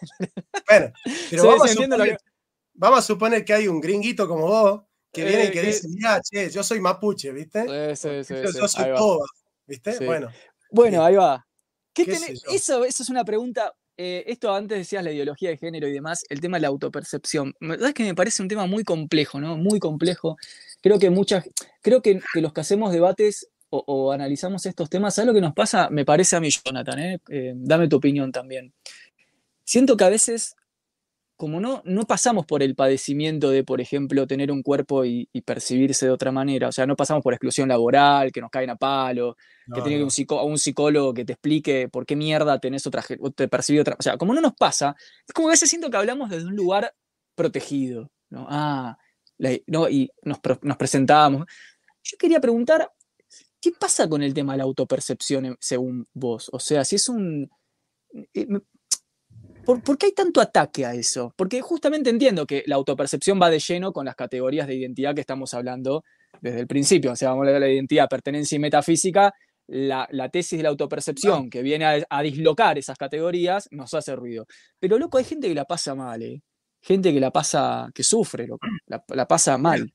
Bueno, 0.70 0.92
pero 1.32 1.44
vamos, 1.44 3.00
a 3.00 3.02
suponer, 3.02 3.44
que... 3.44 3.54
hay 3.54 3.68
un 3.68 3.82
gringuito 3.82 4.28
como 4.28 4.46
vos 4.46 4.84
que 5.12 5.26
viene 5.26 5.46
y 5.46 5.52
que 5.52 5.62
eh, 5.62 5.66
dice, 5.66 5.88
mira, 5.90 6.22
che, 6.22 6.52
yo 6.52 6.62
soy 6.62 6.80
mapuche, 6.80 7.32
¿viste? 7.32 7.96
Sí, 7.96 8.24
sí, 8.24 8.36
yo, 8.56 8.68
soy 8.68 8.94
toba, 8.96 9.26
¿viste? 9.66 10.06
Bueno. 10.06 10.30
Bueno, 10.72 11.04
ahí 11.04 11.16
va. 11.16 11.47
Eso, 12.04 12.86
eso 12.86 13.04
es 13.04 13.10
una 13.10 13.26
pregunta 13.26 13.74
eh, 14.00 14.24
esto 14.28 14.54
antes 14.54 14.78
decías 14.78 15.04
la 15.04 15.12
ideología 15.12 15.50
de 15.50 15.58
género 15.58 15.88
y 15.88 15.92
demás, 15.92 16.24
el 16.30 16.40
tema 16.40 16.58
de 16.58 16.62
la 16.62 16.68
autopercepción. 16.68 17.56
La 17.60 17.70
verdad 17.70 17.90
es 17.90 17.94
que 17.96 18.04
me 18.04 18.14
parece 18.14 18.44
un 18.44 18.48
tema 18.48 18.68
muy 18.68 18.84
complejo, 18.84 19.40
¿no? 19.40 19.58
Muy 19.58 19.80
complejo. 19.80 20.38
Creo 20.82 21.00
que 21.00 21.10
muchas, 21.10 21.50
creo 21.82 22.04
que, 22.04 22.22
que 22.32 22.42
los 22.42 22.54
que 22.54 22.62
hacemos 22.62 22.92
debates 22.92 23.50
o, 23.70 24.14
analizamos 24.14 24.66
estos 24.66 24.90
temas, 24.90 25.16
¿sabes 25.16 25.28
lo 25.28 25.34
que 25.34 25.42
nos 25.42 25.54
pasa? 25.54 25.90
Me 25.90 26.06
parece 26.06 26.38
a 26.38 26.40
mí, 26.40 26.50
Jonathan, 26.50 27.00
¿eh? 27.00 27.20
Eh, 27.28 27.54
dame 27.56 27.90
tu 27.90 27.98
opinión 27.98 28.32
también. 28.32 28.74
Siento 29.66 29.98
que 29.98 30.06
a 30.06 30.10
veces, 30.10 30.56
como 31.38 31.62
no, 31.62 31.82
no 31.86 32.04
pasamos 32.04 32.46
por 32.46 32.64
el 32.64 32.76
padecimiento 32.76 33.50
de, 33.50 33.64
por 33.64 33.80
ejemplo, 33.80 34.28
tener 34.28 34.52
un 34.52 34.64
cuerpo 34.64 35.06
y, 35.06 35.30
percibirse 35.46 36.08
de 36.08 36.12
otra 36.12 36.32
manera, 36.32 36.68
o 36.68 36.72
sea, 36.72 36.86
no 36.86 36.96
pasamos 36.96 37.24
por 37.24 37.34
exclusión 37.34 37.70
laboral, 37.70 38.32
que 38.32 38.42
nos 38.42 38.50
caen 38.50 38.72
a 38.72 38.76
palo, 38.76 39.38
que 39.74 39.82
tiene 39.82 40.04
un, 40.04 40.10
un 40.44 40.58
psicólogo 40.58 41.14
que 41.14 41.24
te 41.24 41.34
explique 41.34 41.88
por 41.90 42.06
qué 42.06 42.16
mierda 42.16 42.60
tenés 42.60 42.86
otra, 42.86 43.04
te 43.36 43.48
percibí 43.48 43.80
otra, 43.80 43.96
o 43.98 44.02
sea, 44.02 44.18
como 44.18 44.34
no 44.34 44.42
nos 44.42 44.56
pasa, 44.56 44.96
es 45.26 45.34
como 45.34 45.48
a 45.48 45.52
veces 45.52 45.70
siento 45.70 45.90
que 45.90 45.98
hablamos 45.98 46.30
desde 46.30 46.48
un 46.48 46.56
lugar 46.56 46.94
protegido, 47.36 48.12
¿no? 48.30 48.48
Ah, 48.50 48.98
no, 49.68 49.88
y 49.88 50.12
nos, 50.24 50.40
nos 50.64 50.78
presentamos. 50.78 51.46
Yo 52.04 52.18
quería 52.18 52.42
preguntar, 52.42 52.90
¿Qué 53.60 53.72
pasa 53.72 54.08
con 54.08 54.22
el 54.22 54.34
tema 54.34 54.54
de 54.54 54.60
la 54.60 54.64
autopercepción 54.66 55.58
según 55.60 56.06
vos? 56.14 56.50
O 56.54 56.60
sea, 56.60 56.86
si 56.86 56.96
es 56.96 57.10
un... 57.10 57.50
¿Por, 59.68 59.98
qué 59.98 60.06
hay 60.06 60.12
tanto 60.14 60.40
ataque 60.40 60.86
a 60.86 60.94
eso? 60.94 61.34
Porque 61.36 61.60
justamente 61.60 62.10
entiendo 62.10 62.46
que 62.46 62.64
la 62.68 62.78
autopercepción 62.78 63.38
va 63.42 63.50
de 63.50 63.60
lleno 63.60 63.92
con 63.92 64.06
las 64.06 64.16
categorías 64.16 64.66
de 64.66 64.76
identidad 64.76 65.14
que 65.14 65.20
estamos 65.20 65.54
hablando 65.54 66.06
desde 66.40 66.62
el 66.62 66.68
principio. 66.68 67.12
O 67.12 67.16
sea, 67.18 67.32
vamos 67.32 67.42
a 67.42 67.48
hablar 67.50 67.62
de 67.62 67.68
la 67.68 67.74
identidad, 67.74 68.08
pertenencia 68.08 68.56
y 68.56 68.60
metafísica. 68.60 69.34
La, 69.68 70.08
tesis 70.32 70.58
de 70.58 70.64
la 70.64 70.70
autopercepción 70.70 71.50
que 71.50 71.62
viene 71.64 72.06
a, 72.10 72.22
dislocar 72.22 72.78
esas 72.78 72.98
categorías 72.98 73.68
nos 73.72 73.94
hace 73.94 74.16
ruido. 74.16 74.46
Pero 74.80 74.98
loco, 74.98 75.18
hay 75.18 75.26
gente 75.26 75.50
que 75.50 75.56
la 75.56 75.66
pasa 75.66 75.94
mal, 75.96 76.24
¿eh? 76.24 76.42
Gente 76.80 77.12
que 77.12 77.20
la 77.20 77.32
pasa, 77.32 77.90
que 77.94 78.04
sufre, 78.04 78.48
la, 78.86 79.04
la 79.10 79.28
pasa 79.28 79.58
mal. 79.58 79.94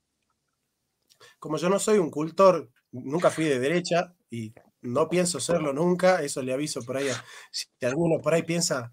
Como 1.39 1.57
yo 1.57 1.71
no 1.71 1.79
soy 1.79 1.97
un 1.97 2.11
cultor 2.11 2.71
nunca 2.91 3.31
fui 3.31 3.47
de 3.47 3.59
derecha 3.59 4.15
y 4.29 4.53
no 4.83 5.09
pienso 5.09 5.41
serlo 5.41 5.73
nunca, 5.73 6.23
eso 6.23 6.43
le 6.43 6.53
aviso 6.53 6.83
por 6.83 6.99
ahí. 6.99 7.09
si 7.51 7.67
alguno 7.87 8.21
por 8.21 8.35
ahí 8.35 8.43
piensa, 8.43 8.93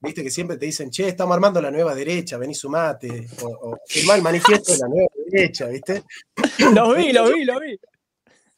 viste 0.00 0.22
que 0.22 0.30
siempre 0.30 0.56
te 0.56 0.66
dicen, 0.66 0.90
che, 0.90 1.08
estamos 1.08 1.34
armando 1.34 1.60
la 1.60 1.70
nueva 1.70 1.94
derecha, 1.94 2.38
vení 2.38 2.54
sumate, 2.54 3.28
o, 3.42 3.46
o 3.46 3.78
firmá 3.86 4.14
el 4.16 4.22
manifiesto 4.22 4.72
de 4.72 4.78
la 4.78 4.88
nueva 4.88 5.10
derecha, 5.26 5.66
¿viste? 5.66 6.04
Lo 6.74 6.94
vi, 6.94 7.12
lo 7.12 7.32
vi, 7.32 7.44
lo 7.44 7.60
vi. 7.60 7.78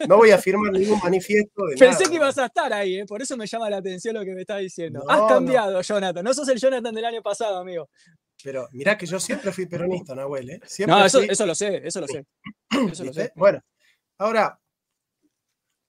No 0.09 0.17
voy 0.17 0.31
a 0.31 0.39
firmar 0.39 0.73
ningún 0.73 0.99
manifiesto. 0.99 1.65
De 1.67 1.77
Pensé 1.77 2.09
que 2.09 2.17
ibas 2.17 2.37
a 2.39 2.47
estar 2.47 2.73
ahí, 2.73 2.99
¿eh? 2.99 3.07
por 3.07 3.23
eso 3.23 3.37
me 3.37 3.47
llama 3.47 3.71
la 3.71 3.77
atención 3.77 4.15
lo 4.15 4.25
que 4.25 4.33
me 4.33 4.41
estás 4.41 4.61
diciendo. 4.61 5.05
Has 5.09 5.29
cambiado, 5.29 5.81
Jonathan. 5.81 6.25
No 6.25 6.35
sos 6.35 6.49
el 6.49 6.59
Jonathan 6.59 6.95
del 6.95 7.05
año 7.05 7.23
pasado, 7.23 7.59
amigo. 7.59 7.89
Pero 8.43 8.69
mirá 8.73 8.99
que 8.99 9.07
yo 9.07 9.21
siempre 9.21 9.53
fui 9.53 9.67
peronista, 9.67 10.15
Nahuel. 10.15 10.51
¿eh? 10.51 10.61
no, 10.87 11.05
eso, 11.05 11.21
eso, 11.21 11.47
lo 11.47 11.55
sé, 11.55 11.83
eso 11.85 12.01
lo 12.01 12.09
sé. 12.09 12.27
Eso 12.91 13.05
lo 13.05 13.13
sé. 13.13 13.33
Bueno, 13.37 13.61
ahora, 14.19 14.59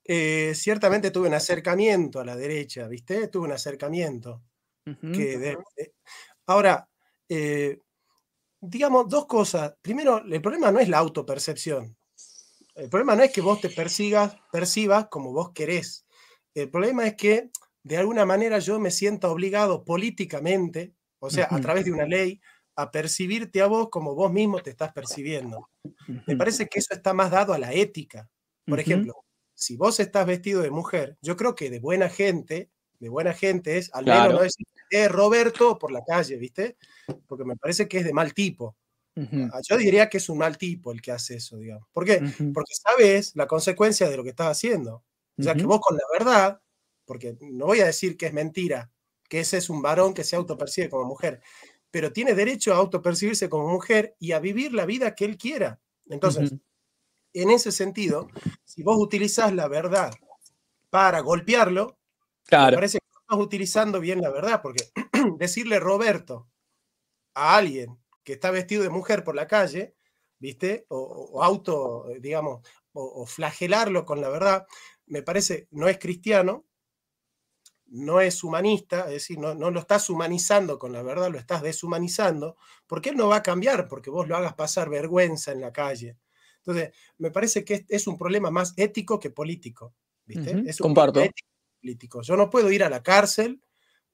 eh, 0.04 0.51
ciertamente 0.54 1.12
tuve 1.12 1.30
un 1.30 1.34
acercamiento 1.34 2.20
a 2.20 2.26
la 2.26 2.36
derecha, 2.36 2.88
¿viste? 2.88 3.30
Tuve 3.30 3.45
un 3.45 3.54
acercamiento. 3.54 4.43
Que 5.14 5.58
ahora, 6.48 6.90
eh, 7.30 7.80
digamos 8.62 9.08
dos 9.10 9.26
cosas. 9.26 9.76
Primero, 9.82 10.24
el 10.24 10.42
problema 10.42 10.72
no 10.72 10.80
es 10.80 10.90
la 10.90 11.00
autopercepción. 11.00 11.96
El 12.76 12.90
problema 12.90 13.16
no 13.16 13.24
es 13.24 13.32
que 13.32 13.42
vos 13.42 13.62
te 13.62 13.70
persigas, 13.70 14.36
percibas 14.52 15.08
como 15.10 15.32
vos 15.32 15.52
querés. 15.52 16.06
El 16.54 16.70
problema 16.70 17.06
es 17.06 17.16
que 17.16 17.50
de 17.84 17.98
alguna 17.98 18.26
manera 18.26 18.60
yo 18.60 18.80
me 18.80 18.92
siento 18.92 19.32
obligado 19.32 19.84
políticamente, 19.84 20.94
o 21.20 21.30
sea, 21.30 21.48
a 21.52 21.60
través 21.60 21.86
de 21.86 21.92
una 21.92 22.06
ley, 22.06 22.42
a 22.76 22.90
percibirte 22.92 23.62
a 23.62 23.68
vos 23.68 23.90
como 23.90 24.16
vos 24.16 24.32
mismo 24.32 24.62
te 24.62 24.72
estás 24.72 24.94
percibiendo. 24.94 25.70
Me 26.26 26.36
parece 26.36 26.68
que 26.68 26.80
eso 26.80 26.94
está 26.94 27.14
más 27.14 27.32
dado 27.32 27.54
a 27.54 27.60
la 27.60 27.74
ética. 27.74 28.30
Por 28.66 28.80
ejemplo, 28.80 29.14
si 29.54 29.76
vos 29.76 30.00
estás 30.00 30.26
vestido 30.26 30.62
de 30.62 30.72
mujer, 30.72 31.18
yo 31.22 31.38
creo 31.38 31.56
que 31.56 31.70
de 31.70 31.80
buena 31.80 32.10
gente, 32.10 32.72
de 33.04 33.10
buena 33.10 33.34
gente 33.34 33.78
es, 33.78 33.93
al 33.93 34.06
menos 34.06 34.34
no 34.34 34.41
decir, 34.41 34.66
eh, 34.89 35.10
Roberto 35.10 35.78
por 35.78 35.91
la 35.91 36.04
calle, 36.06 36.38
¿viste? 36.38 36.78
Porque 37.28 37.43
me 37.43 37.58
parece 37.58 37.88
que 37.88 37.97
es 37.97 38.06
de 38.06 38.14
mal 38.14 38.34
tipo. 38.34 38.78
Ah, 39.16 39.60
yo 39.68 39.78
diría 39.78 40.10
que 40.10 40.18
es 40.18 40.30
un 40.30 40.38
mal 40.38 40.58
tipo 40.58 40.91
el 40.91 41.01
que 41.01 41.12
hace 41.12 41.36
eso, 41.36 41.58
digamos. 41.58 41.88
¿Por 41.91 42.06
qué? 42.06 42.22
Porque 42.54 42.74
sabes 42.74 43.36
la 43.36 43.45
consecuencia 43.45 44.10
de 44.10 44.16
lo 44.16 44.24
que 44.24 44.30
estás 44.30 44.47
haciendo. 44.47 45.04
O 45.38 45.43
sea, 45.43 45.54
que 45.54 45.66
vos 45.66 45.82
con 45.82 45.97
la 45.97 46.04
verdad, 46.18 46.62
porque 47.06 47.36
no 47.41 47.66
voy 47.66 47.82
a 47.82 47.86
decir 47.86 48.16
que 48.16 48.28
es 48.28 48.34
mentira, 48.34 48.89
que 49.28 49.41
ese 49.41 49.58
es 49.58 49.70
un 49.70 49.82
varón 49.82 50.14
que 50.14 50.24
se 50.24 50.36
autopercibe 50.38 50.89
como 50.89 51.06
mujer, 51.06 51.41
pero 51.91 52.14
tiene 52.14 52.34
derecho 52.34 52.74
a 52.74 52.78
autopercibirse 52.78 53.49
como 53.49 53.68
mujer 53.68 54.16
y 54.20 54.32
a 54.32 54.39
vivir 54.39 54.74
la 54.74 54.86
vida 54.86 55.14
que 55.14 55.26
él 55.26 55.38
quiera. 55.38 55.82
Entonces, 56.08 56.54
en 57.34 57.49
ese 57.49 57.72
sentido, 57.72 58.30
si 58.64 58.82
vos 58.82 58.97
utilizás 58.97 59.54
la 59.54 59.68
verdad 59.68 60.14
para 60.89 61.20
golpearlo, 61.20 61.97
me 62.52 62.74
parece 62.74 63.00
que 63.00 63.08
no 63.14 63.20
estás 63.22 63.46
utilizando 63.46 64.00
bien 64.00 64.22
la 64.22 64.30
verdad, 64.30 64.62
porque 64.62 64.91
decirle 65.38 65.80
Roberto 65.80 66.50
a 67.34 67.56
alguien 67.56 67.98
que 68.24 68.34
está 68.34 68.52
vestido 68.52 68.84
de 68.84 68.89
mujer 68.89 69.24
por 69.24 69.36
la 69.36 69.48
calle, 69.48 69.96
¿viste? 70.39 70.86
O, 70.89 71.41
auto, 71.44 72.06
digamos, 72.20 72.66
o, 72.94 73.26
flagelarlo 73.26 74.06
con 74.06 74.22
la 74.22 74.30
verdad, 74.30 74.66
me 75.06 75.24
parece, 75.24 75.68
no 75.72 75.88
es 75.88 75.98
cristiano, 75.98 76.66
no 77.88 78.22
es 78.22 78.44
humanista, 78.44 79.06
es 79.06 79.14
decir, 79.14 79.38
no, 79.38 79.54
no, 79.54 79.70
lo 79.70 79.80
estás 79.80 80.10
humanizando 80.10 80.80
con 80.80 80.94
la 80.94 81.04
verdad, 81.04 81.30
lo 81.30 81.38
estás 81.38 81.62
deshumanizando, 81.62 82.56
porque 82.88 83.10
él 83.10 83.18
no 83.18 83.28
va 83.28 83.38
a 83.38 83.44
cambiar 83.44 83.88
porque 83.88 84.10
vos 84.10 84.28
lo 84.28 84.36
hagas 84.36 84.56
pasar 84.56 84.89
vergüenza 84.89 85.52
en 85.52 85.62
la 85.62 85.72
calle. 85.72 86.18
Entonces, 86.58 86.96
me 87.18 87.30
parece 87.30 87.66
que 87.66 87.86
es 87.89 88.08
un 88.08 88.18
problema 88.18 88.50
más 88.50 88.74
ético 88.78 89.20
que 89.20 89.30
político. 89.30 89.94
¿viste? 90.26 90.64
es 90.66 90.80
un 90.80 90.86
Comparto. 90.86 91.20
Ético 91.20 91.53
Yo 92.22 92.38
no 92.38 92.50
puedo 92.50 92.72
ir 92.72 92.84
a 92.84 92.90
la 92.90 93.04
cárcel 93.04 93.62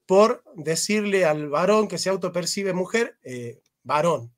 por 0.06 0.42
decirle 0.56 1.24
al 1.24 1.48
varón 1.48 1.86
que 1.86 1.98
se 1.98 2.10
autopercibe 2.10 2.72
mujer, 2.72 3.18
eh, 3.22 3.62
varón. 3.84 4.34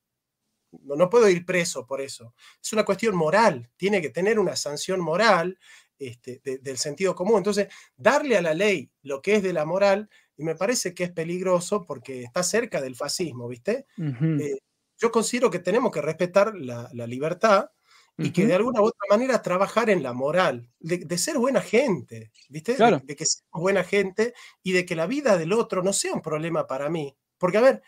No, 0.83 0.97
no, 0.97 1.11
puedo 1.11 1.29
ir 1.29 1.45
preso 1.45 1.87
por 1.87 2.01
eso. 2.01 2.35
Es 2.63 2.73
una 2.73 2.85
cuestión 2.85 3.15
moral, 3.17 3.71
tiene 3.77 4.01
que 4.01 4.11
tener 4.11 4.39
una 4.39 4.57
sanción 4.57 5.01
moral 5.01 5.59
este, 5.99 6.41
del 6.45 6.79
sentido 6.79 7.15
común. 7.15 7.39
Entonces, 7.39 7.69
darle 7.97 8.37
a 8.37 8.43
la 8.43 8.55
ley 8.55 8.91
lo 9.03 9.23
que 9.23 9.37
es 9.37 9.43
de 9.43 9.53
la 9.53 9.65
moral, 9.65 10.09
y 10.37 10.45
me 10.45 10.57
parece 10.57 10.95
que 10.95 11.05
es 11.05 11.13
peligroso 11.13 11.85
porque 11.85 12.23
está 12.23 12.43
cerca 12.43 12.81
del 12.81 12.97
fascismo, 12.97 13.49
¿viste? 13.49 13.87
Eh, 13.99 14.59
yo 14.99 15.11
considero 15.11 15.51
que 15.51 15.59
tenemos 15.59 15.93
que 15.93 16.01
respetar 16.01 16.55
la, 16.55 16.89
la 16.93 17.07
libertad, 17.07 17.71
y 18.19 18.31
que 18.31 18.47
de 18.47 18.55
alguna 18.55 18.81
u 18.81 18.85
otra 18.85 19.07
manera 19.09 19.43
trabajar 19.43 19.91
en 19.91 20.03
la 20.03 20.13
moral, 20.13 20.69
de, 20.81 21.19
ser 21.19 21.39
buena 21.39 21.61
gente, 21.61 22.31
¿viste? 22.49 22.75
De, 22.75 23.17
que 23.17 23.27
seamos 23.27 23.61
buena 23.61 23.85
gente 23.85 24.35
y 24.63 24.73
de 24.73 24.85
que 24.85 24.95
la 24.95 25.07
vida 25.07 25.39
del 25.39 25.53
otro 25.53 25.83
no 25.83 25.93
sea 25.93 26.13
un 26.13 26.23
problema 26.23 26.67
para 26.67 26.89
mí. 26.91 27.17
Porque, 27.39 27.59
a 27.59 27.63
ver, 27.63 27.83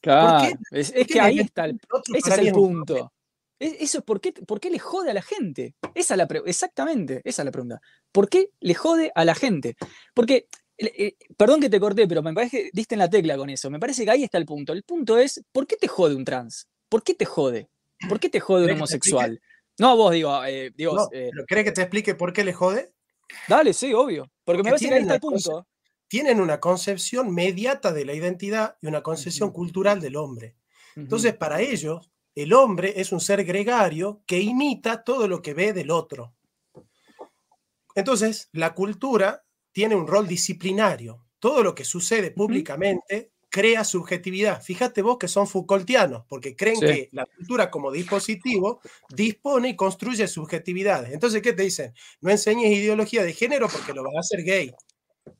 Claro, 0.00 0.56
es, 0.70 0.92
que 0.92 1.20
ahí 1.20 1.40
está, 1.40 1.64
el, 1.64 1.80
ese 2.14 2.30
es 2.30 2.38
el 2.38 2.52
punto. 2.52 3.12
Eso 3.58 3.98
es 3.98 4.04
por 4.04 4.20
qué, 4.20 4.32
por 4.32 4.60
qué 4.60 4.70
le 4.70 4.78
jode 4.78 5.10
a 5.10 5.14
la 5.14 5.22
gente. 5.22 5.74
Esa 5.94 6.16
la 6.16 6.28
exactamente, 6.44 7.22
esa 7.24 7.42
es 7.42 7.46
la 7.46 7.52
pregunta. 7.52 7.80
¿Por 8.12 8.28
qué 8.28 8.50
le 8.60 8.74
jode 8.74 9.10
a 9.14 9.24
la 9.24 9.34
gente? 9.34 9.76
Porque, 10.12 10.46
eh, 10.78 11.16
perdón 11.36 11.60
que 11.60 11.70
te 11.70 11.80
corté, 11.80 12.06
pero 12.06 12.22
me 12.22 12.34
parece 12.34 12.64
que 12.64 12.70
diste 12.72 12.94
en 12.94 12.98
la 12.98 13.08
tecla 13.08 13.36
con 13.36 13.48
eso. 13.48 13.70
Me 13.70 13.80
parece 13.80 14.04
que 14.04 14.10
ahí 14.10 14.24
está 14.24 14.36
el 14.38 14.44
punto. 14.44 14.74
El 14.74 14.82
punto 14.82 15.18
es, 15.18 15.42
¿por 15.52 15.66
qué 15.66 15.76
te 15.76 15.88
jode 15.88 16.14
un 16.14 16.24
trans? 16.24 16.68
¿Por 16.88 17.02
qué 17.02 17.14
te 17.14 17.24
jode? 17.24 17.68
¿Por 18.08 18.20
qué 18.20 18.28
te 18.28 18.40
jode 18.40 18.66
un 18.66 18.72
homosexual? 18.72 19.40
No, 19.78 19.96
vos 19.96 20.12
digo, 20.12 20.44
eh, 20.44 20.72
digo 20.74 21.08
eh, 21.12 21.30
¿Crees 21.46 21.64
que 21.64 21.72
te 21.72 21.82
explique 21.82 22.14
por 22.14 22.32
qué 22.32 22.44
le 22.44 22.52
jode? 22.52 22.92
Dale, 23.48 23.72
sí, 23.72 23.92
obvio. 23.92 24.30
Porque, 24.44 24.62
me 24.62 24.70
parece 24.70 24.88
que 24.88 24.94
ahí 24.94 25.02
está 25.02 25.14
el 25.14 25.20
punto. 25.20 25.66
Tienen 26.08 26.40
una 26.40 26.60
concepción 26.60 27.34
mediata 27.34 27.92
de 27.92 28.04
la 28.04 28.14
identidad 28.14 28.76
y 28.80 28.86
una 28.86 29.02
concepción 29.02 29.50
cultural 29.50 30.00
del 30.00 30.16
hombre. 30.16 30.56
Entonces, 30.94 31.34
para 31.34 31.60
ellos, 31.60 32.10
el 32.34 32.52
hombre 32.52 32.94
es 32.96 33.12
un 33.12 33.20
ser 33.20 33.44
gregario 33.44 34.22
que 34.26 34.40
imita 34.40 35.02
todo 35.02 35.26
lo 35.26 35.42
que 35.42 35.52
ve 35.52 35.72
del 35.72 35.90
otro. 35.90 36.34
Entonces, 37.94 38.48
la 38.52 38.74
cultura 38.74 39.44
tiene 39.72 39.96
un 39.96 40.06
rol 40.06 40.28
disciplinario. 40.28 41.26
Todo 41.38 41.62
lo 41.62 41.74
que 41.74 41.84
sucede 41.84 42.30
públicamente 42.30 43.32
crea 43.56 43.84
subjetividad. 43.84 44.62
Fíjate 44.62 45.00
vos 45.00 45.16
que 45.16 45.28
son 45.28 45.46
Foucaultianos, 45.46 46.26
porque 46.28 46.54
creen 46.54 46.78
que 46.78 47.08
la 47.12 47.24
cultura 47.24 47.70
como 47.70 47.90
dispositivo 47.90 48.82
dispone 49.08 49.70
y 49.70 49.76
construye 49.76 50.28
subjetividades. 50.28 51.14
Entonces, 51.14 51.40
¿qué 51.40 51.54
te 51.54 51.62
dicen? 51.62 51.94
No 52.20 52.30
enseñes 52.30 52.70
ideología 52.70 53.24
de 53.24 53.32
género 53.32 53.66
porque 53.70 53.94
lo 53.94 54.02
vas 54.02 54.16
a 54.16 54.20
hacer 54.20 54.44
gay. 54.44 54.74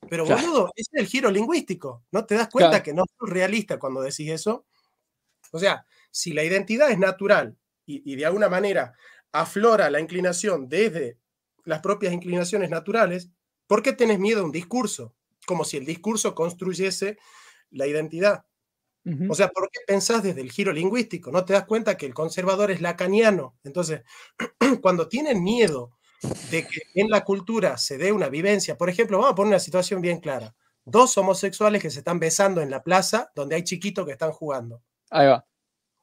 Pero 0.08 0.24
boludo, 0.24 0.70
ese 0.74 0.88
es 0.94 1.02
el 1.02 1.06
giro 1.08 1.30
lingüístico. 1.30 2.04
¿No 2.10 2.24
te 2.24 2.36
das 2.36 2.48
cuenta 2.48 2.82
que 2.82 2.94
no 2.94 3.04
sos 3.18 3.28
realista 3.28 3.78
cuando 3.78 4.00
decís 4.00 4.30
eso? 4.30 4.64
O 5.52 5.58
sea, 5.58 5.84
si 6.10 6.32
la 6.32 6.42
identidad 6.42 6.90
es 6.90 6.98
natural 6.98 7.58
y, 7.84 8.16
de 8.16 8.24
alguna 8.24 8.48
manera 8.48 8.94
aflora 9.30 9.90
la 9.90 10.00
inclinación 10.00 10.70
desde 10.70 11.18
las 11.64 11.82
propias 11.82 12.14
inclinaciones 12.14 12.70
naturales, 12.70 13.28
¿por 13.66 13.82
qué 13.82 13.92
tenés 13.92 14.18
miedo 14.18 14.40
a 14.40 14.44
un 14.44 14.52
discurso? 14.52 15.14
Como 15.46 15.64
si 15.64 15.76
el 15.76 15.84
discurso 15.84 16.34
construyese 16.34 17.18
la 17.70 17.86
identidad. 17.86 18.44
O 19.28 19.36
sea, 19.36 19.48
¿por 19.50 19.70
qué 19.70 19.78
pensás 19.86 20.24
desde 20.24 20.40
el 20.40 20.50
giro 20.50 20.72
lingüístico? 20.72 21.30
¿No 21.30 21.44
te 21.44 21.52
das 21.52 21.64
cuenta 21.64 21.96
que 21.96 22.06
el 22.06 22.14
conservador 22.14 22.72
es 22.72 22.80
lacaniano? 22.80 23.56
Entonces, 23.62 24.02
cuando 24.82 25.06
tienen 25.06 25.44
miedo 25.44 25.92
de 26.50 26.66
que 26.66 26.80
en 26.94 27.08
la 27.08 27.22
cultura 27.22 27.78
se 27.78 27.98
dé 27.98 28.10
una 28.10 28.28
vivencia, 28.28 28.76
por 28.76 28.90
ejemplo, 28.90 29.18
vamos 29.18 29.32
a 29.32 29.34
poner 29.36 29.50
una 29.50 29.60
situación 29.60 30.00
bien 30.00 30.18
clara. 30.18 30.56
Dos 30.84 31.16
homosexuales 31.18 31.80
que 31.80 31.90
se 31.90 32.00
están 32.00 32.18
besando 32.18 32.60
en 32.60 32.70
la 32.70 32.82
plaza 32.82 33.30
donde 33.36 33.54
hay 33.54 33.62
chiquitos 33.62 34.04
que 34.04 34.12
están 34.12 34.32
jugando. 34.32 34.82
Ahí 35.10 35.28
va. 35.28 35.46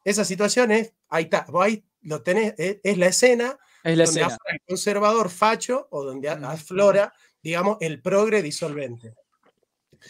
Esa 0.06 0.24
situación 0.24 0.72
es, 0.72 0.94
ahí 1.10 1.26
está, 1.26 1.46
vos 1.50 1.66
ahí 1.66 1.86
lo 2.02 2.22
tenés, 2.22 2.54
es, 2.58 2.98
la 2.98 3.08
escena 3.08 3.58
es 3.84 3.98
la 3.98 4.06
donde 4.06 4.22
escena. 4.22 4.38
el 4.48 4.62
conservador 4.66 5.30
facho 5.30 5.88
o 5.92 6.04
donde 6.04 6.30
aflora, 6.30 7.14
digamos, 7.42 7.78
el 7.82 8.02
progre 8.02 8.42
disolvente. 8.42 9.14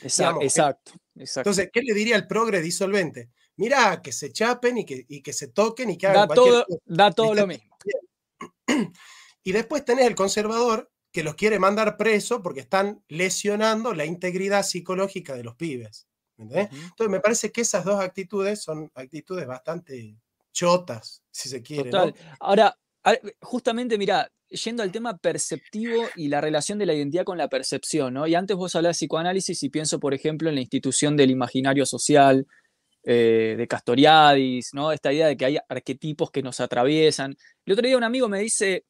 Exacto, 0.02 0.42
exacto, 0.42 0.94
Entonces, 1.16 1.70
¿qué 1.72 1.82
le 1.82 1.94
diría 1.94 2.16
el 2.16 2.28
progre 2.28 2.62
disolvente? 2.62 3.30
Mira, 3.56 4.02
que 4.02 4.12
se 4.12 4.32
chapen 4.32 4.80
y 4.80 4.86
que, 4.86 5.06
y 5.08 5.22
que 5.22 5.34
se 5.34 5.50
toquen 5.50 5.92
y 5.92 5.98
que 5.98 6.08
hagan 6.08 6.28
da 6.28 6.36
todo, 6.36 6.66
Da 6.86 7.12
todo 7.12 7.34
lo 7.36 7.48
mismo. 7.48 7.78
Y 9.46 9.52
después 9.52 9.84
tenés 9.84 10.06
el 10.06 10.16
conservador 10.16 10.90
que 11.12 11.22
los 11.22 11.36
quiere 11.36 11.60
mandar 11.60 11.98
preso 11.98 12.42
porque 12.42 12.62
están 12.62 13.04
lesionando 13.10 13.94
la 13.94 14.06
integridad 14.06 14.64
psicológica 14.64 15.36
de 15.36 15.44
los 15.44 15.56
pibes. 15.56 16.08
Entonces 16.38 17.10
me 17.10 17.20
parece 17.20 17.52
que 17.52 17.62
esas 17.62 17.84
dos 17.84 18.00
actitudes 18.00 18.62
son 18.62 18.90
actitudes 18.96 19.46
bastante 19.46 20.18
chotas, 20.52 21.24
si 21.30 21.50
se 21.50 21.62
quiere. 21.62 21.90
Total. 21.90 22.16
Ahora, 22.40 22.78
justamente, 23.42 23.98
mira, 23.98 24.32
yendo 24.54 24.84
al 24.84 24.92
tema 24.92 25.18
perceptivo 25.18 26.06
y 26.16 26.28
la 26.28 26.42
relación 26.42 26.78
de 26.78 26.86
la 26.86 26.94
identidad 26.94 27.24
con 27.24 27.38
la 27.38 27.50
percepción, 27.50 28.14
¿no? 28.14 28.28
Y 28.28 28.36
antes 28.36 28.56
vos 28.56 28.76
hablabas 28.76 28.98
de 28.98 29.06
psicoanálisis 29.06 29.64
y 29.64 29.70
pienso, 29.70 30.00
por 30.00 30.14
ejemplo, 30.14 30.50
en 30.50 30.56
la 30.56 30.62
institución 30.62 31.18
del 31.18 31.32
imaginario 31.32 31.86
social, 31.86 32.46
eh, 33.04 33.56
de 33.58 33.68
Castoriadis, 33.68 34.70
¿no? 34.74 34.92
Esta 34.92 35.12
idea 35.12 35.28
de 35.28 35.36
que 35.36 35.46
hay 35.46 35.58
arquetipos 35.68 36.32
que 36.32 36.42
nos 36.42 36.60
atraviesan. 36.60 37.36
El 37.66 37.74
otro 37.74 37.88
día 37.88 37.98
un 37.98 38.04
amigo 38.04 38.30
me 38.30 38.40
dice, 38.40 38.86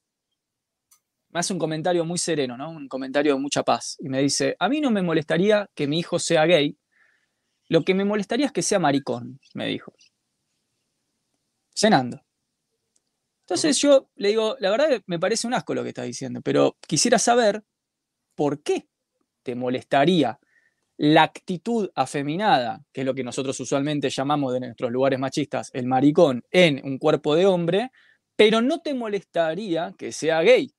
me 1.30 1.40
hace 1.40 1.54
un 1.54 1.60
comentario 1.60 2.06
muy 2.06 2.20
sereno, 2.20 2.58
¿no? 2.58 2.70
Un 2.70 2.88
comentario 2.88 3.34
de 3.34 3.40
mucha 3.40 3.64
paz. 3.64 3.98
Y 4.00 4.10
me 4.10 4.22
dice, 4.22 4.56
a 4.60 4.70
mí 4.70 4.82
no 4.82 4.92
me 4.92 5.02
molestaría 5.02 5.68
que 5.74 5.88
mi 5.88 6.00
hijo 6.00 6.20
sea 6.20 6.46
gay, 6.46 6.78
lo 7.70 7.84
que 7.84 7.94
me 7.96 8.06
molestaría 8.06 8.46
es 8.46 8.52
que 8.52 8.62
sea 8.62 8.80
maricón, 8.80 9.40
me 9.56 9.68
dijo. 9.68 9.94
Cenando. 11.76 12.23
Entonces 13.44 13.78
yo 13.80 14.10
le 14.16 14.30
digo, 14.30 14.56
la 14.60 14.72
verdad 14.72 15.02
me 15.06 15.20
parece 15.20 15.48
un 15.48 15.54
asco 15.54 15.74
lo 15.74 15.84
que 15.84 15.90
estás 15.90 16.06
diciendo, 16.06 16.42
pero 16.42 16.78
quisiera 16.88 17.20
saber 17.20 17.64
por 18.36 18.64
qué 18.64 18.88
te 19.44 19.56
molestaría 19.56 20.40
la 20.98 21.24
actitud 21.24 21.90
afeminada, 21.96 22.86
que 22.94 23.02
es 23.02 23.06
lo 23.06 23.14
que 23.14 23.24
nosotros 23.24 23.60
usualmente 23.60 24.10
llamamos 24.10 24.54
de 24.54 24.62
nuestros 24.62 24.92
lugares 24.92 25.20
machistas 25.20 25.70
el 25.74 25.88
maricón, 25.88 26.44
en 26.52 26.82
un 26.86 26.98
cuerpo 26.98 27.36
de 27.36 27.46
hombre, 27.46 27.92
pero 28.36 28.62
no 28.62 28.80
te 28.80 28.94
molestaría 28.94 29.94
que 29.98 30.12
sea 30.12 30.42
gay. 30.42 30.74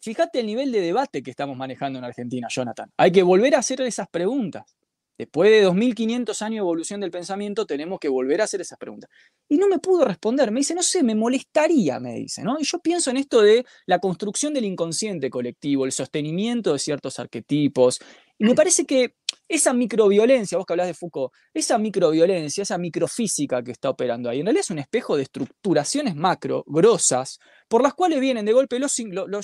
Fíjate 0.00 0.40
el 0.40 0.46
nivel 0.46 0.72
de 0.72 0.80
debate 0.80 1.22
que 1.22 1.30
estamos 1.30 1.56
manejando 1.56 1.98
en 1.98 2.04
Argentina, 2.04 2.48
Jonathan. 2.50 2.90
Hay 2.96 3.12
que 3.12 3.22
volver 3.22 3.54
a 3.54 3.58
hacer 3.58 3.80
esas 3.82 4.08
preguntas. 4.08 4.74
Después 5.18 5.50
de 5.50 5.62
2500 5.62 6.42
años 6.42 6.54
de 6.54 6.58
evolución 6.58 7.00
del 7.00 7.10
pensamiento, 7.10 7.66
tenemos 7.66 8.00
que 8.00 8.08
volver 8.08 8.40
a 8.40 8.44
hacer 8.44 8.60
esas 8.60 8.78
preguntas. 8.78 9.10
Y 9.48 9.56
no 9.56 9.68
me 9.68 9.78
pudo 9.78 10.04
responder. 10.04 10.50
Me 10.50 10.60
dice, 10.60 10.74
no 10.74 10.82
sé, 10.82 11.02
me 11.02 11.14
molestaría, 11.14 12.00
me 12.00 12.14
dice, 12.14 12.42
¿no? 12.42 12.58
Y 12.58 12.64
yo 12.64 12.78
pienso 12.78 13.10
en 13.10 13.18
esto 13.18 13.42
de 13.42 13.64
la 13.86 13.98
construcción 13.98 14.54
del 14.54 14.64
inconsciente 14.64 15.30
colectivo, 15.30 15.84
el 15.84 15.92
sostenimiento 15.92 16.72
de 16.72 16.78
ciertos 16.78 17.18
arquetipos. 17.18 18.00
Y 18.38 18.44
me 18.44 18.54
parece 18.54 18.84
que 18.86 19.14
esa 19.48 19.72
microviolencia, 19.72 20.58
vos 20.58 20.66
que 20.66 20.72
hablas 20.72 20.86
de 20.86 20.94
Foucault, 20.94 21.32
esa 21.52 21.78
microviolencia, 21.78 22.62
esa 22.62 22.78
microfísica 22.78 23.62
que 23.62 23.72
está 23.72 23.90
operando 23.90 24.30
ahí, 24.30 24.40
en 24.40 24.46
realidad 24.46 24.62
es 24.62 24.70
un 24.70 24.78
espejo 24.78 25.16
de 25.16 25.24
estructuraciones 25.24 26.16
macro, 26.16 26.64
grosas, 26.66 27.38
por 27.68 27.82
las 27.82 27.94
cuales 27.94 28.18
vienen 28.18 28.44
de 28.44 28.52
golpe 28.52 28.78
los, 28.78 28.96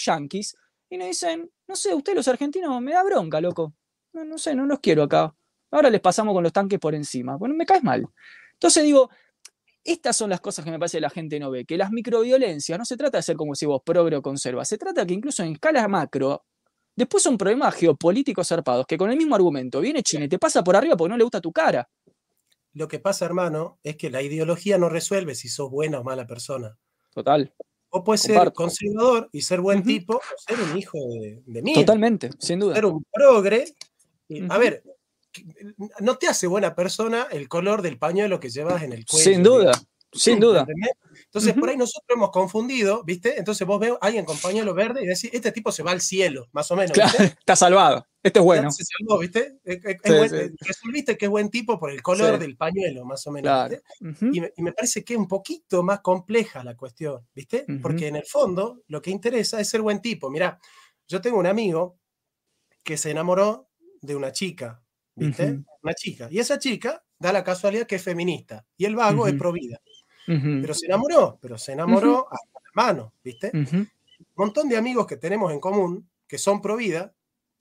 yanquis 0.04 0.56
y 0.90 0.96
nos 0.96 1.08
dicen, 1.08 1.50
no 1.66 1.76
sé, 1.76 1.94
usted 1.94 2.14
los 2.14 2.26
argentinos 2.26 2.80
me 2.80 2.92
da 2.92 3.04
bronca, 3.04 3.40
loco. 3.40 3.74
No 4.12 4.38
sé, 4.38 4.54
no 4.54 4.66
los 4.66 4.80
quiero 4.80 5.04
acá. 5.04 5.37
Ahora 5.70 5.90
les 5.90 6.00
pasamos 6.00 6.34
con 6.34 6.42
los 6.42 6.52
tanques 6.52 6.78
por 6.78 6.94
encima. 6.94 7.36
Bueno, 7.36 7.54
me 7.54 7.66
caes 7.66 7.84
mal. 7.84 8.06
Entonces 8.54 8.82
digo, 8.82 9.10
estas 9.84 10.16
son 10.16 10.30
las 10.30 10.40
cosas 10.40 10.64
que 10.64 10.70
me 10.70 10.78
parece 10.78 10.98
que 10.98 11.02
la 11.02 11.10
gente 11.10 11.38
no 11.38 11.50
ve, 11.50 11.64
que 11.64 11.76
las 11.76 11.90
microviolencias 11.90 12.78
no 12.78 12.84
se 12.84 12.96
trata 12.96 13.18
de 13.18 13.22
ser 13.22 13.36
como 13.36 13.54
si 13.54 13.66
vos 13.66 13.80
progre 13.84 14.16
o 14.16 14.22
conserva, 14.22 14.64
se 14.64 14.76
trata 14.76 15.06
que 15.06 15.14
incluso 15.14 15.42
en 15.42 15.52
escala 15.52 15.86
macro, 15.88 16.44
después 16.94 17.22
son 17.22 17.38
problemas 17.38 17.74
geopolíticos 17.74 18.48
zarpados, 18.48 18.86
que 18.86 18.98
con 18.98 19.10
el 19.10 19.16
mismo 19.16 19.34
argumento 19.34 19.80
viene 19.80 20.02
China 20.02 20.24
y 20.24 20.28
te 20.28 20.38
pasa 20.38 20.62
por 20.62 20.76
arriba 20.76 20.96
porque 20.96 21.10
no 21.10 21.16
le 21.16 21.24
gusta 21.24 21.40
tu 21.40 21.52
cara. 21.52 21.88
Lo 22.74 22.86
que 22.86 22.98
pasa, 22.98 23.24
hermano, 23.24 23.78
es 23.82 23.96
que 23.96 24.10
la 24.10 24.22
ideología 24.22 24.78
no 24.78 24.88
resuelve 24.88 25.34
si 25.34 25.48
sos 25.48 25.70
buena 25.70 26.00
o 26.00 26.04
mala 26.04 26.26
persona. 26.26 26.76
Total. 27.14 27.52
O 27.90 28.04
puedes 28.04 28.20
ser 28.20 28.52
conservador 28.52 29.30
y 29.32 29.40
ser 29.40 29.60
buen 29.60 29.82
tipo, 29.82 30.16
o 30.16 30.20
ser 30.36 30.60
un 30.60 30.76
hijo 30.76 30.98
de, 31.18 31.42
de 31.46 31.62
mí. 31.62 31.72
Totalmente, 31.72 32.30
sin 32.38 32.60
duda. 32.60 32.74
Ser 32.74 32.84
un 32.84 33.02
progre. 33.10 33.64
A 34.50 34.58
ver, 34.58 34.82
no 36.00 36.16
te 36.16 36.28
hace 36.28 36.46
buena 36.46 36.74
persona 36.74 37.26
el 37.30 37.48
color 37.48 37.82
del 37.82 37.98
pañuelo 37.98 38.40
que 38.40 38.50
llevas 38.50 38.82
en 38.82 38.92
el 38.92 39.04
cuello. 39.06 39.24
Sin 39.24 39.42
duda, 39.42 39.72
sin 40.12 40.40
duda. 40.40 40.66
Entonces, 41.24 41.52
por 41.54 41.68
ahí 41.68 41.76
nosotros 41.76 42.16
hemos 42.16 42.30
confundido, 42.30 43.04
¿viste? 43.04 43.38
Entonces 43.38 43.66
vos 43.66 43.78
ves 43.78 43.92
a 43.92 44.06
alguien 44.06 44.24
con 44.24 44.38
pañuelo 44.38 44.72
verde 44.72 45.02
y 45.02 45.06
decís, 45.06 45.30
este 45.32 45.52
tipo 45.52 45.70
se 45.70 45.82
va 45.82 45.90
al 45.90 46.00
cielo, 46.00 46.48
más 46.52 46.70
o 46.70 46.76
menos. 46.76 46.96
está 47.38 47.54
salvado. 47.54 48.06
Este 48.22 48.38
es 48.38 48.44
bueno. 48.44 48.70
Se 48.70 48.84
salvó, 48.84 49.18
¿viste? 49.18 49.58
Resolviste 50.60 51.16
que 51.16 51.26
es 51.26 51.30
buen 51.30 51.50
tipo 51.50 51.78
por 51.78 51.90
el 51.90 52.02
color 52.02 52.38
del 52.38 52.56
pañuelo, 52.56 53.04
más 53.04 53.26
o 53.26 53.30
menos. 53.30 53.70
y, 54.00 54.40
me, 54.40 54.72
parece 54.72 55.04
que 55.04 55.14
es 55.14 55.18
un 55.18 55.28
poquito 55.28 55.82
más 55.82 56.00
compleja 56.00 56.64
la 56.64 56.76
cuestión, 56.76 57.26
¿viste? 57.34 57.66
Porque 57.82 58.08
en 58.08 58.16
el 58.16 58.24
fondo 58.24 58.82
lo 58.88 59.02
que 59.02 59.10
interesa 59.10 59.60
es 59.60 59.68
ser 59.68 59.82
buen 59.82 60.00
tipo. 60.00 60.30
Mirá, 60.30 60.58
yo 61.06 61.20
tengo 61.20 61.38
un 61.38 61.46
amigo 61.46 61.98
que 62.82 62.96
se 62.96 63.10
enamoró 63.10 63.68
de 64.00 64.16
una 64.16 64.32
chica, 64.32 64.82
¿viste? 65.18 65.60
Una 65.82 65.94
chica. 65.94 66.28
Y 66.30 66.38
esa 66.38 66.58
chica 66.58 67.02
da 67.18 67.32
la 67.32 67.44
casualidad 67.44 67.86
que 67.86 67.96
es 67.96 68.02
feminista 68.02 68.64
y 68.76 68.84
el 68.84 68.96
vago 68.96 69.26
es 69.26 69.34
pro 69.34 69.52
vida. 69.52 69.80
Pero 70.26 70.74
se 70.74 70.86
enamoró, 70.86 71.38
pero 71.40 71.56
se 71.56 71.72
enamoró 71.72 72.26
hasta 72.30 72.60
la 72.62 72.70
mano, 72.74 73.14
¿viste? 73.24 73.50
Un 73.54 73.88
montón 74.34 74.68
de 74.68 74.76
amigos 74.76 75.06
que 75.06 75.16
tenemos 75.16 75.52
en 75.52 75.60
común 75.60 76.08
que 76.26 76.38
son 76.38 76.60
pro 76.60 76.76
vida 76.76 77.14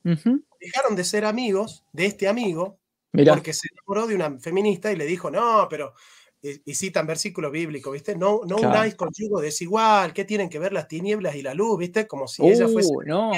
dejaron 0.04 0.96
de 0.96 1.04
ser 1.04 1.26
amigos 1.26 1.84
de 1.92 2.06
este 2.06 2.28
amigo 2.28 2.80
porque 3.12 3.54
se 3.54 3.68
enamoró 3.72 4.08
de 4.08 4.16
una 4.16 4.40
feminista 4.40 4.92
y 4.92 4.96
le 4.96 5.06
dijo, 5.06 5.32
no, 5.32 5.68
pero 5.70 5.94
y, 6.42 6.76
citan 6.76 7.08
versículo 7.08 7.50
bíblico, 7.50 7.92
¿viste? 7.92 8.16
No, 8.16 8.42
no 8.46 8.58
unáis 8.58 8.96
con 8.96 9.10
yugo 9.14 9.42
desigual, 9.42 10.14
¿qué 10.14 10.24
tienen 10.24 10.50
que 10.50 10.60
ver 10.60 10.72
las 10.72 10.88
tinieblas 10.88 11.36
y 11.36 11.42
la 11.42 11.54
luz, 11.54 11.80
¿viste? 11.80 12.08
Como 12.08 12.28
si 12.28 12.46
ella 12.46 12.68
fuese 12.68 12.94
uh, 12.94 13.04
no, 13.04 13.32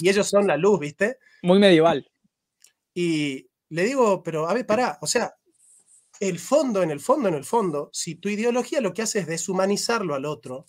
y 0.00 0.08
ellos 0.08 0.28
son 0.28 0.46
la 0.46 0.56
luz, 0.56 0.80
¿viste? 0.80 1.18
Muy 1.42 1.58
medieval. 1.58 2.10
Y 2.94 3.48
le 3.70 3.84
digo, 3.84 4.22
pero 4.22 4.48
a 4.48 4.54
ver, 4.54 4.66
pará, 4.66 4.98
o 5.00 5.06
sea, 5.06 5.34
el 6.20 6.38
fondo, 6.38 6.82
en 6.82 6.90
el 6.90 7.00
fondo, 7.00 7.28
en 7.28 7.34
el 7.34 7.44
fondo, 7.44 7.90
si 7.92 8.14
tu 8.14 8.28
ideología 8.28 8.80
lo 8.80 8.92
que 8.92 9.02
hace 9.02 9.20
es 9.20 9.26
deshumanizarlo 9.26 10.14
al 10.14 10.24
otro, 10.24 10.66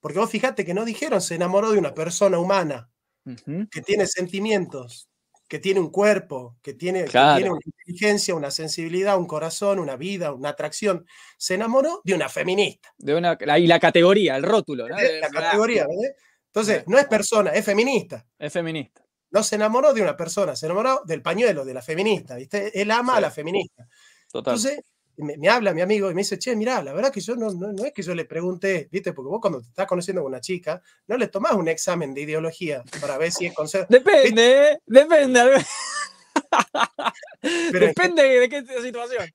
porque 0.00 0.18
vos 0.18 0.30
fijate 0.30 0.64
que 0.64 0.74
no 0.74 0.84
dijeron 0.84 1.20
se 1.20 1.36
enamoró 1.36 1.70
de 1.72 1.78
una 1.78 1.94
persona 1.94 2.38
humana, 2.38 2.90
que 3.24 3.80
tiene 3.82 4.06
sentimientos, 4.06 5.08
que 5.48 5.60
tiene 5.60 5.80
un 5.80 5.90
cuerpo, 5.90 6.56
que 6.62 6.74
tiene, 6.74 7.04
tiene, 7.04 7.50
una 7.50 7.60
inteligencia, 7.64 8.34
una 8.34 8.50
sensibilidad, 8.50 9.16
un 9.16 9.26
corazón, 9.26 9.78
una 9.78 9.96
vida, 9.96 10.32
una 10.32 10.48
atracción. 10.48 11.06
Se 11.36 11.54
enamoró 11.54 12.00
de 12.04 12.14
una 12.14 12.28
feminista. 12.28 12.92
De 12.98 13.14
una, 13.14 13.38
y 13.58 13.66
la 13.66 13.78
categoría, 13.78 14.36
el 14.36 14.42
rótulo. 14.42 14.88
¿no? 14.88 14.96
La 14.96 15.28
categoría, 15.28 15.86
¿verdad? 15.86 16.16
Entonces, 16.46 16.84
no 16.86 16.98
es 16.98 17.06
persona, 17.06 17.50
es 17.50 17.64
feminista. 17.64 18.26
Es 18.38 18.52
feminista. 18.52 19.02
No 19.32 19.42
se 19.42 19.56
enamoró 19.56 19.92
de 19.92 20.02
una 20.02 20.16
persona, 20.16 20.54
se 20.54 20.66
enamoró 20.66 21.02
del 21.04 21.22
pañuelo, 21.22 21.64
de 21.64 21.74
la 21.74 21.82
feminista, 21.82 22.36
¿viste? 22.36 22.80
Él 22.80 22.90
ama 22.90 23.16
a 23.16 23.20
la 23.20 23.30
feminista. 23.30 23.88
Total. 24.30 24.54
Entonces, 24.54 24.84
me, 25.16 25.48
habla 25.48 25.74
mi 25.74 25.80
amigo 25.80 26.10
y 26.10 26.14
me 26.14 26.20
dice, 26.20 26.38
che, 26.38 26.56
mira, 26.56 26.82
la 26.82 26.92
verdad 26.92 27.12
que 27.12 27.20
yo 27.20 27.36
no, 27.36 27.50
no, 27.52 27.84
es 27.84 27.92
que 27.92 28.02
yo 28.02 28.14
le 28.14 28.24
pregunte, 28.24 28.88
viste, 28.90 29.12
porque 29.12 29.28
vos 29.28 29.40
cuando 29.40 29.60
te 29.60 29.68
estás 29.68 29.86
conociendo 29.86 30.22
con 30.22 30.32
una 30.32 30.40
chica, 30.40 30.82
no 31.06 31.16
le 31.16 31.28
tomás 31.28 31.52
un 31.52 31.68
examen 31.68 32.14
de 32.14 32.22
ideología 32.22 32.82
para 33.00 33.18
ver 33.18 33.32
si 33.32 33.46
es. 33.46 33.54
Depende, 33.88 34.72
¿eh? 34.72 34.78
depende. 34.86 35.64
depende 37.72 38.22
de 38.22 38.48
qué 38.48 38.64
situación. 38.82 39.28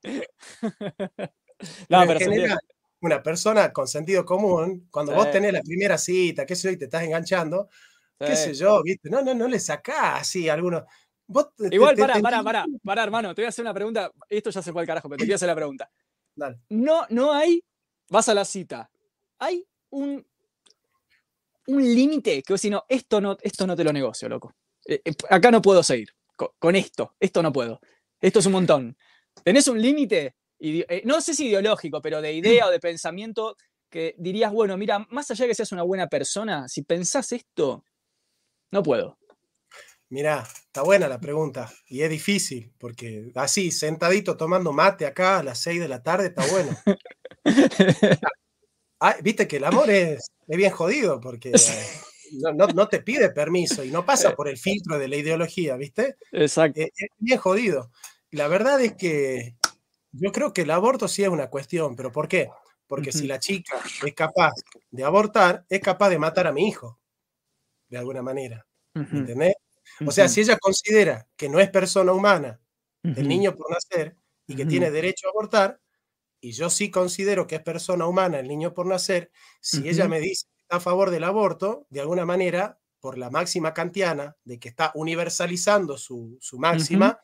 no, 1.90 2.04
pero, 2.08 2.56
una 3.02 3.22
persona 3.22 3.72
con 3.72 3.88
sentido 3.88 4.26
común, 4.26 4.88
cuando 4.90 5.14
vos 5.14 5.32
tenés 5.32 5.54
la 5.54 5.62
primera 5.62 5.98
cita, 5.98 6.46
qué 6.46 6.56
sé 6.56 6.70
yo, 6.70 6.72
y 6.72 6.78
te 6.78 6.86
estás 6.86 7.04
enganchando, 7.04 7.70
qué 8.20 8.36
sé 8.36 8.54
yo, 8.54 8.82
viste, 8.84 9.10
no, 9.10 9.22
no, 9.22 9.34
no 9.34 9.48
le 9.48 9.60
sacás 9.60 10.22
así 10.22 10.50
a 10.50 10.54
algunos 10.54 10.84
Igual, 11.72 11.96
para, 11.98 12.22
para, 12.22 12.42
para, 12.42 12.66
para, 12.84 13.04
hermano, 13.04 13.36
te 13.36 13.42
voy 13.42 13.48
a 13.48 13.50
hacer 13.50 13.64
una 13.64 13.74
pregunta. 13.74 14.12
Esto 14.30 14.50
ya 14.50 14.62
se 14.62 14.72
fue 14.72 14.82
al 14.82 14.88
carajo, 14.88 15.10
pero 15.10 15.18
te 15.18 15.26
quiero 15.26 15.36
hacer 15.36 15.48
la 15.48 15.56
pregunta. 15.56 15.90
No, 16.70 17.06
no 17.10 17.34
hay, 17.34 17.62
vas 18.10 18.30
a 18.30 18.34
la 18.34 18.46
cita, 18.46 18.90
hay 19.40 19.66
un, 19.90 20.26
un 21.68 21.96
límite 21.96 22.44
que 22.44 22.54
vos 22.54 22.62
decís, 22.62 22.72
no, 22.72 22.86
esto 22.88 23.20
no, 23.20 23.38
esto 23.42 23.68
no 23.68 23.76
te 23.76 23.84
lo 23.84 23.92
negocio, 23.92 24.30
loco. 24.30 24.56
Eh, 24.86 25.02
eh, 25.04 25.14
acá 25.30 25.52
no 25.52 25.62
puedo 25.62 25.84
seguir 25.84 26.14
con, 26.60 26.76
esto, 26.76 27.16
esto 27.20 27.42
no 27.42 27.52
puedo. 27.52 27.82
Esto 28.22 28.40
es 28.40 28.46
un 28.46 28.54
montón. 28.54 28.98
¿Tenés 29.44 29.68
un 29.68 29.82
límite? 29.82 30.36
Eh, 30.60 31.02
no 31.06 31.20
sé 31.20 31.34
si 31.34 31.48
ideológico, 31.48 32.02
pero 32.02 32.22
de 32.22 32.34
idea 32.34 32.68
o 32.68 32.72
de 32.72 32.80
pensamiento 32.80 33.58
que 33.90 34.16
dirías, 34.18 34.52
bueno, 34.52 34.78
mira, 34.78 35.06
más 35.10 35.30
allá 35.32 35.46
de 35.46 35.50
que 35.50 35.56
seas 35.56 35.72
una 35.72 35.84
buena 35.84 36.08
persona, 36.08 36.68
si 36.68 36.84
pensás 36.84 37.32
esto, 37.32 37.84
no 38.72 38.84
puedo. 38.84 39.18
Mirá, 40.10 40.42
está 40.42 40.84
buena 40.84 41.10
la 41.10 41.20
pregunta 41.20 41.70
y 41.88 42.02
es 42.02 42.10
difícil 42.10 42.72
porque 42.78 43.32
así, 43.36 43.72
sentadito 43.72 44.38
tomando 44.38 44.72
mate 44.72 45.06
acá 45.06 45.40
a 45.40 45.44
las 45.44 45.60
6 45.60 45.82
de 45.82 45.88
la 45.90 46.02
tarde, 46.02 46.28
está 46.28 46.46
bueno. 46.48 46.78
Ah, 49.00 49.16
viste 49.22 49.48
que 49.48 49.58
el 49.58 49.64
amor 49.64 49.92
es, 49.92 50.32
bien 50.48 50.72
jodido 50.72 51.22
porque 51.22 51.52
no, 52.56 52.88
te 52.88 53.00
pide 53.02 53.30
permiso 53.30 53.84
y 53.84 53.92
no 53.92 54.04
pasa 54.04 54.36
por 54.36 54.48
el 54.48 54.58
filtro 54.58 54.98
de 54.98 55.08
la 55.08 55.18
ideología, 55.18 55.76
¿viste? 55.78 56.16
Exacto. 56.32 56.82
Es, 56.82 56.90
bien 57.20 57.38
jodido. 57.38 57.92
La 58.32 58.48
verdad 58.48 58.82
es 58.82 58.96
que 58.96 59.56
yo 60.12 60.32
creo 60.32 60.52
que 60.52 60.64
el 60.64 60.72
aborto 60.72 61.08
sí 61.08 61.24
es 61.24 61.30
una 61.30 61.52
cuestión, 61.52 61.96
pero 61.96 62.12
¿por 62.12 62.28
qué? 62.28 62.50
Porque 62.88 63.12
si 63.12 63.28
la 63.28 63.40
chica 63.40 63.80
es 64.04 64.14
capaz 64.16 64.54
de 64.90 65.04
abortar, 65.04 65.66
es 65.70 65.80
capaz 65.80 66.10
de 66.10 66.18
matar 66.18 66.48
a 66.48 66.52
mi 66.52 66.68
hijo, 66.68 67.00
de 67.90 67.98
alguna 67.98 68.22
manera. 68.22 68.66
¿Entendés? 68.94 69.56
O 70.06 70.12
sea, 70.12 70.28
si 70.28 70.42
ella 70.42 70.58
considera 70.58 71.28
que 71.36 71.50
no 71.50 71.60
es 71.60 71.70
persona 71.70 72.14
humana 72.14 72.60
el 73.04 73.28
niño 73.28 73.56
por 73.56 73.72
nacer 73.72 74.18
y 74.48 74.56
que 74.56 74.66
tiene 74.66 74.92
derecho 74.92 75.28
a 75.28 75.30
abortar, 75.32 75.80
y 76.40 76.52
yo 76.52 76.70
sí 76.70 76.92
considero 76.92 77.48
que 77.48 77.56
es 77.56 77.62
persona 77.62 78.06
humana 78.06 78.40
el 78.40 78.48
niño 78.48 78.74
por 78.74 78.86
nacer, 78.86 79.32
si 79.62 79.88
ella 79.88 80.08
me 80.08 80.20
dice 80.20 80.46
que 80.54 80.62
está 80.62 80.78
a 80.78 80.80
favor 80.80 81.10
del 81.10 81.24
aborto, 81.24 81.88
de 81.90 82.02
alguna 82.02 82.26
manera, 82.26 82.80
por 83.00 83.18
la 83.18 83.30
máxima 83.30 83.74
kantiana, 83.74 84.36
de 84.44 84.60
que 84.60 84.70
está 84.70 84.92
universalizando 84.96 85.98
su, 85.98 86.40
máxima, 86.54 87.20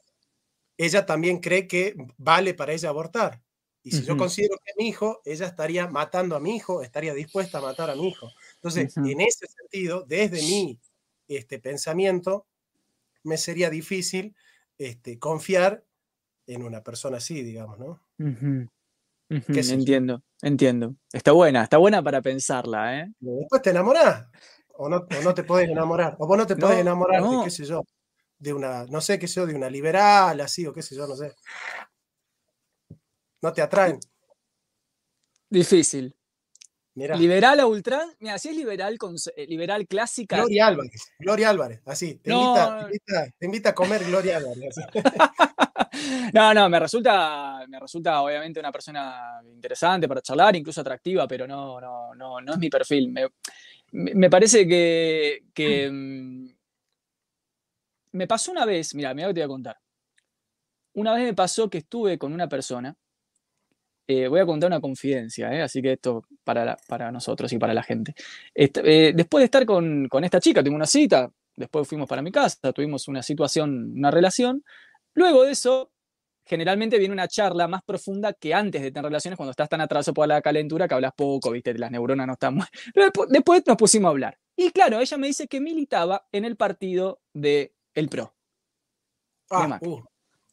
ella 0.77 1.05
también 1.05 1.39
cree 1.39 1.67
que 1.67 1.95
vale 2.17 2.53
para 2.53 2.73
ella 2.73 2.89
abortar. 2.89 3.41
Y 3.83 3.91
si 3.91 4.03
yo 4.03 4.15
considero 4.15 4.55
que 4.63 4.71
es 4.71 4.77
mi 4.77 4.87
hijo, 4.87 5.21
ella 5.25 5.45
estaría 5.45 5.87
matando 5.87 6.37
a 6.37 6.39
mi 6.39 6.55
hijo, 6.55 6.81
estaría 6.81 7.13
dispuesta 7.13 7.57
a 7.57 7.61
matar 7.61 7.89
a 7.89 7.95
mi 7.95 8.07
hijo. 8.07 8.31
Entonces, 8.63 8.95
en 8.95 9.19
ese 9.19 9.45
sentido, 9.47 10.05
desde 10.07 10.37
mi 10.37 10.79
este, 11.27 11.59
pensamiento, 11.59 12.47
me 13.23 13.35
sería 13.35 13.69
difícil 13.69 14.33
este, 14.77 15.19
confiar 15.19 15.83
en 16.47 16.63
una 16.63 16.81
persona 16.81 17.17
así, 17.17 17.43
digamos, 17.43 17.77
¿no? 17.77 18.01
entiendo, 19.29 20.23
entiendo. 20.41 20.95
Está 21.11 21.33
buena, 21.33 21.63
está 21.63 21.77
buena 21.77 22.01
para 22.01 22.21
pensarla, 22.21 23.01
¿eh? 23.01 23.13
Después 23.19 23.61
te 23.61 23.71
enamorás, 23.71 24.27
o 24.75 24.87
no, 24.87 25.05
te 25.05 25.43
podés 25.43 25.69
enamorar, 25.69 26.15
o 26.19 26.25
vos 26.25 26.37
no 26.37 26.47
te 26.47 26.55
podés 26.55 26.79
enamorar 26.79 27.21
de, 27.21 27.43
qué 27.43 27.49
sé 27.49 27.65
yo, 27.65 27.83
de 28.39 28.53
una, 28.53 28.85
no 28.85 29.01
sé 29.01 29.19
qué 29.19 29.27
sé 29.27 29.41
yo, 29.41 29.45
de 29.45 29.55
una 29.55 29.69
liberal, 29.69 30.39
así, 30.39 30.65
o 30.65 30.71
qué 30.71 30.81
sé 30.81 30.95
yo, 30.95 31.05
no 31.05 31.17
sé. 31.17 31.35
No 33.41 33.51
te 33.51 33.61
atraen. 33.61 33.99
Difícil. 35.49 36.15
Liberal 36.95 37.59
a 37.59 37.65
ultra, 37.65 38.05
mira, 38.19 38.37
si 38.37 38.49
es 38.49 38.55
liberal, 38.55 38.99
con, 38.99 39.15
eh, 39.35 39.47
liberal 39.47 39.87
clásica. 39.87 40.37
Gloria 40.37 40.67
Álvarez, 40.67 41.11
Gloria 41.17 41.49
Álvarez, 41.49 41.81
así. 41.85 42.15
Te, 42.15 42.31
invita, 43.41 43.69
a 43.69 43.75
comer 43.75 44.03
Gloria 44.03 44.37
Álvarez. 44.37 44.75
no, 46.33 46.53
no, 46.53 46.69
me 46.69 46.79
resulta, 46.79 47.65
me 47.67 47.79
resulta 47.79 48.21
obviamente 48.21 48.59
una 48.59 48.71
persona 48.71 49.41
interesante 49.43 50.07
para 50.07 50.21
charlar, 50.21 50.55
incluso 50.55 50.81
atractiva, 50.81 51.27
pero 51.27 51.47
no, 51.47 51.81
no, 51.81 52.13
no, 52.13 52.39
no 52.39 52.53
es 52.53 52.59
mi 52.59 52.69
perfil. 52.69 53.11
Me, 53.91 54.29
parece 54.29 54.67
que, 54.67 55.45
que 55.51 55.89
mm, 55.89 56.47
me 58.11 58.27
pasó 58.27 58.51
una 58.51 58.65
vez, 58.65 58.93
mira, 58.93 59.15
mira 59.15 59.29
lo 59.29 59.33
que 59.33 59.39
te 59.39 59.41
voy 59.41 59.45
a 59.45 59.55
contar. 59.55 59.79
Una 60.93 61.15
vez 61.15 61.23
me 61.23 61.33
pasó 61.33 61.71
que 61.71 61.79
estuve 61.79 62.19
con 62.19 62.33
una 62.33 62.47
persona 62.47 62.95
eh, 64.07 64.27
voy 64.27 64.39
a 64.41 64.45
contar 64.45 64.67
una 64.67 64.81
confidencia, 64.81 65.53
¿eh? 65.53 65.61
así 65.61 65.81
que 65.81 65.93
esto 65.93 66.25
para, 66.43 66.77
para 66.87 67.11
nosotros 67.11 67.51
y 67.53 67.57
para 67.57 67.73
la 67.73 67.83
gente. 67.83 68.13
Eh, 68.53 69.13
después 69.15 69.41
de 69.41 69.45
estar 69.45 69.65
con, 69.65 70.09
esta 70.23 70.39
chica, 70.39 70.61
tengo 70.61 70.75
una 70.75 70.85
cita, 70.85 71.31
después 71.55 71.87
fuimos 71.87 72.07
para 72.09 72.21
mi 72.21 72.31
casa, 72.31 72.73
tuvimos 72.73 73.07
una 73.07 73.23
situación, 73.23 73.93
una 73.95 74.11
relación. 74.11 74.63
Luego 75.13 75.43
de 75.43 75.51
eso, 75.51 75.91
generalmente 76.45 76.99
viene 76.99 77.13
una 77.13 77.29
charla 77.29 77.67
más 77.69 77.81
profunda 77.83 78.33
que 78.33 78.53
antes 78.53 78.81
de 78.81 78.91
tener 78.91 79.05
relaciones, 79.05 79.37
cuando 79.37 79.51
estás 79.51 79.69
tan 79.69 79.79
atrasado 79.79 80.13
por 80.13 80.27
la 80.27 80.41
calentura 80.41 80.87
que 80.87 80.95
hablas 80.95 81.13
poco, 81.15 81.51
viste, 81.51 81.73
las 81.77 81.91
neuronas 81.91 82.27
no 82.27 82.33
están 82.33 82.55
muy... 82.55 82.65
después, 83.29 83.63
nos 83.65 83.77
pusimos 83.77 84.09
a 84.09 84.11
hablar. 84.11 84.37
Y 84.57 84.71
claro, 84.71 84.99
ella 84.99 85.17
me 85.17 85.27
dice 85.27 85.47
que 85.47 85.61
militaba 85.61 86.27
en 86.31 86.43
el 86.43 86.57
partido 86.57 87.21
de 87.33 87.73
El 87.93 88.09
PRO. 88.09 88.35
Ah, 89.49 89.79
uh, 89.81 90.03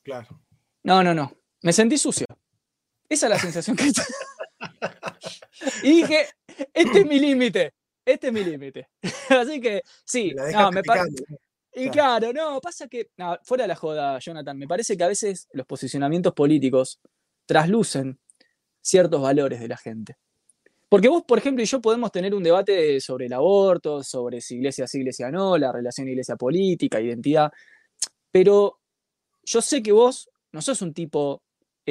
claro. 0.03 0.41
No, 0.85 1.03
no, 1.03 1.15
no. 1.15 1.33
Me 1.63 1.73
sentí 1.73 1.99
sucio. 1.99 2.27
Esa 3.11 3.27
es 3.27 3.31
la 3.31 3.39
sensación 3.39 3.77
que... 3.77 3.91
y 5.83 5.89
dije, 5.97 6.29
este 6.73 7.01
es 7.01 7.07
mi 7.07 7.19
límite, 7.19 7.75
este 8.05 8.29
es 8.29 8.33
mi 8.33 8.45
límite. 8.45 8.89
Así 9.29 9.61
que 9.61 9.83
sí, 10.05 10.33
no, 10.53 10.71
me 10.71 10.83
parece... 10.83 11.25
Y 11.73 11.89
claro, 11.91 12.33
no, 12.33 12.61
pasa 12.61 12.89
que, 12.89 13.11
fuera 13.43 13.65
de 13.65 13.69
la 13.69 13.77
joda, 13.77 14.19
Jonathan, 14.19 14.57
me 14.57 14.67
parece 14.67 14.97
que 14.97 15.05
a 15.05 15.09
veces 15.09 15.49
los 15.53 15.67
posicionamientos 15.67 16.33
políticos 16.35 17.01
traslucen 17.47 18.19
ciertos 18.81 19.21
valores 19.21 19.61
de 19.61 19.69
la 19.69 19.77
gente. 19.77 20.17
Porque 20.89 21.09
vos, 21.09 21.23
por 21.27 21.39
ejemplo, 21.39 21.63
y 21.63 21.67
yo 21.67 21.81
podemos 21.81 22.11
tener 22.11 22.35
un 22.35 22.43
debate 22.43 23.01
sobre 23.01 23.27
el 23.27 23.33
aborto, 23.33 24.03
sobre 24.03 24.41
si 24.41 24.57
iglesia 24.57 24.87
sí, 24.87 24.99
iglesia 24.99 25.31
no, 25.31 25.57
la 25.59 25.71
relación 25.71 26.09
iglesia 26.09 26.37
política, 26.37 27.01
identidad, 27.01 27.53
pero 28.31 28.81
yo 29.45 29.63
sé 29.63 29.83
que 29.83 29.93
vos 29.93 30.29
no 30.53 30.63
sos 30.63 30.83
un 30.83 30.93
tipo 30.93 31.43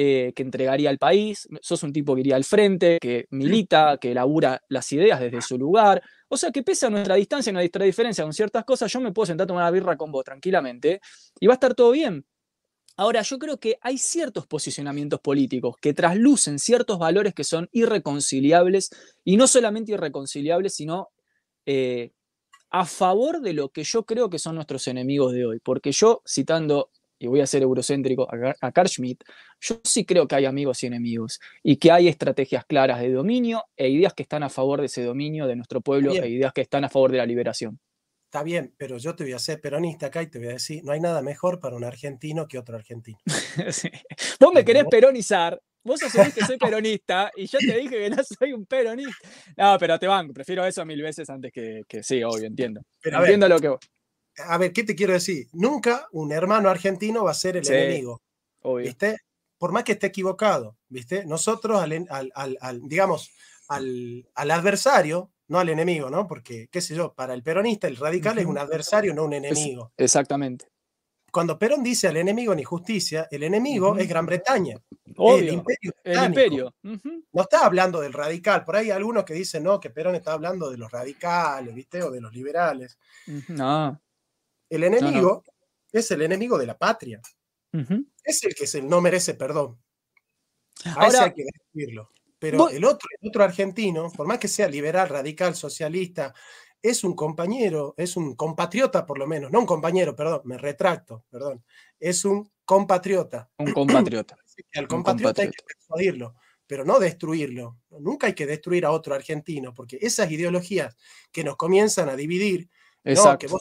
eh, 0.02 0.32
que 0.34 0.42
entregaría 0.42 0.88
al 0.88 0.96
país, 0.96 1.46
sos 1.60 1.82
un 1.82 1.92
tipo 1.92 2.14
que 2.14 2.22
iría 2.22 2.34
al 2.34 2.44
frente, 2.44 2.96
que 2.98 3.26
milita, 3.32 3.98
que 3.98 4.12
elabora 4.12 4.62
las 4.70 4.90
ideas 4.92 5.20
desde 5.20 5.42
su 5.42 5.58
lugar. 5.58 6.02
O 6.26 6.38
sea 6.38 6.50
que 6.50 6.62
pese 6.62 6.86
a 6.86 6.88
nuestra 6.88 7.16
distancia, 7.16 7.52
nuestra 7.52 7.84
diferencia 7.84 8.24
con 8.24 8.32
ciertas 8.32 8.64
cosas, 8.64 8.90
yo 8.90 8.98
me 9.02 9.12
puedo 9.12 9.26
sentar 9.26 9.44
a 9.44 9.48
tomar 9.48 9.64
una 9.64 9.70
birra 9.70 9.98
con 9.98 10.10
vos 10.10 10.24
tranquilamente 10.24 11.02
y 11.38 11.46
va 11.46 11.52
a 11.52 11.56
estar 11.56 11.74
todo 11.74 11.90
bien. 11.90 12.24
Ahora, 12.96 13.20
yo 13.20 13.38
creo 13.38 13.60
que 13.60 13.76
hay 13.82 13.98
ciertos 13.98 14.46
posicionamientos 14.46 15.20
políticos 15.20 15.76
que 15.78 15.92
traslucen 15.92 16.58
ciertos 16.58 16.98
valores 16.98 17.34
que 17.34 17.44
son 17.44 17.68
irreconciliables 17.70 18.88
y 19.22 19.36
no 19.36 19.46
solamente 19.46 19.92
irreconciliables, 19.92 20.76
sino 20.76 21.10
eh, 21.66 22.12
a 22.70 22.86
favor 22.86 23.42
de 23.42 23.52
lo 23.52 23.68
que 23.68 23.84
yo 23.84 24.06
creo 24.06 24.30
que 24.30 24.38
son 24.38 24.54
nuestros 24.54 24.88
enemigos 24.88 25.34
de 25.34 25.44
hoy. 25.44 25.58
Porque 25.62 25.92
yo, 25.92 26.22
citando 26.26 26.90
y 27.20 27.28
voy 27.28 27.40
a 27.40 27.46
ser 27.46 27.62
eurocéntrico 27.62 28.26
a 28.60 28.72
Carl 28.72 28.88
Schmitt, 28.88 29.22
yo 29.60 29.80
sí 29.84 30.04
creo 30.04 30.26
que 30.26 30.36
hay 30.36 30.46
amigos 30.46 30.82
y 30.82 30.86
enemigos 30.86 31.38
y 31.62 31.76
que 31.76 31.92
hay 31.92 32.08
estrategias 32.08 32.64
claras 32.64 33.00
de 33.00 33.12
dominio 33.12 33.64
e 33.76 33.90
ideas 33.90 34.14
que 34.14 34.22
están 34.22 34.42
a 34.42 34.48
favor 34.48 34.80
de 34.80 34.86
ese 34.86 35.04
dominio 35.04 35.46
de 35.46 35.54
nuestro 35.54 35.82
pueblo 35.82 36.12
e 36.12 36.28
ideas 36.28 36.52
que 36.52 36.62
están 36.62 36.84
a 36.84 36.88
favor 36.88 37.12
de 37.12 37.18
la 37.18 37.26
liberación. 37.26 37.78
Está 38.24 38.42
bien, 38.42 38.74
pero 38.76 38.96
yo 38.96 39.14
te 39.14 39.24
voy 39.24 39.34
a 39.34 39.38
ser 39.38 39.60
peronista 39.60 40.06
acá 40.06 40.22
y 40.22 40.28
te 40.28 40.38
voy 40.38 40.48
a 40.48 40.52
decir, 40.52 40.82
no 40.82 40.92
hay 40.92 41.00
nada 41.00 41.20
mejor 41.20 41.60
para 41.60 41.76
un 41.76 41.84
argentino 41.84 42.48
que 42.48 42.58
otro 42.58 42.76
argentino. 42.76 43.18
Vos 44.40 44.54
me 44.54 44.64
querés 44.64 44.84
peronizar, 44.90 45.60
vos 45.82 46.02
asumís 46.02 46.32
que 46.32 46.44
soy 46.44 46.56
peronista 46.56 47.30
y 47.36 47.46
yo 47.46 47.58
te 47.58 47.76
dije 47.76 47.90
que 47.90 48.10
no 48.10 48.22
soy 48.22 48.52
un 48.52 48.64
peronista. 48.64 49.28
No, 49.56 49.76
pero 49.78 49.98
te 49.98 50.06
banco, 50.06 50.32
prefiero 50.32 50.64
eso 50.64 50.86
mil 50.86 51.02
veces 51.02 51.28
antes 51.28 51.52
que, 51.52 51.82
que 51.86 52.02
sí, 52.02 52.22
obvio, 52.22 52.46
entiendo. 52.46 52.80
entiendo 53.02 53.48
lo 53.48 53.58
que 53.58 53.68
vos. 53.68 53.80
A 54.46 54.58
ver, 54.58 54.72
¿qué 54.72 54.84
te 54.84 54.94
quiero 54.94 55.12
decir? 55.12 55.48
Nunca 55.52 56.08
un 56.12 56.32
hermano 56.32 56.68
argentino 56.68 57.24
va 57.24 57.32
a 57.32 57.34
ser 57.34 57.56
el 57.56 57.66
enemigo. 57.66 58.20
¿Viste? 58.76 59.18
Por 59.58 59.72
más 59.72 59.84
que 59.84 59.92
esté 59.92 60.06
equivocado, 60.06 60.76
¿viste? 60.88 61.24
Nosotros, 61.26 61.80
al, 61.80 62.80
digamos, 62.84 63.30
al, 63.68 64.26
al 64.34 64.50
adversario, 64.50 65.30
no 65.48 65.58
al 65.58 65.68
enemigo, 65.68 66.08
¿no? 66.10 66.26
Porque, 66.26 66.68
qué 66.70 66.80
sé 66.80 66.94
yo, 66.94 67.12
para 67.12 67.34
el 67.34 67.42
peronista 67.42 67.88
el 67.88 67.96
radical 67.96 68.38
es 68.38 68.46
un 68.46 68.56
adversario, 68.56 69.12
no 69.12 69.24
un 69.24 69.34
enemigo. 69.34 69.92
exactamente. 69.96 70.66
Cuando 71.32 71.58
Perón 71.58 71.82
dice 71.82 72.08
al 72.08 72.16
enemigo 72.16 72.54
ni 72.54 72.64
justicia, 72.64 73.28
el 73.30 73.44
enemigo 73.44 73.96
es 73.96 74.08
Gran 74.08 74.26
Bretaña. 74.26 74.76
el 75.04 75.48
imperio. 75.48 75.92
El 76.02 76.24
imperio. 76.24 76.74
No 76.82 77.42
está 77.42 77.64
hablando 77.64 78.00
del 78.00 78.12
radical. 78.12 78.64
Por 78.64 78.74
ahí 78.76 78.86
hay 78.86 78.90
algunos 78.92 79.24
que 79.24 79.34
dicen, 79.34 79.62
no, 79.62 79.78
que 79.78 79.90
Perón 79.90 80.16
está 80.16 80.32
hablando 80.32 80.70
de 80.70 80.76
los 80.76 80.90
radicales, 80.90 81.72
¿viste? 81.72 82.02
O 82.02 82.10
de 82.10 82.20
los 82.20 82.32
liberales. 82.32 82.98
No. 83.48 84.00
El 84.70 84.84
enemigo 84.84 85.44
es 85.92 86.10
el 86.12 86.22
enemigo 86.22 86.56
de 86.56 86.66
la 86.66 86.78
patria. 86.78 87.20
Es 88.24 88.42
el 88.44 88.54
que 88.54 88.64
es 88.64 88.74
el 88.76 88.88
no 88.88 89.00
merece 89.00 89.34
perdón. 89.34 89.78
Ahora, 90.96 91.24
hay 91.24 91.34
que 91.34 91.44
destruirlo. 91.44 92.10
Pero 92.38 92.70
el 92.70 92.84
otro, 92.84 93.06
el 93.20 93.28
otro 93.28 93.44
argentino, 93.44 94.10
por 94.10 94.26
más 94.26 94.38
que 94.38 94.48
sea 94.48 94.66
liberal, 94.66 95.10
radical, 95.10 95.54
socialista, 95.54 96.32
es 96.82 97.04
un 97.04 97.14
compañero, 97.14 97.94
es 97.98 98.16
un 98.16 98.34
compatriota 98.34 99.04
por 99.04 99.18
lo 99.18 99.26
menos, 99.26 99.50
no 99.50 99.60
un 99.60 99.66
compañero, 99.66 100.16
perdón, 100.16 100.40
me 100.44 100.56
retracto, 100.56 101.26
perdón, 101.28 101.62
es 101.98 102.24
un 102.24 102.50
compatriota. 102.64 103.50
Un 103.58 103.72
compatriota. 103.72 104.36
Al 104.74 104.88
compatriota, 104.88 105.42
hay 105.42 105.50
que 105.50 105.62
persuadirlo, 105.62 106.34
pero 106.66 106.84
no 106.84 106.98
destruirlo. 106.98 107.80
Nunca 107.90 108.26
hay 108.26 108.34
que 108.34 108.46
destruir 108.46 108.84
a 108.84 108.92
otro 108.92 109.14
argentino, 109.14 109.74
porque 109.74 109.98
esas 110.00 110.30
ideologías 110.30 110.96
que 111.32 111.44
nos 111.44 111.56
comienzan 111.56 112.08
a 112.08 112.16
dividir, 112.16 112.70
Exacto. 113.04 113.58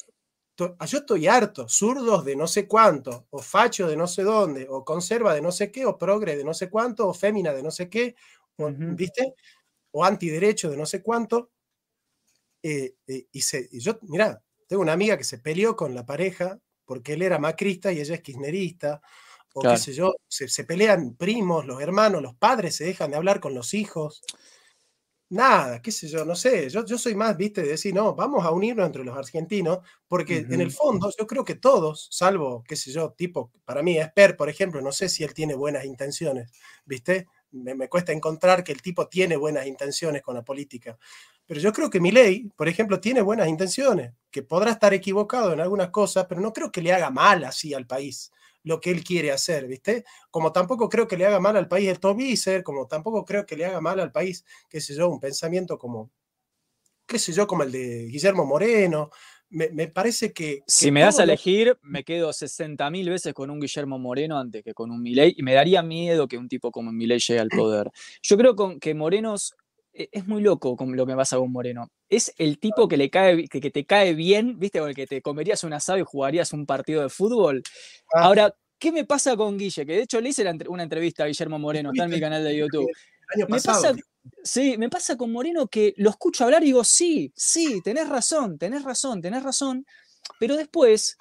Yo 0.86 0.98
estoy 1.00 1.28
harto, 1.28 1.68
zurdos 1.68 2.26
de 2.26 2.36
no 2.36 2.48
sé 2.48 2.68
cuánto, 2.68 3.28
o 3.30 3.40
facho 3.40 3.88
de 3.88 3.96
no 3.96 4.08
sé 4.08 4.24
dónde, 4.24 4.68
o 4.70 4.84
conserva 4.84 5.34
de 5.34 5.42
no 5.42 5.52
sé 5.52 5.72
qué, 5.72 5.86
o 5.86 5.98
progre 5.98 6.36
de 6.36 6.44
no 6.44 6.54
sé 6.54 6.70
cuánto, 6.70 7.08
o 7.08 7.14
fémina 7.14 7.54
de 7.54 7.64
no 7.64 7.72
sé 7.72 7.90
qué, 7.90 8.16
¿viste? 8.58 9.36
O 9.92 10.06
antiderecho 10.06 10.70
de 10.70 10.78
no 10.78 10.86
sé 10.86 11.02
cuánto. 11.02 11.52
Eh, 12.62 12.96
eh, 13.08 13.28
y, 13.32 13.42
se, 13.42 13.70
yo, 13.72 14.00
mira, 14.04 14.44
tengo 14.68 14.82
una 14.82 14.94
amiga 14.94 15.18
que 15.18 15.24
se 15.24 15.40
peleó 15.40 15.76
con 15.76 15.96
la 15.96 16.06
pareja 16.06 16.60
porque 16.86 17.14
él 17.14 17.22
era 17.22 17.40
macrista 17.40 17.92
y 17.92 18.00
ella 18.00 18.16
es 18.16 18.22
kirchnerista, 18.22 19.02
o 19.54 19.62
qué 19.62 19.78
sé 19.78 19.94
yo, 19.94 20.16
se, 20.28 20.64
pelean 20.64 21.16
primos, 21.16 21.66
los 21.66 21.82
hermanos, 21.82 22.22
los 22.22 22.36
padres 22.36 22.76
se 22.76 22.86
dejan 22.86 23.12
de 23.12 23.18
hablar 23.18 23.40
con 23.40 23.54
los 23.54 23.74
hijos. 23.74 24.22
Nada, 25.32 25.80
qué 25.80 25.92
sé 25.92 26.08
yo, 26.08 26.26
no 26.26 26.36
sé, 26.36 26.70
yo, 26.72 26.84
yo 26.84 26.98
soy 26.98 27.14
más, 27.14 27.38
viste, 27.38 27.62
de 27.62 27.70
decir, 27.70 27.94
no, 27.94 28.16
vamos 28.16 28.44
a 28.44 28.50
unirnos 28.50 28.88
entre 28.88 29.04
los 29.04 29.16
argentinos, 29.16 29.78
porque 30.08 30.38
en 30.50 30.60
el 30.60 30.72
fondo 30.72 31.12
yo 31.16 31.28
creo 31.28 31.46
que 31.46 31.54
todos, 31.54 32.08
salvo, 32.10 32.64
qué 32.68 32.76
sé 32.76 32.92
yo, 32.92 33.12
tipo, 33.12 33.52
para 33.64 33.84
mí, 33.84 34.00
Esper, 34.00 34.36
por 34.36 34.50
ejemplo, 34.50 34.82
no 34.82 34.92
sé 34.92 35.08
si 35.08 35.24
él 35.24 35.36
tiene 35.36 35.54
buenas 35.54 35.86
intenciones, 35.86 36.52
viste, 36.84 37.28
me, 37.52 37.88
cuesta 37.88 38.12
encontrar 38.12 38.64
que 38.64 38.72
el 38.72 38.82
tipo 38.82 39.08
tiene 39.08 39.38
buenas 39.38 39.68
intenciones 39.68 40.24
con 40.24 40.34
la 40.34 40.44
política. 40.44 40.98
Pero 41.46 41.60
yo 41.60 41.74
creo 41.74 41.92
que 41.92 42.00
mi 42.00 42.12
ley, 42.12 42.50
por 42.56 42.68
ejemplo, 42.68 43.00
tiene 43.00 43.22
buenas 43.22 43.48
intenciones, 43.48 44.14
que 44.32 44.42
podrá 44.42 44.72
estar 44.72 44.96
equivocado 44.96 45.54
en 45.54 45.60
algunas 45.60 45.92
cosas, 45.92 46.26
pero 46.28 46.42
no 46.42 46.54
creo 46.54 46.72
que 46.72 46.82
le 46.82 46.92
haga 46.92 47.12
mal 47.12 47.44
así 47.44 47.74
al 47.76 47.86
país 47.86 48.32
lo 48.64 48.80
que 48.80 48.92
él 48.92 49.04
quiere 49.04 49.32
hacer, 49.32 49.68
¿viste? 49.68 50.04
Como 50.32 50.52
tampoco 50.52 50.90
creo 50.90 51.08
que 51.08 51.18
le 51.18 51.26
haga 51.26 51.40
mal 51.40 51.58
al 51.58 51.68
país 51.68 51.90
el 51.90 52.00
Tobiser, 52.00 52.64
como 52.64 52.88
tampoco 52.88 53.26
creo 53.26 53.46
que 53.46 53.56
le 53.56 53.66
haga 53.66 53.82
mal 53.82 54.00
al 54.00 54.12
país, 54.12 54.46
qué 54.70 54.82
sé 54.82 54.96
yo, 54.96 55.10
un 55.10 55.20
pensamiento 55.20 55.78
como, 55.78 56.12
qué 57.06 57.20
sé 57.20 57.34
yo, 57.34 57.48
como 57.48 57.64
el 57.64 57.72
de 57.72 58.06
Guillermo 58.06 58.46
Moreno, 58.46 59.10
me, 59.50 59.88
parece 59.88 60.32
que... 60.32 60.62
Si 60.68 60.92
me 60.92 61.02
das 61.02 61.20
a 61.20 61.24
elegir, 61.24 61.78
me 61.82 62.04
quedo 62.04 62.30
60.000 62.30 63.10
veces 63.10 63.34
con 63.34 63.50
un 63.50 63.60
Guillermo 63.60 63.98
Moreno 63.98 64.38
antes 64.38 64.64
que 64.64 64.74
con 64.74 64.92
un 64.92 65.02
Milei 65.02 65.34
y 65.36 65.44
me 65.44 65.54
daría 65.54 65.82
miedo 65.82 66.28
que 66.28 66.38
un 66.38 66.48
tipo 66.48 66.72
como 66.72 66.92
Milei 66.92 67.20
llegue 67.20 67.40
al 67.40 67.50
poder. 67.50 67.90
Yo 68.22 68.38
creo 68.38 68.56
con, 68.56 68.80
que 68.80 68.94
Morenos 68.94 69.56
es 69.94 70.28
muy 70.28 70.42
loco 70.42 70.76
con 70.76 70.96
lo 70.96 71.06
que 71.06 71.16
pasa 71.16 71.38
con 71.38 71.52
Moreno. 71.52 71.90
Es 72.10 72.34
el 72.38 72.60
tipo 72.60 72.88
que, 72.88 72.98
le 72.98 73.10
cae, 73.10 73.48
que, 73.48 73.72
te 73.72 73.86
cae 73.86 74.14
bien, 74.14 74.60
¿viste? 74.60 74.80
Con 74.80 74.90
el 74.90 74.96
que 74.96 75.08
te 75.08 75.22
comerías 75.22 75.64
un 75.64 75.74
asado 75.74 76.00
y 76.00 76.04
jugarías 76.04 76.54
un 76.54 76.66
partido 76.66 77.02
de 77.02 77.10
fútbol. 77.10 77.64
Ah. 78.14 78.26
Ahora, 78.26 78.56
¿qué 78.78 78.92
me 78.92 79.06
pasa 79.06 79.36
con 79.36 79.58
Guille? 79.58 79.86
Que 79.86 79.94
de 79.94 80.02
hecho 80.04 80.22
le 80.22 80.30
hice 80.30 80.50
una 80.68 80.84
entrevista 80.84 81.24
a 81.24 81.28
Guillermo 81.28 81.60
Moreno, 81.60 81.92
está 81.92 82.06
en 82.06 82.12
mi 82.12 82.20
canal 82.20 82.44
de 82.44 82.56
YouTube. 82.56 82.88
año 83.36 83.48
pasado, 83.48 83.96
Sí, 84.44 84.78
me 84.78 84.90
pasa 84.90 85.18
con 85.18 85.32
Moreno 85.32 85.68
que 85.68 85.94
lo 85.98 86.10
escucho 86.10 86.44
hablar 86.44 86.64
y 86.64 86.68
digo, 86.68 86.84
sí, 86.84 87.32
sí, 87.36 87.82
tenés 87.84 88.08
razón, 88.10 88.58
tenés 88.58 88.84
razón, 88.84 89.22
tenés 89.22 89.44
razón, 89.44 89.86
pero 90.40 90.56
después 90.56 91.18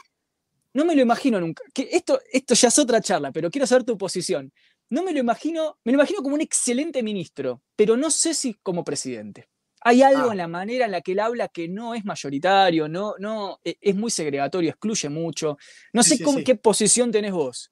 no 0.74 0.84
me 0.84 0.94
lo 0.94 1.02
imagino 1.02 1.40
nunca. 1.40 1.62
Que 1.72 1.88
esto, 1.92 2.20
esto 2.30 2.54
ya 2.54 2.68
es 2.68 2.78
otra 2.78 3.00
charla, 3.00 3.32
pero 3.32 3.50
quiero 3.50 3.66
saber 3.66 3.84
tu 3.84 3.96
posición. 3.96 4.52
No 4.90 5.02
me 5.02 5.12
lo 5.12 5.18
imagino, 5.18 5.78
me 5.84 5.92
lo 5.92 5.98
imagino 5.98 6.22
como 6.22 6.34
un 6.34 6.40
excelente 6.40 7.02
ministro, 7.02 7.62
pero 7.76 7.96
no 7.96 8.10
sé 8.10 8.34
si 8.34 8.54
como 8.54 8.84
presidente. 8.84 9.48
Hay 9.82 10.02
algo 10.02 10.30
ah. 10.30 10.32
en 10.32 10.38
la 10.38 10.48
manera 10.48 10.86
en 10.86 10.92
la 10.92 11.02
que 11.02 11.12
él 11.12 11.20
habla 11.20 11.48
que 11.48 11.68
no 11.68 11.94
es 11.94 12.04
mayoritario, 12.04 12.88
no, 12.88 13.14
no, 13.18 13.60
e, 13.64 13.76
es 13.80 13.94
muy 13.94 14.10
segregatorio, 14.10 14.70
excluye 14.70 15.08
mucho. 15.08 15.56
No 15.92 16.02
sé 16.02 16.18
qué 16.44 16.54
posición 16.56 17.12
tenés 17.12 17.32
vos. 17.32 17.70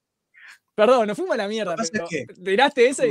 Perdón, 0.75 1.07
nos 1.07 1.17
fuimos 1.17 1.33
a 1.33 1.37
la 1.37 1.47
mierda, 1.47 1.75
pero 1.91 2.07
tiraste 2.43 2.87
ese. 2.87 3.09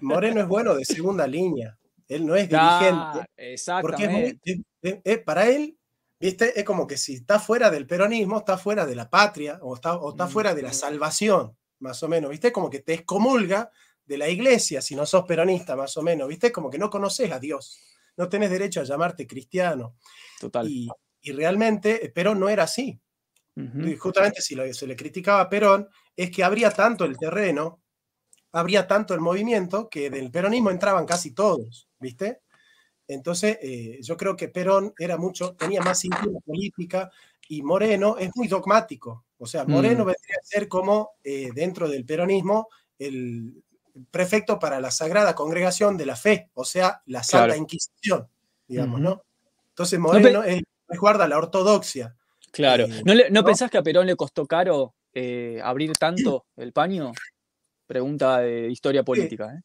Moreno 0.00 0.40
es 0.40 0.48
bueno 0.48 0.74
de 0.74 0.84
segunda 0.84 1.26
línea. 1.26 1.78
Él 2.08 2.26
no 2.26 2.34
es 2.34 2.48
dirigente. 2.48 3.26
Exactamente. 3.36 4.62
Porque 4.80 5.18
para 5.18 5.48
él, 5.48 5.76
¿viste? 6.18 6.58
Es 6.58 6.64
como 6.64 6.86
que 6.86 6.96
si 6.96 7.14
está 7.14 7.38
fuera 7.38 7.70
del 7.70 7.86
peronismo, 7.86 8.38
está 8.38 8.56
fuera 8.56 8.86
de 8.86 8.94
la 8.94 9.10
patria 9.10 9.58
o 9.62 9.74
está, 9.74 9.96
o 9.96 10.10
está 10.10 10.28
fuera 10.28 10.54
de 10.54 10.62
la 10.62 10.72
salvación, 10.72 11.56
más 11.82 12.02
o 12.02 12.08
menos, 12.08 12.30
¿viste? 12.30 12.52
Como 12.52 12.70
que 12.70 12.80
te 12.80 12.94
excomulga 12.94 13.70
de 14.04 14.18
la 14.18 14.28
iglesia 14.28 14.80
si 14.80 14.94
no 14.94 15.06
sos 15.06 15.24
peronista, 15.24 15.76
más 15.76 15.96
o 15.96 16.02
menos, 16.02 16.28
¿viste? 16.28 16.50
Como 16.50 16.70
que 16.70 16.78
no 16.78 16.90
conoces 16.90 17.30
a 17.30 17.38
Dios. 17.38 17.80
No 18.16 18.28
tenés 18.28 18.50
derecho 18.50 18.80
a 18.80 18.84
llamarte 18.84 19.26
cristiano. 19.26 19.96
Total. 20.40 20.68
Y, 20.68 20.88
realmente 21.32 22.10
Perón 22.12 22.40
no 22.40 22.48
era 22.48 22.64
así. 22.64 23.00
justamente 23.98 24.42
si 24.42 24.54
lo, 24.54 24.72
se 24.74 24.86
le 24.86 24.96
criticaba 24.96 25.42
a 25.42 25.48
Perón, 25.48 25.88
es 26.16 26.30
que 26.30 26.42
habría 26.42 26.70
tanto 26.70 27.04
el 27.04 27.16
terreno 27.16 27.82
habría 28.52 28.86
tanto 28.86 29.14
el 29.14 29.20
movimiento 29.20 29.88
que 29.88 30.10
del 30.10 30.30
peronismo 30.30 30.70
entraban 30.70 31.06
casi 31.06 31.32
todos, 31.32 31.88
¿viste? 31.98 32.42
Entonces, 33.08 33.58
eh, 33.62 33.98
yo 34.02 34.16
creo 34.16 34.36
que 34.36 34.48
Perón 34.48 34.92
era 34.98 35.16
mucho, 35.16 35.54
tenía 35.54 35.80
más 35.80 36.00
cintura 36.00 36.38
política 36.44 37.10
y 37.48 37.62
Moreno 37.62 38.16
es 38.18 38.30
muy 38.34 38.48
dogmático. 38.48 39.24
O 39.42 39.46
sea, 39.46 39.64
Moreno 39.64 40.04
mm. 40.04 40.06
vendría 40.06 40.36
a 40.40 40.46
ser 40.46 40.68
como 40.68 41.16
eh, 41.24 41.50
dentro 41.52 41.88
del 41.88 42.04
peronismo 42.04 42.68
el 42.96 43.60
prefecto 44.08 44.60
para 44.60 44.80
la 44.80 44.92
Sagrada 44.92 45.34
Congregación 45.34 45.96
de 45.96 46.06
la 46.06 46.14
Fe, 46.14 46.48
o 46.54 46.64
sea, 46.64 47.02
la 47.06 47.24
Santa 47.24 47.56
Inquisición, 47.56 48.28
digamos, 48.68 49.00
¿no? 49.00 49.24
Entonces, 49.70 49.98
Moreno 49.98 50.44
es, 50.44 50.62
guarda 50.86 51.26
la 51.26 51.38
ortodoxia. 51.38 52.14
Claro. 52.52 52.84
Eh, 52.84 53.02
¿No, 53.04 53.14
¿No, 53.30 53.44
pensás 53.44 53.68
que 53.68 53.78
a 53.78 53.82
Perón 53.82 54.06
le 54.06 54.14
costó 54.14 54.46
caro 54.46 54.94
abrir 55.64 55.92
tanto 55.94 56.46
el 56.54 56.72
paño? 56.72 57.12
Pregunta 57.88 58.38
de 58.38 58.70
historia 58.70 59.02
política. 59.02 59.52
¿eh? 59.56 59.62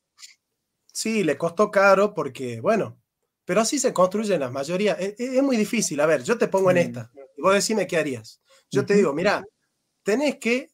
Sí, 0.92 1.24
le 1.24 1.38
costó 1.38 1.70
caro 1.70 2.16
porque, 2.16 2.62
bueno, 2.62 3.00
pero 3.46 3.62
así 3.62 3.78
se 3.78 3.94
construyen 3.94 4.40
las 4.40 4.52
mayorías. 4.52 5.00
E, 5.00 5.16
e, 5.20 5.38
es, 5.38 5.44
muy 5.44 5.56
difícil. 5.56 6.00
A 6.00 6.08
ver, 6.08 6.24
yo 6.24 6.36
te 6.36 6.48
pongo 6.48 6.72
en 6.72 6.78
esta. 6.78 7.12
Y 7.38 7.42
vos 7.44 7.54
decime 7.54 7.86
qué 7.86 7.98
harías. 7.98 8.42
Yo 8.72 8.86
te 8.86 8.96
digo, 8.96 9.14
mira, 9.14 9.44
tenés 10.08 10.38
que 10.38 10.72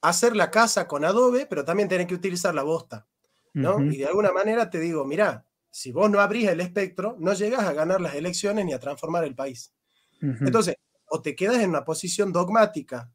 hacer 0.00 0.34
la 0.34 0.50
casa 0.50 0.88
con 0.88 1.04
adobe, 1.04 1.44
pero 1.44 1.62
también 1.62 1.90
tenés 1.90 2.06
que 2.06 2.14
utilizar 2.14 2.54
la 2.54 2.62
bosta. 2.62 3.06
¿no? 3.52 3.84
Y 3.84 3.98
de 3.98 4.06
alguna 4.06 4.32
manera 4.32 4.70
te 4.70 4.80
digo, 4.80 5.04
mira, 5.04 5.44
si 5.70 5.92
vos 5.92 6.10
no 6.10 6.20
abrís 6.20 6.48
el 6.48 6.58
espectro, 6.62 7.14
no 7.18 7.34
llegás 7.34 7.64
a 7.64 7.74
ganar 7.74 8.00
las 8.00 8.14
elecciones 8.14 8.64
ni 8.64 8.72
a 8.72 8.80
transformar 8.80 9.24
el 9.24 9.34
país. 9.34 9.74
Entonces, 10.22 10.76
o 11.10 11.20
te 11.20 11.36
quedas 11.36 11.58
en 11.58 11.68
una 11.68 11.84
posición 11.84 12.32
dogmática. 12.32 13.12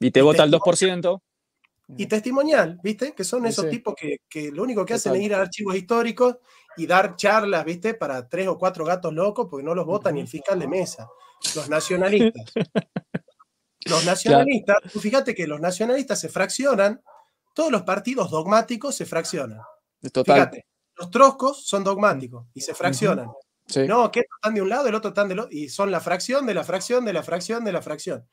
Y 0.00 0.10
te 0.10 0.22
vota 0.22 0.42
el 0.42 0.50
2% 0.50 1.20
y 1.96 2.06
testimonial, 2.06 2.80
¿viste? 2.82 3.12
Que 3.14 3.22
son 3.22 3.46
esos 3.46 3.70
tipos 3.70 3.94
que, 3.94 4.50
lo 4.50 4.64
único 4.64 4.84
que 4.84 4.94
hacen 4.94 5.14
es 5.14 5.22
ir 5.22 5.34
a 5.36 5.42
archivos 5.42 5.76
históricos 5.76 6.38
y 6.76 6.84
dar 6.84 7.14
charlas, 7.14 7.64
¿viste? 7.64 7.94
Para 7.94 8.28
tres 8.28 8.48
o 8.48 8.58
cuatro 8.58 8.84
gatos 8.84 9.14
locos 9.14 9.46
porque 9.48 9.64
no 9.64 9.72
los 9.72 9.86
vota 9.86 10.10
ni 10.10 10.20
el 10.20 10.26
fiscal 10.26 10.58
de 10.58 10.66
mesa. 10.66 11.08
Los 11.54 11.68
nacionalistas. 11.68 12.52
los 13.86 14.04
nacionalistas, 14.04 14.76
fíjate 15.00 15.34
que 15.34 15.46
los 15.46 15.60
nacionalistas 15.60 16.20
se 16.20 16.28
fraccionan, 16.28 17.02
todos 17.54 17.70
los 17.70 17.82
partidos 17.82 18.30
dogmáticos 18.30 18.94
se 18.94 19.06
fraccionan. 19.06 19.60
Total. 20.12 20.34
Fíjate, 20.34 20.66
los 20.96 21.10
troscos 21.10 21.66
son 21.66 21.84
dogmáticos 21.84 22.46
y 22.54 22.60
se 22.60 22.74
fraccionan. 22.74 23.28
No, 23.88 24.10
que 24.12 24.20
están 24.20 24.54
de 24.54 24.62
un 24.62 24.68
lado, 24.68 24.88
el 24.88 24.94
otro 24.94 25.08
están 25.08 25.28
del 25.28 25.40
otro, 25.40 25.56
y 25.56 25.68
son 25.68 25.90
la 25.90 26.00
fracción 26.00 26.46
de 26.46 26.54
la 26.54 26.62
fracción 26.62 27.04
de 27.04 27.12
la 27.12 27.22
fracción 27.22 27.64
de 27.64 27.72
la 27.72 27.82
fracción. 27.82 28.26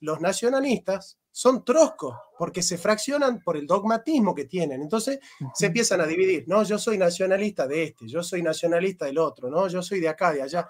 Los 0.00 0.20
nacionalistas 0.20 1.18
son 1.30 1.64
troscos, 1.64 2.16
porque 2.38 2.62
se 2.62 2.78
fraccionan 2.78 3.40
por 3.40 3.56
el 3.56 3.66
dogmatismo 3.66 4.34
que 4.34 4.46
tienen. 4.46 4.80
Entonces 4.80 5.18
se 5.54 5.66
empiezan 5.66 6.00
a 6.00 6.06
dividir. 6.06 6.44
No, 6.46 6.62
yo 6.62 6.78
soy 6.78 6.98
nacionalista 6.98 7.66
de 7.66 7.84
este, 7.84 8.08
yo 8.08 8.22
soy 8.22 8.42
nacionalista 8.42 9.04
del 9.04 9.18
otro, 9.18 9.50
no, 9.50 9.68
yo 9.68 9.82
soy 9.82 10.00
de 10.00 10.08
acá, 10.08 10.32
de 10.32 10.42
allá. 10.42 10.68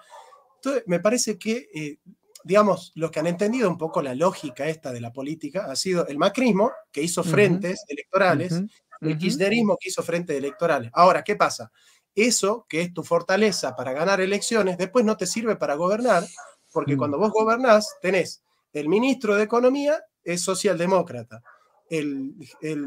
Entonces, 0.55 0.83
me 0.87 0.99
parece 0.99 1.39
que, 1.39 1.69
eh, 1.73 1.99
digamos, 2.43 2.91
los 2.95 3.11
que 3.11 3.19
han 3.19 3.27
entendido 3.27 3.69
un 3.69 3.77
poco 3.77 4.01
la 4.01 4.15
lógica 4.15 4.67
esta 4.67 4.91
de 4.91 5.01
la 5.01 5.11
política 5.11 5.65
ha 5.69 5.75
sido 5.75 6.07
el 6.07 6.17
macrismo, 6.17 6.71
que 6.91 7.01
hizo 7.01 7.23
frentes 7.23 7.83
electorales, 7.87 8.53
el 9.01 9.17
kirchnerismo, 9.17 9.77
que 9.79 9.89
hizo 9.89 10.03
frentes 10.03 10.37
electorales. 10.37 10.91
Ahora, 10.93 11.23
¿qué 11.23 11.35
pasa? 11.35 11.71
Eso, 12.15 12.65
que 12.67 12.81
es 12.81 12.93
tu 12.93 13.03
fortaleza 13.03 13.75
para 13.75 13.93
ganar 13.93 14.21
elecciones, 14.21 14.77
después 14.77 15.05
no 15.05 15.15
te 15.15 15.25
sirve 15.25 15.55
para 15.55 15.75
gobernar, 15.75 16.23
porque 16.71 16.95
mm. 16.95 16.97
cuando 16.97 17.17
vos 17.17 17.31
gobernás, 17.31 17.95
tenés 18.01 18.43
el 18.73 18.87
ministro 18.87 19.35
de 19.35 19.43
Economía 19.43 19.99
es 20.23 20.41
socialdemócrata, 20.41 21.41
el, 21.89 22.35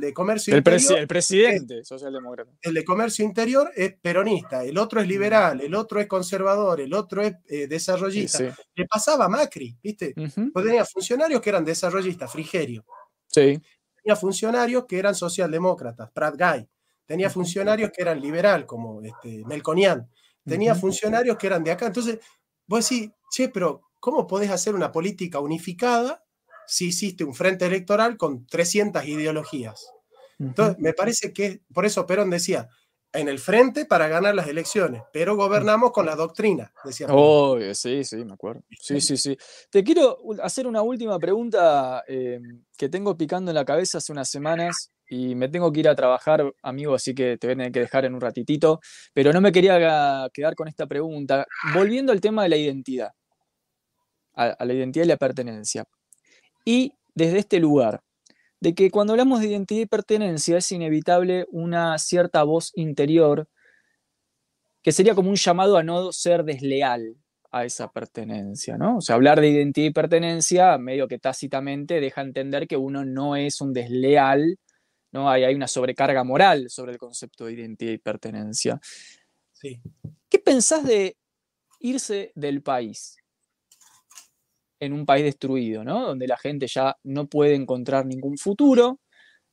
de 0.00 0.14
Comercio 0.14 0.55
el 0.55 0.59
Interior. 0.59 0.98
el 0.98 1.09
presidente 1.09 1.84
socialdemócrata. 1.84 2.53
El 2.61 2.74
de 2.74 2.84
Comercio 2.84 3.24
Interior 3.24 3.70
es 3.74 3.94
peronista, 3.94 4.64
el 4.64 4.78
otro 4.78 5.00
es 5.00 5.09
liberal, 5.09 5.61
el 5.61 5.74
otro 5.74 6.00
es 6.00 6.07
conservador, 6.07 6.80
el 6.80 6.94
otro 6.94 7.22
es 7.22 7.34
eh, 7.48 7.66
desarrollista. 7.66 8.55
Le 8.74 8.86
pasaba 8.86 9.26
a 9.26 9.28
Macri, 9.28 9.76
¿viste? 9.82 10.14
pues 10.14 10.64
tenía 10.64 10.84
funcionarios 10.84 11.40
que 11.40 11.50
eran 11.50 11.64
desarrollistas, 11.64 12.30
Frigerio. 12.30 12.84
Sí. 13.26 13.61
Tenía 14.03 14.16
funcionarios 14.16 14.84
que 14.86 14.98
eran 14.98 15.14
socialdemócratas, 15.14 16.11
Prat 16.12 16.36
Guy. 16.36 16.68
Tenía 17.05 17.30
funcionarios 17.30 17.90
que 17.94 18.03
eran 18.03 18.20
liberal, 18.20 18.64
como 18.66 19.03
este, 19.03 19.44
Melconian. 19.44 20.09
Tenía 20.44 20.74
funcionarios 20.74 21.36
que 21.36 21.46
eran 21.46 21.62
de 21.62 21.72
acá. 21.72 21.86
Entonces, 21.86 22.18
vos 22.66 22.88
decís, 22.88 23.11
che, 23.30 23.48
pero 23.48 23.90
¿cómo 24.00 24.26
podés 24.26 24.50
hacer 24.50 24.74
una 24.74 24.90
política 24.90 25.38
unificada 25.40 26.24
si 26.72 26.86
hiciste 26.86 27.22
un 27.22 27.34
frente 27.34 27.66
electoral 27.66 28.16
con 28.16 28.46
300 28.46 29.04
ideologías? 29.06 29.92
Entonces, 30.38 30.78
me 30.78 30.94
parece 30.94 31.32
que, 31.32 31.60
por 31.72 31.84
eso 31.84 32.06
Perón 32.06 32.30
decía, 32.30 32.68
en 33.12 33.28
el 33.28 33.38
frente 33.38 33.84
para 33.84 34.08
ganar 34.08 34.34
las 34.34 34.48
elecciones, 34.48 35.02
pero 35.12 35.36
gobernamos 35.36 35.92
con 35.92 36.06
la 36.06 36.16
doctrina, 36.16 36.72
decía. 36.82 37.08
Oh, 37.10 37.58
sí, 37.74 38.04
sí, 38.04 38.24
me 38.24 38.32
acuerdo. 38.32 38.62
Sí, 38.80 39.02
sí, 39.02 39.18
sí. 39.18 39.36
Te 39.70 39.84
quiero 39.84 40.18
hacer 40.42 40.66
una 40.66 40.80
última 40.80 41.18
pregunta 41.18 42.02
eh, 42.08 42.40
que 42.76 42.88
tengo 42.88 43.14
picando 43.16 43.50
en 43.50 43.56
la 43.56 43.66
cabeza 43.66 43.98
hace 43.98 44.10
unas 44.10 44.30
semanas 44.30 44.90
y 45.06 45.34
me 45.34 45.50
tengo 45.50 45.70
que 45.70 45.80
ir 45.80 45.88
a 45.90 45.94
trabajar, 45.94 46.54
amigo, 46.62 46.94
así 46.94 47.14
que 47.14 47.36
te 47.36 47.46
voy 47.46 47.52
a 47.52 47.56
tener 47.56 47.72
que 47.72 47.80
dejar 47.80 48.06
en 48.06 48.14
un 48.14 48.20
ratitito, 48.22 48.80
pero 49.12 49.30
no 49.30 49.42
me 49.42 49.52
quería 49.52 50.30
quedar 50.32 50.54
con 50.54 50.68
esta 50.68 50.86
pregunta. 50.86 51.46
Volviendo 51.74 52.12
al 52.12 52.20
tema 52.22 52.44
de 52.44 52.48
la 52.48 52.56
identidad, 52.56 53.12
a, 54.34 54.64
la 54.64 54.72
identidad 54.72 55.04
y 55.04 55.08
la 55.08 55.16
pertenencia. 55.18 55.84
Y 56.64 56.94
desde 57.14 57.38
este 57.38 57.58
lugar, 57.60 58.02
de 58.60 58.74
que 58.74 58.90
cuando 58.90 59.12
hablamos 59.12 59.40
de 59.40 59.48
identidad 59.48 59.80
y 59.82 59.86
pertenencia 59.86 60.58
es 60.58 60.70
inevitable 60.72 61.46
una 61.50 61.98
cierta 61.98 62.44
voz 62.44 62.70
interior 62.74 63.48
que 64.82 64.92
sería 64.92 65.14
como 65.14 65.30
un 65.30 65.36
llamado 65.36 65.76
a 65.76 65.82
no 65.82 66.12
ser 66.12 66.44
desleal 66.44 67.16
a 67.50 67.64
esa 67.64 67.90
pertenencia, 67.90 68.78
¿no? 68.78 68.98
O 68.98 69.00
sea, 69.00 69.16
hablar 69.16 69.40
de 69.40 69.48
identidad 69.48 69.86
y 69.86 69.92
pertenencia 69.92 70.78
medio 70.78 71.08
que 71.08 71.18
tácitamente 71.18 72.00
deja 72.00 72.22
entender 72.22 72.66
que 72.66 72.76
uno 72.76 73.04
no 73.04 73.36
es 73.36 73.60
un 73.60 73.72
desleal 73.72 74.58
¿no? 75.12 75.30
Hay, 75.30 75.44
hay 75.44 75.54
una 75.54 75.68
sobrecarga 75.68 76.24
moral 76.24 76.68
sobre 76.70 76.92
el 76.92 76.98
concepto 76.98 77.44
de 77.44 77.52
identidad 77.52 77.92
y 77.92 77.98
pertenencia. 77.98 78.80
Sí. 79.52 79.80
¿Qué 80.28 80.38
pensás 80.38 80.84
de 80.84 81.16
irse 81.78 82.32
del 82.34 82.62
país? 82.62 83.16
En 84.82 84.92
un 84.92 85.06
país 85.06 85.24
destruido, 85.24 85.84
¿no? 85.84 86.06
Donde 86.06 86.26
la 86.26 86.36
gente 86.36 86.66
ya 86.66 86.96
no 87.04 87.28
puede 87.28 87.54
encontrar 87.54 88.04
ningún 88.04 88.36
futuro 88.36 88.98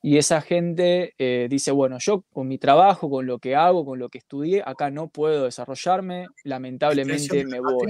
y 0.01 0.17
esa 0.17 0.41
gente 0.41 1.13
eh, 1.17 1.47
dice, 1.49 1.71
bueno, 1.71 1.97
yo 1.99 2.23
con 2.32 2.47
mi 2.47 2.57
trabajo, 2.57 3.09
con 3.09 3.25
lo 3.25 3.39
que 3.39 3.55
hago, 3.55 3.86
con 3.86 3.99
lo 3.99 4.09
que 4.09 4.19
estudié, 4.19 4.63
acá 4.65 4.89
no 4.89 5.09
puedo 5.09 5.43
desarrollarme, 5.43 6.27
lamentablemente 6.45 7.45
me 7.45 7.59
voy. 7.59 7.88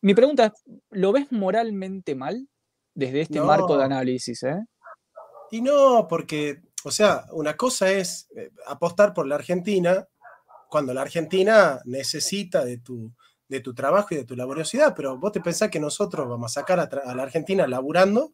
Mi 0.00 0.14
pregunta 0.14 0.46
es, 0.46 0.52
¿lo 0.90 1.12
ves 1.12 1.30
moralmente 1.30 2.14
mal 2.14 2.48
desde 2.94 3.20
este 3.22 3.40
marco 3.40 3.76
de 3.76 3.84
análisis? 3.84 4.42
Eh? 4.44 4.64
Y 5.50 5.60
no, 5.60 6.06
porque, 6.08 6.62
o 6.84 6.90
sea, 6.90 7.26
una 7.32 7.54
cosa 7.54 7.90
es 7.90 8.28
eh, 8.36 8.50
apostar 8.66 9.12
por 9.12 9.26
la 9.26 9.34
Argentina 9.34 10.08
cuando 10.70 10.94
la 10.94 11.02
Argentina 11.02 11.80
necesita 11.84 12.64
de 12.64 12.78
tu, 12.78 13.12
de 13.48 13.60
tu 13.60 13.74
trabajo 13.74 14.08
y 14.12 14.16
de 14.16 14.24
tu 14.24 14.36
laboriosidad, 14.36 14.94
pero 14.96 15.18
vos 15.18 15.32
te 15.32 15.40
pensás 15.40 15.70
que 15.70 15.80
nosotros 15.80 16.28
vamos 16.28 16.50
a 16.50 16.60
sacar 16.60 16.80
a, 16.80 17.14
la 17.14 17.22
Argentina 17.22 17.66
laburando 17.66 18.32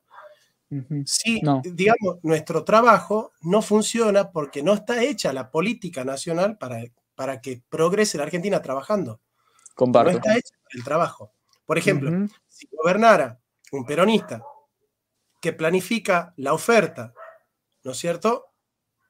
si, 1.05 1.43
digamos, 1.65 2.19
nuestro 2.23 2.63
trabajo 2.63 3.33
no 3.41 3.61
funciona 3.61 4.31
porque 4.31 4.63
no 4.63 4.75
está 4.75 5.03
hecha 5.03 5.33
la 5.33 5.51
política 5.51 6.05
nacional 6.05 6.59
para, 6.59 6.85
para 7.17 7.41
que 7.41 7.61
progrese 7.69 8.19
la 8.19 8.25
Argentina 8.25 8.63
trabajando. 8.63 9.21
Comparto. 9.75 10.13
No 10.13 10.19
está 10.19 10.37
hecha 10.37 10.55
el 10.71 10.85
trabajo. 10.85 11.33
Por 11.67 11.77
ejemplo, 11.77 12.29
si 12.47 12.69
gobernara 12.71 13.41
un 13.73 13.85
peronista 13.85 14.43
que 15.41 15.53
planifica 15.53 16.35
la 16.37 16.53
oferta, 16.53 17.15
¿no 17.83 17.91
es 17.91 17.99
cierto? 17.99 18.47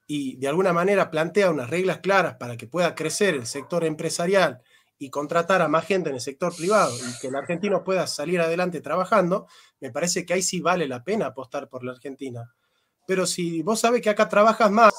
Y 0.06 0.36
de 0.36 0.48
alguna 0.48 0.72
manera 0.72 1.10
plantea 1.10 1.50
unas 1.50 1.68
reglas 1.68 1.98
claras 1.98 2.36
para 2.36 2.56
que 2.56 2.66
pueda 2.66 2.94
crecer 2.94 3.34
el 3.34 3.46
sector 3.46 3.84
empresarial 3.84 4.62
y 5.02 5.08
contratar 5.08 5.62
a 5.62 5.68
más 5.68 5.86
gente 5.86 6.10
en 6.10 6.16
el 6.16 6.20
sector 6.20 6.54
privado 6.54 6.94
y 6.94 7.18
que 7.20 7.28
el 7.28 7.34
argentino 7.34 7.82
pueda 7.82 8.06
salir 8.06 8.38
adelante 8.38 8.82
trabajando, 8.82 9.46
me 9.80 9.90
parece 9.90 10.26
que 10.26 10.34
ahí 10.34 10.42
sí 10.42 10.60
vale 10.60 10.86
la 10.86 11.02
pena 11.02 11.26
apostar 11.26 11.70
por 11.70 11.82
la 11.82 11.92
Argentina. 11.92 12.54
Pero 13.06 13.26
si 13.26 13.62
vos 13.62 13.80
sabes 13.80 14.02
que 14.02 14.10
acá 14.10 14.28
trabajas 14.28 14.70
más 14.70 14.92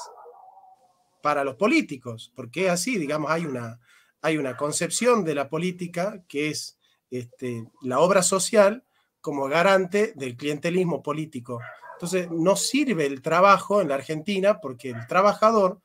para 1.22 1.44
los 1.44 1.54
políticos, 1.54 2.32
porque 2.34 2.66
es 2.66 2.72
así, 2.72 2.98
digamos, 2.98 3.30
hay 3.30 3.46
una, 3.46 3.78
hay 4.20 4.38
una 4.38 4.56
concepción 4.56 5.24
de 5.24 5.36
la 5.36 5.48
política 5.48 6.24
que 6.26 6.50
es 6.50 6.80
este, 7.08 7.64
la 7.82 8.00
obra 8.00 8.24
social 8.24 8.84
como 9.20 9.46
garante 9.46 10.14
del 10.16 10.36
clientelismo 10.36 11.00
político. 11.00 11.60
Entonces, 11.94 12.28
no 12.28 12.56
sirve 12.56 13.06
el 13.06 13.22
trabajo 13.22 13.80
en 13.80 13.88
la 13.88 13.94
Argentina 13.94 14.60
porque 14.60 14.90
el 14.90 15.06
trabajador, 15.06 15.80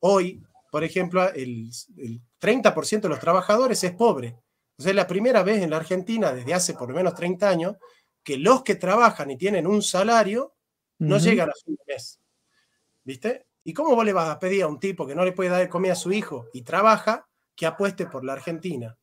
hoy, 0.00 0.42
por 0.70 0.84
ejemplo, 0.84 1.26
el, 1.32 1.70
30% 2.42 3.00
de 3.00 3.08
los 3.08 3.20
trabajadores 3.20 3.82
es 3.84 3.92
pobre. 3.92 4.28
Entonces, 4.72 4.90
es 4.90 4.94
la 4.94 5.06
primera 5.06 5.42
vez 5.42 5.62
en 5.62 5.70
la 5.70 5.76
Argentina, 5.76 6.32
desde 6.32 6.54
hace 6.54 6.74
por 6.74 6.88
lo 6.88 6.94
menos 6.94 7.14
30 7.14 7.48
años, 7.48 7.76
que 8.22 8.36
los 8.36 8.62
que 8.62 8.74
trabajan 8.74 9.30
y 9.30 9.36
tienen 9.36 9.66
un 9.66 9.82
salario 9.82 10.54
no 10.98 11.18
llegan 11.18 11.48
a 11.50 11.52
fin 11.64 11.76
de 11.76 11.94
mes. 11.94 12.20
¿Viste? 13.04 13.46
¿Y 13.64 13.72
cómo 13.72 13.94
vos 13.94 14.04
le 14.04 14.12
vas 14.12 14.28
a 14.28 14.38
pedir 14.38 14.64
a 14.64 14.68
un 14.68 14.78
tipo 14.78 15.06
que 15.06 15.14
no 15.14 15.24
le 15.24 15.32
puede 15.32 15.50
dar 15.50 15.60
de 15.60 15.68
comida 15.68 15.92
a 15.92 15.96
su 15.96 16.12
hijo 16.12 16.48
y 16.52 16.62
trabaja 16.62 17.28
que 17.56 17.66
apueste 17.66 18.06
por 18.06 18.24
la 18.24 18.34
Argentina? 18.34 18.96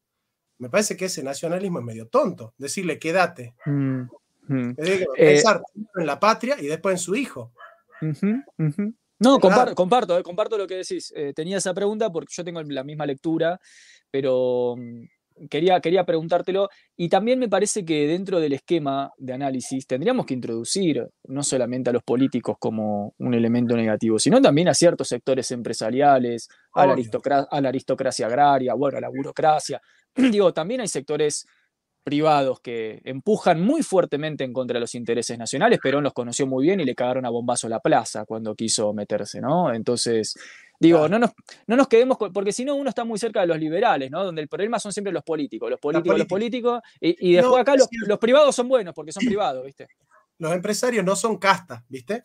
me 0.60 0.70
parece 0.70 0.96
que 0.96 1.06
ese 1.06 1.24
nacionalismo 1.24 1.80
es 1.80 1.86
medio 1.86 2.08
tonto. 2.08 2.54
Decirle, 2.58 3.00
quédate. 3.00 3.56
Eh, 4.50 5.06
pensar 5.16 5.62
en 5.96 6.06
la 6.06 6.20
patria 6.20 6.58
y 6.60 6.68
después 6.68 6.94
en 6.94 7.00
su 7.00 7.16
hijo. 7.16 7.54
No, 9.20 9.40
comparto, 9.40 9.76
comparto, 9.76 10.18
eh, 10.18 10.24
comparto, 10.24 10.58
lo 10.58 10.68
que 10.68 10.76
decís. 10.76 11.14
Eh, 11.16 11.34
tenía 11.36 11.58
esa 11.58 11.74
pregunta 11.74 12.10
porque 12.10 12.34
yo 12.36 12.44
tengo 12.44 12.62
la 12.64 12.84
misma 12.84 13.06
lectura, 13.06 13.60
pero 14.10 14.76
mm, 14.78 15.48
quería, 15.50 15.82
quería 15.82 16.06
preguntártelo. 16.06 16.70
Y 16.96 17.10
también 17.10 17.38
me 17.38 17.50
parece 17.50 17.84
que 17.84 18.08
dentro 18.08 18.40
del 18.40 18.54
esquema 18.54 19.12
de 19.18 19.34
análisis 19.34 19.86
tendríamos 19.86 20.26
que 20.26 20.34
introducir 20.34 21.06
no 21.26 21.44
solamente 21.44 21.90
a 21.90 21.94
los 21.94 22.04
políticos 22.04 22.56
como 22.60 23.14
un 23.18 23.34
elemento 23.34 23.76
negativo, 23.76 24.20
sino 24.20 24.42
también 24.42 24.70
a 24.70 24.74
ciertos 24.74 25.10
sectores 25.10 25.52
empresariales, 25.52 26.48
a 26.74 26.86
la, 26.86 26.94
a 27.52 27.62
la, 27.62 27.70
aristocracia 27.70 28.26
agraria, 28.26 28.74
bueno, 28.74 28.98
a 28.98 29.02
la 29.02 29.10
burocracia. 29.10 29.82
Digo, 30.16 30.54
también 30.54 30.82
hay 30.82 30.88
sectores 30.88 31.46
privados 32.04 32.60
que 32.62 33.02
empujan 33.04 33.62
muy 33.62 33.84
fuertemente 33.84 34.44
en 34.44 34.54
contra 34.54 34.76
de 34.76 34.82
los 34.82 34.96
intereses 34.96 35.38
nacionales. 35.38 35.80
Perón 35.82 36.04
los 36.04 36.14
conoció 36.14 36.48
muy 36.48 36.66
bien 36.66 36.80
y 36.80 36.86
le 36.86 36.96
cagaron 36.96 37.26
a 37.26 37.30
bombazo 37.30 37.70
la 37.70 37.80
plaza 37.80 38.26
cuando 38.26 38.56
quiso 38.56 38.94
meterse, 38.94 39.42
¿no? 39.42 39.74
Entonces, 39.74 40.36
Digo, 40.80 41.10
no, 41.10 41.20
nos, 41.20 41.32
no 41.68 41.76
nos 41.76 41.90
quedemos, 41.90 42.18
porque 42.34 42.54
si 42.54 42.64
no 42.64 42.76
uno 42.76 42.88
está 42.90 43.04
muy 43.04 43.20
cerca 43.20 43.42
de 43.42 43.48
los 43.48 43.60
liberales, 43.60 44.10
¿no? 44.10 44.24
Donde 44.24 44.42
el 44.42 44.48
problema 44.48 44.80
son 44.80 44.94
siempre 44.94 45.12
los 45.12 45.24
políticos, 45.24 45.70
los 45.70 45.80
políticos, 45.80 46.18
los 46.18 46.28
políticos, 46.28 46.82
y, 47.02 47.34
después 47.34 47.62
acá 47.62 47.76
los, 47.76 48.18
privados 48.18 48.56
son 48.56 48.70
buenos 48.70 48.94
porque 48.94 49.12
son 49.12 49.26
privados, 49.26 49.66
¿viste? 49.66 49.90
Los 50.38 50.54
empresarios 50.54 51.04
no 51.04 51.18
son 51.18 51.38
casta, 51.38 51.84
¿viste? 51.90 52.24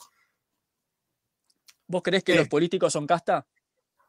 ¿Vos 1.89 2.03
crees 2.03 2.23
que 2.23 2.37
los 2.37 2.47
políticos 2.47 2.93
son 2.93 3.09
casta? 3.09 3.45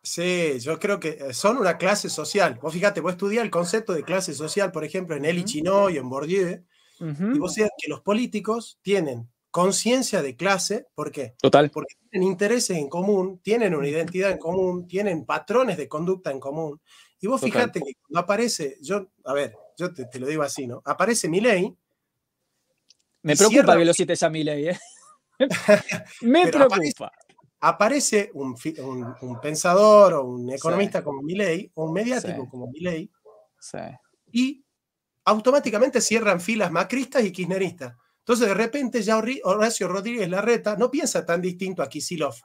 Sí, 0.06 0.60
yo 0.60 0.80
creo 0.80 0.99
que 0.99 1.18
eh, 1.20 1.34
son 1.34 1.58
una 1.58 1.80
clase 1.80 2.10
social. 2.10 2.60
Vos 2.62 2.72
fíjate, 2.72 3.01
vos 3.01 3.14
estudiás 3.14 3.43
el 3.43 3.49
concepto 3.49 3.91
de 3.91 4.03
clase 4.03 4.36
social, 4.36 4.72
por 4.72 4.84
ejemplo, 4.84 5.16
en 5.16 5.26
Elie 5.26 5.45
Chinoy, 5.45 5.97
en 5.97 6.08
Bourdieu, 6.08 6.64
y 6.99 7.39
vos 7.39 7.56
sabés 7.56 7.72
que 7.78 7.89
los 7.89 8.01
políticos 8.01 8.78
tienen 8.84 9.28
conciencia 9.49 10.22
de 10.22 10.36
clase, 10.36 10.86
¿por 10.93 11.12
qué? 11.12 11.34
Total. 11.41 11.72
Porque 11.72 11.95
tienen 12.12 12.30
intereses 12.30 12.78
en 12.78 12.88
común, 12.88 13.39
tienen 13.39 13.74
una 13.74 13.88
identidad 13.88 14.30
en 14.30 14.38
común, 14.38 14.88
tienen 14.88 15.26
patrones 15.26 15.76
de 15.76 15.89
conducta 15.89 16.30
en 16.30 16.39
común, 16.39 16.80
Y 17.20 17.26
vos 17.26 17.41
fíjate 17.41 17.80
que 17.82 17.93
cuando 17.95 18.20
aparece, 18.20 18.78
yo, 18.82 19.08
a 19.24 19.34
ver, 19.34 19.56
yo 19.76 19.91
te, 19.91 20.20
lo 20.20 20.28
digo 20.28 20.43
así, 20.43 20.68
¿no? 20.68 20.84
Aparece 20.86 21.28
Milei. 21.28 21.76
Me 23.24 23.36
preocupa 23.36 23.76
que 23.76 23.86
lo 23.86 23.93
cites 23.93 24.22
a 24.22 24.30
Milei, 24.30 24.70
¿eh? 24.70 24.80
Me 26.22 26.47
preocupa. 26.47 26.76
Aparece, 26.76 27.24
un, 28.34 29.39
pensador 29.41 30.13
o 30.13 30.26
un 30.26 30.49
economista 30.51 31.03
como 31.03 31.22
Milei, 31.22 31.72
o 31.76 31.86
un 31.86 31.93
mediático 31.93 32.47
como 32.49 32.68
Milei, 32.68 33.09
y 34.32 34.63
automáticamente 35.26 36.01
cierran 36.01 36.39
filas 36.39 36.72
macristas 36.72 37.24
y 37.24 37.32
kirchneristas. 37.32 37.95
Entonces, 38.20 38.47
de 38.47 38.53
repente, 38.53 39.01
ya 39.01 39.22
Horacio 39.43 39.88
Rodríguez 39.88 40.30
Larreta 40.30 40.76
no 40.78 40.89
piensa 40.89 41.26
tan 41.26 41.41
distinto 41.41 41.84
a 41.84 41.89
Kisilov. 41.89 42.36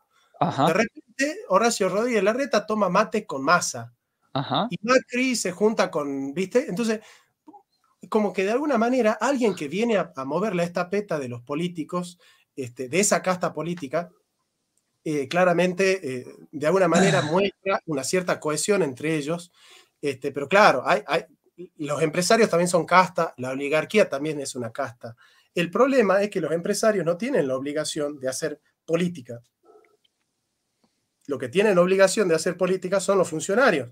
De 0.41 0.73
repente, 0.73 1.39
Horacio 1.49 1.89
Rodríguez 1.89 2.23
Larreta 2.23 2.67
toma 2.67 2.89
mate 2.89 3.27
con 3.27 3.43
masa. 3.43 3.93
Y 4.71 4.77
Macri 4.83 5.37
se 5.37 5.53
junta 5.53 5.91
con, 5.91 6.33
¿viste? 6.33 6.67
Entonces, 6.69 7.01
como 8.09 8.33
que 8.33 8.45
de 8.45 8.53
alguna 8.53 8.79
manera 8.79 9.13
alguien 9.13 9.55
que 9.55 9.69
viene 9.69 9.97
a, 9.97 10.13
mover 10.25 10.55
la 10.55 10.63
estapeta 10.63 11.19
de 11.19 11.29
los 11.29 11.43
políticos, 11.43 12.19
este, 12.57 12.89
de 12.89 13.01
esa 13.01 13.23
casta 13.23 13.53
política, 13.53 14.11
eh, 15.05 15.29
claramente, 15.29 16.01
eh, 16.03 16.27
de 16.51 16.67
alguna 16.67 16.89
manera 16.89 17.23
muestra 17.23 17.81
una 17.87 18.05
cierta 18.05 18.39
cohesión 18.39 18.83
entre 18.83 19.17
ellos. 19.17 19.51
Este, 20.01 20.33
pero 20.33 20.49
claro, 20.49 20.83
hay, 20.87 21.03
los 21.77 22.03
empresarios 22.03 22.49
también 22.49 22.69
son 22.69 22.87
casta, 22.87 23.35
la 23.39 23.51
oligarquía 23.51 24.09
también 24.09 24.41
es 24.41 24.55
una 24.55 24.73
casta. 24.73 25.17
El 25.55 25.71
problema 25.71 26.23
es 26.23 26.31
que 26.31 26.41
los 26.41 26.53
empresarios 26.53 27.05
no 27.05 27.17
tienen 27.17 27.49
la 27.49 27.57
obligación 27.57 28.19
de 28.19 28.29
hacer 28.29 28.61
política. 28.85 29.41
Lo 31.27 31.39
que 31.39 31.49
tienen 31.49 31.75
la 31.77 31.83
obligación 31.83 32.29
de 32.29 32.35
hacer 32.35 32.57
política 32.57 33.01
son 33.01 33.19
los 33.19 33.29
funcionarios, 33.29 33.91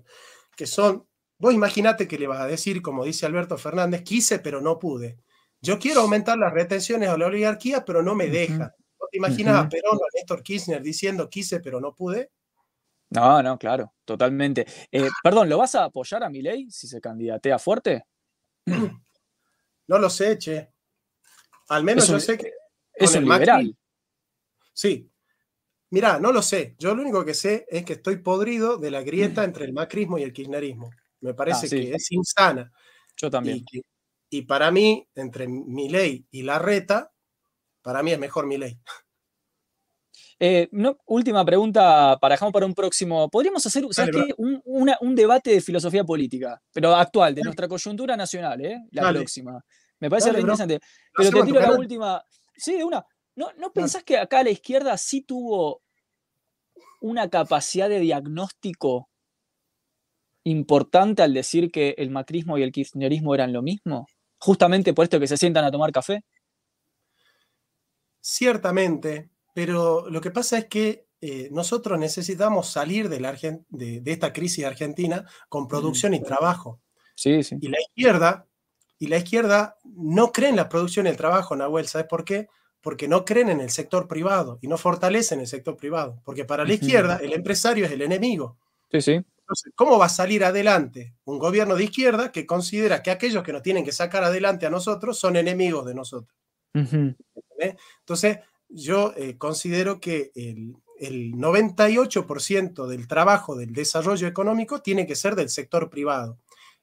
que 0.55 0.65
son, 0.65 1.07
vos 1.37 1.53
imaginate 1.53 2.07
que 2.07 2.17
le 2.17 2.27
vas 2.27 2.41
a 2.41 2.47
decir, 2.47 2.81
como 2.81 3.05
dice 3.05 3.25
Alberto 3.25 3.57
Fernández, 3.57 4.03
quise 4.03 4.39
pero 4.39 4.61
no 4.61 4.79
pude. 4.79 5.19
Yo 5.61 5.77
quiero 5.79 6.01
aumentar 6.01 6.37
las 6.37 6.53
retenciones 6.53 7.09
a 7.09 7.17
la 7.17 7.27
oligarquía, 7.27 7.83
pero 7.83 8.01
no 8.01 8.15
me 8.15 8.27
deja. 8.27 8.75
¿Te 9.11 9.17
imaginas 9.17 9.55
a 9.55 9.69
Perón 9.69 9.97
o 9.97 10.03
a 10.03 10.07
Néstor 10.13 10.43
Kirchner 10.43 10.81
diciendo 10.81 11.29
quise 11.29 11.59
pero 11.59 11.79
no 11.79 11.95
pude? 11.95 12.31
No, 13.11 13.41
no, 13.41 13.57
claro, 13.57 13.93
totalmente. 14.05 14.67
Eh, 14.91 15.07
perdón, 15.23 15.49
¿lo 15.49 15.57
vas 15.57 15.73
a 15.75 15.85
apoyar 15.85 16.23
a 16.23 16.29
Milei 16.29 16.69
si 16.69 16.87
se 16.87 17.01
candidatea 17.01 17.59
fuerte? 17.59 18.05
No 19.89 19.97
lo 19.97 20.07
sé, 20.07 20.37
che. 20.37 20.71
Al 21.69 21.83
menos 21.83 22.07
yo 22.07 22.19
sé 22.19 22.37
que. 22.37 22.53
Es 22.93 23.15
un 23.15 23.23
liberal. 23.23 23.75
sí. 24.71 25.09
Mirá, 25.91 26.19
no 26.19 26.31
lo 26.31 26.43
sé. 26.43 26.75
Yo 26.77 26.93
lo 26.93 27.01
único 27.01 27.25
que 27.25 27.33
sé 27.33 27.65
es 27.67 27.83
que 27.83 27.93
estoy 27.93 28.17
podrido 28.17 28.77
de 28.77 28.91
la 28.91 29.01
grieta 29.01 29.43
entre 29.43 29.65
el 29.65 29.73
macrismo 29.73 30.19
y 30.19 30.23
el 30.23 30.31
kirchnerismo. 30.31 30.91
Me 31.21 31.33
parece 31.33 31.65
ah, 31.65 31.69
que 31.69 31.95
es 31.95 32.11
insana. 32.11 32.71
Yo 33.17 33.31
también. 33.31 33.65
Y, 34.29 34.43
para 34.43 34.69
mí, 34.69 35.09
entre 35.15 35.47
Milei 35.47 36.27
y 36.29 36.43
Larreta, 36.43 37.11
para 37.89 38.03
mí 38.03 38.11
es 38.11 38.19
mejor 38.19 38.45
Milei. 38.45 38.77
Eh, 40.39 40.69
última 41.07 41.43
pregunta 41.43 42.19
para 42.21 42.35
dejamos 42.35 42.53
para 42.53 42.67
un 42.67 42.75
próximo. 42.75 43.27
Podríamos 43.29 43.65
hacer 43.65 43.83
Un, 44.37 45.15
debate 45.15 45.49
de 45.49 45.59
filosofía 45.59 46.03
política, 46.03 46.61
pero 46.71 46.95
actual, 46.95 47.33
de 47.33 47.41
nuestra 47.41 47.67
coyuntura 47.67 48.15
nacional, 48.15 48.63
¿eh? 48.63 48.79
la 48.91 49.09
próxima. 49.09 49.59
Me 49.99 50.07
parece 50.07 50.29
interesante. 50.29 50.79
Pero 51.15 51.31
te 51.31 51.41
tiro 51.41 51.59
la 51.59 51.71
última. 51.71 52.23
Sí, 52.55 52.75
una. 52.83 53.03
¿No, 53.35 53.47
¿No 53.57 53.73
pensás 53.73 54.03
que 54.03 54.19
acá 54.19 54.43
la 54.43 54.51
izquierda 54.51 54.95
sí 54.95 55.23
tuvo 55.23 55.81
una 57.01 57.27
capacidad 57.27 57.89
de 57.89 57.99
diagnóstico 58.01 59.09
importante 60.43 61.23
al 61.23 61.33
decir 61.33 61.71
que 61.71 61.95
el 61.97 62.11
macrismo 62.11 62.59
y 62.59 62.61
el 62.61 62.71
kirchnerismo 62.71 63.33
eran 63.33 63.51
lo 63.51 63.63
mismo? 63.63 64.05
Justamente 64.37 64.93
por 64.93 65.05
esto 65.05 65.19
que 65.19 65.27
se 65.27 65.37
sientan 65.37 65.65
a 65.65 65.71
tomar 65.71 65.91
café. 65.91 66.23
Ciertamente, 68.21 69.29
pero 69.53 70.09
lo 70.09 70.21
que 70.21 70.31
pasa 70.31 70.57
es 70.57 70.65
que 70.65 71.07
eh, 71.21 71.49
nosotros 71.51 71.99
necesitamos 71.99 72.69
salir 72.69 73.09
de, 73.09 73.19
la 73.19 73.33
de, 73.69 74.01
esta 74.05 74.31
crisis 74.31 74.63
argentina 74.63 75.25
con 75.49 75.67
producción 75.67 76.13
y 76.13 76.21
trabajo. 76.21 76.79
Sí, 77.15 77.43
sí. 77.43 77.57
Y 77.59 77.67
la 77.67 77.77
izquierda, 77.81 78.47
y 78.97 79.07
la 79.07 79.17
izquierda 79.17 79.77
no 79.83 80.31
cree 80.31 80.49
en 80.49 80.55
la 80.55 80.69
producción 80.69 81.07
y 81.07 81.09
el 81.09 81.17
trabajo, 81.17 81.55
Nahuel. 81.55 81.87
¿Sabes 81.87 82.07
por 82.07 82.23
qué? 82.23 82.47
Porque 82.79 83.09
no 83.09 83.25
creen 83.25 83.49
en 83.49 83.59
el 83.59 83.69
sector 83.69 84.07
privado 84.07 84.59
y 84.61 84.67
no 84.67 84.77
fortalecen 84.77 85.41
el 85.41 85.47
sector 85.47 85.75
privado. 85.75 86.21
Porque 86.23 86.45
para 86.45 86.63
la 86.63 86.73
izquierda 86.73 87.19
el 87.21 87.33
empresario 87.33 87.85
es 87.85 87.91
el 87.91 88.01
enemigo. 88.01 88.57
Sí, 88.91 89.01
sí. 89.01 89.11
Entonces, 89.49 89.73
¿cómo 89.75 89.97
va 89.97 90.05
a 90.05 90.09
salir 90.09 90.45
adelante 90.45 91.15
un 91.25 91.39
gobierno 91.39 91.75
de 91.75 91.83
izquierda 91.83 92.31
que 92.31 92.45
considera 92.45 93.01
que 93.01 93.11
aquellos 93.11 93.43
que 93.43 93.51
nos 93.51 93.63
tienen 93.63 93.83
que 93.83 93.91
sacar 93.91 94.23
adelante 94.23 94.67
a 94.67 94.69
nosotros 94.69 95.19
son 95.19 95.35
enemigos 95.35 95.85
de 95.85 95.95
nosotros? 95.95 96.37
Entonces, 96.73 98.39
yo 98.69 99.13
eh, 99.17 99.37
considero 99.37 99.99
que 99.99 100.31
el, 100.35 100.75
98% 100.99 102.87
del 102.87 103.07
trabajo 103.07 103.55
del 103.55 103.71
desarrollo 103.71 104.27
económico 104.27 104.81
tiene 104.81 105.07
que 105.07 105.15
ser 105.15 105.35
del 105.35 105.49
sector 105.49 105.89
privado 105.89 106.37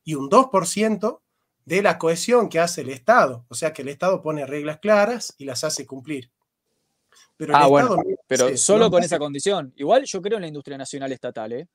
y 0.04 0.14
un 0.14 0.30
2% 0.30 1.20
de 1.66 1.82
la 1.82 1.98
cohesión 1.98 2.48
que 2.48 2.58
hace 2.58 2.80
el 2.80 2.88
Estado. 2.88 3.44
O 3.48 3.54
sea 3.54 3.74
que 3.74 3.82
el 3.82 3.88
Estado 3.88 4.22
pone 4.22 4.46
reglas 4.46 4.78
claras 4.78 5.34
y 5.36 5.44
las 5.44 5.64
hace 5.64 5.84
cumplir. 5.84 6.30
Pero 7.36 7.54
ah, 7.54 7.66
bueno, 7.66 7.96
pero 8.26 8.56
solo 8.56 8.90
con 8.90 9.04
esa 9.04 9.18
condición. 9.18 9.74
Igual 9.76 10.04
yo 10.06 10.22
creo 10.22 10.38
en 10.38 10.42
la 10.42 10.48
industria 10.48 10.78
nacional 10.78 11.12
estatal. 11.12 11.52
¿eh? 11.52 11.68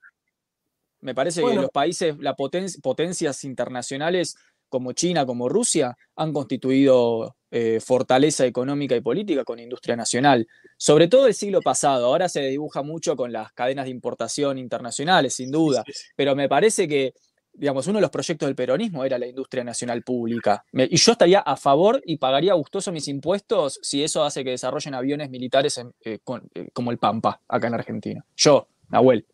Me 1.02 1.14
parece 1.14 1.44
que 1.44 1.54
los 1.54 1.70
países, 1.70 2.16
las 2.20 2.36
potencias 2.82 3.44
internacionales 3.44 4.36
como 4.72 4.94
China, 4.94 5.26
como 5.26 5.50
Rusia, 5.50 5.98
han 6.16 6.32
constituido 6.32 7.36
eh, 7.52 7.82
fortaleza 7.82 8.46
económica 8.46 8.96
y 8.96 9.02
política 9.02 9.44
con 9.44 9.60
industria 9.60 9.98
nacional. 9.98 10.48
Sobre 10.78 11.10
todo 11.10 11.28
el 11.28 11.34
siglo 11.34 11.62
pasado, 11.62 12.06
ahora 12.06 12.30
se 12.30 12.42
dibuja 12.44 12.82
mucho 12.82 13.18
con 13.18 13.34
las 13.34 13.52
cadenas 13.52 13.86
de 13.86 13.92
importación 13.92 14.58
internacionales, 14.58 15.36
sin 15.36 15.52
duda, 15.52 15.84
pero 16.16 16.38
me 16.38 16.48
parece 16.48 16.88
que, 16.88 17.14
digamos, 17.52 17.86
uno 17.88 17.98
de 17.98 18.04
los 18.04 18.10
proyectos 18.10 18.48
del 18.48 18.56
peronismo 18.56 19.04
era 19.04 19.20
la 19.20 19.28
industria 19.28 19.66
nacional 19.66 20.04
pública. 20.04 20.64
y 20.72 20.96
yo 20.96 21.12
estaría 21.12 21.42
a 21.42 21.58
favor 21.58 22.02
y 22.06 22.16
pagaría 22.16 22.54
gustoso 22.54 22.94
mis 22.94 23.10
impuestos 23.10 23.78
si 23.82 24.02
eso 24.02 24.24
hace 24.24 24.46
que 24.46 24.52
desarrollen 24.52 24.94
aviones 24.94 25.30
militares 25.30 25.78
eh, 25.78 25.86
eh, 26.06 26.70
como 26.72 26.92
el 26.92 26.98
Pampa, 26.98 27.42
acá 27.50 27.68
en 27.68 27.74
Argentina. 27.74 28.26
Yo, 28.38 28.70
Nahuel. 28.88 29.26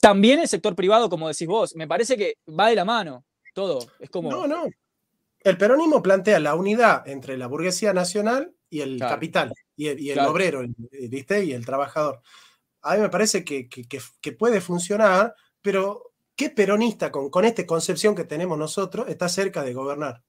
También 0.00 0.38
el 0.38 0.46
sector 0.46 0.76
privado, 0.76 1.10
como 1.10 1.26
decís 1.26 1.48
vos, 1.48 1.74
me 1.74 1.88
parece 1.88 2.16
que 2.16 2.38
va 2.48 2.68
de 2.68 2.76
la 2.76 2.84
mano 2.84 3.24
todo. 3.56 3.78
Es 3.98 4.10
como. 4.10 4.30
No, 4.30 4.46
no. 4.46 4.66
El 5.40 5.56
peronismo 5.56 6.02
plantea 6.02 6.38
la 6.38 6.54
unidad 6.54 7.08
entre 7.08 7.38
la 7.38 7.46
burguesía 7.46 7.94
nacional 7.94 8.54
y 8.68 8.80
el 8.80 8.98
capital, 8.98 9.52
y 9.76 10.10
el, 10.10 10.18
obrero, 10.18 10.62
¿viste? 11.08 11.44
Y 11.44 11.52
el 11.52 11.64
trabajador. 11.64 12.20
A 12.82 12.94
mí 12.94 13.00
me 13.00 13.08
parece 13.08 13.44
que, 13.44 13.68
puede 14.38 14.60
funcionar, 14.60 15.34
pero 15.62 16.12
¿qué 16.34 16.50
peronista 16.50 17.10
con, 17.10 17.30
con 17.30 17.44
esta 17.44 17.64
concepción 17.64 18.14
que 18.14 18.24
tenemos 18.24 18.58
nosotros 18.58 19.08
está 19.08 19.28
cerca 19.28 19.62
de 19.62 19.72
gobernar? 19.72 20.22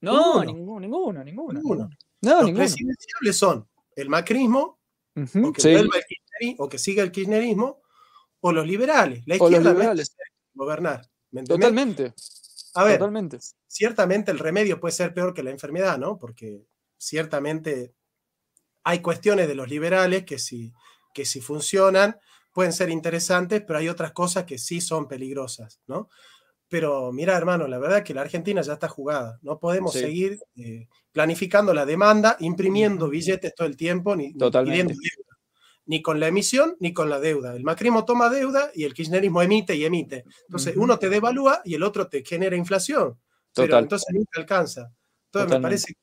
No, 0.00 0.42
ninguno, 0.42 0.80
ninguno, 0.80 1.22
ninguno. 1.24 1.60
ninguno. 1.60 1.90
Los 2.22 2.50
presidenciales 2.50 3.36
son 3.36 3.68
el 3.94 4.08
macrismo, 4.08 4.80
o, 5.14 5.52
que 5.52 5.86
o, 6.58 6.68
que 6.68 6.78
siga 6.78 7.02
el 7.02 7.12
kirchnerismo, 7.12 7.82
o 8.40 8.52
los 8.52 8.66
liberales. 8.66 9.22
La 9.26 9.36
izquierda 9.36 9.72
liberales. 9.72 10.16
gobernar. 10.54 11.06
Totalmente. 11.46 12.14
A 12.74 12.84
ver, 12.84 13.00
ciertamente 13.66 14.30
el 14.30 14.38
remedio 14.38 14.80
puede 14.80 14.92
ser 14.92 15.14
peor 15.14 15.32
que 15.32 15.42
la 15.42 15.50
enfermedad, 15.50 15.98
¿no? 15.98 16.18
Porque 16.18 16.66
ciertamente 16.96 17.94
hay 18.82 19.00
cuestiones 19.00 19.48
de 19.48 19.54
los 19.54 19.68
liberales 19.68 20.24
que 20.24 20.38
si, 20.38 20.72
que 21.12 21.24
si 21.24 21.40
funcionan 21.40 22.18
pueden 22.52 22.72
ser 22.72 22.90
interesantes, 22.90 23.62
pero 23.66 23.78
hay 23.78 23.88
otras 23.88 24.12
cosas 24.12 24.44
que 24.44 24.58
sí 24.58 24.80
son 24.80 25.08
peligrosas, 25.08 25.80
¿no? 25.86 26.08
Pero 26.68 27.12
mira, 27.12 27.36
hermano, 27.36 27.68
la 27.68 27.78
verdad 27.78 27.98
es 27.98 28.04
que 28.04 28.14
la 28.14 28.22
Argentina 28.22 28.62
ya 28.62 28.72
está 28.74 28.88
jugada. 28.88 29.38
No 29.42 29.58
podemos 29.58 29.92
seguir 29.92 30.40
eh, 30.56 30.88
planificando 31.12 31.72
la 31.74 31.86
demanda, 31.86 32.36
imprimiendo 32.40 33.08
billetes 33.08 33.54
todo 33.54 33.66
el 33.66 33.76
tiempo, 33.76 34.16
ni, 34.16 34.34
Totalmente 34.34 34.94
ni 34.94 34.98
con 36.02 36.20
la 36.20 36.28
emisión 36.28 36.76
ni 36.80 36.92
con 36.92 37.10
la 37.10 37.20
deuda. 37.20 37.54
El 37.54 37.62
macrismo 37.62 38.04
toma 38.04 38.30
deuda 38.30 38.70
y 38.74 38.84
el 38.84 38.94
kirchnerismo 38.94 39.42
emite 39.42 39.76
y 39.76 39.84
emite. 39.84 40.24
Entonces, 40.48 40.76
uno 40.76 40.98
te 40.98 41.08
devalúa 41.08 41.60
y 41.64 41.74
el 41.74 41.82
otro 41.82 42.08
te 42.08 42.24
genera 42.24 42.56
inflación. 42.56 43.18
Pero 43.54 43.78
entonces 43.78 44.08
nunca 44.12 44.40
alcanza. 44.40 44.92
Entonces, 45.26 45.58
me 45.58 45.62
parece, 45.62 45.94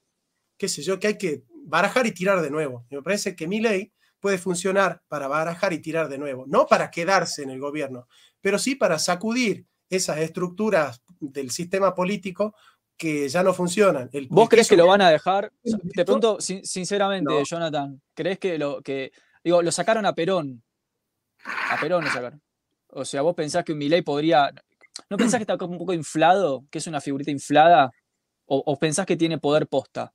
qué 0.57 0.69
sé 0.69 0.81
yo, 0.81 0.99
que 0.99 1.07
hay 1.07 1.17
que 1.17 1.43
barajar 1.63 2.05
y 2.05 2.11
tirar 2.11 2.41
de 2.41 2.49
nuevo. 2.49 2.85
me 2.89 3.01
parece 3.01 3.35
que 3.35 3.47
mi 3.47 3.59
ley 3.59 3.91
puede 4.19 4.37
funcionar 4.37 5.01
para 5.07 5.27
barajar 5.27 5.73
y 5.73 5.79
tirar 5.79 6.07
de 6.07 6.17
nuevo. 6.17 6.45
No 6.47 6.67
para 6.67 6.91
quedarse 6.91 7.43
en 7.43 7.49
el 7.49 7.59
gobierno, 7.59 8.07
pero 8.39 8.59
sí 8.59 8.75
para 8.75 8.99
sacudir 8.99 9.65
esas 9.89 10.19
estructuras 10.19 11.01
del 11.19 11.51
sistema 11.51 11.93
político 11.93 12.55
que 12.95 13.27
ya 13.27 13.41
no 13.41 13.53
funcionan. 13.53 14.09
¿Vos 14.29 14.47
crees 14.47 14.69
que 14.69 14.77
lo 14.77 14.87
van 14.87 15.01
a 15.01 15.09
dejar? 15.09 15.51
Te 15.93 16.05
pregunto 16.05 16.37
sinceramente, 16.39 17.33
Jonathan, 17.43 17.99
¿crees 18.13 18.37
que, 18.37 18.59
lo, 18.59 18.81
que 18.81 19.11
Digo, 19.43 19.61
lo 19.61 19.71
sacaron 19.71 20.05
a 20.05 20.13
Perón. 20.13 20.63
A 21.69 21.79
Perón 21.79 22.03
lo 22.03 22.09
sacaron. 22.09 22.41
O 22.89 23.05
sea, 23.05 23.21
vos 23.21 23.35
pensás 23.35 23.63
que 23.63 23.71
un 23.71 23.77
Milei 23.77 24.01
podría. 24.01 24.51
¿No 25.09 25.17
pensás 25.17 25.37
que 25.37 25.51
está 25.51 25.63
un 25.65 25.77
poco 25.77 25.93
inflado? 25.93 26.65
¿Que 26.69 26.79
es 26.79 26.87
una 26.87 27.01
figurita 27.01 27.31
inflada? 27.31 27.91
¿O, 28.45 28.77
pensás 28.77 29.05
que 29.05 29.15
tiene 29.15 29.37
poder 29.37 29.67
posta? 29.67 30.13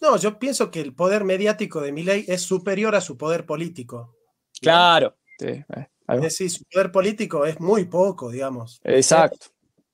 No, 0.00 0.16
yo 0.16 0.40
pienso 0.40 0.72
que 0.72 0.80
el 0.80 0.92
poder 0.92 1.22
mediático 1.22 1.80
de 1.80 1.92
Milei 1.92 2.24
es 2.26 2.42
superior 2.42 2.96
a 2.96 3.00
su 3.00 3.16
poder 3.16 3.46
político. 3.46 4.16
Claro. 4.60 5.16
Sí, 5.38 5.46
eh, 5.46 5.88
es 6.08 6.20
decir, 6.20 6.50
su 6.50 6.64
poder 6.64 6.90
político 6.90 7.46
es 7.46 7.60
muy 7.60 7.84
poco, 7.84 8.30
digamos. 8.30 8.80
Exacto. 8.82 9.46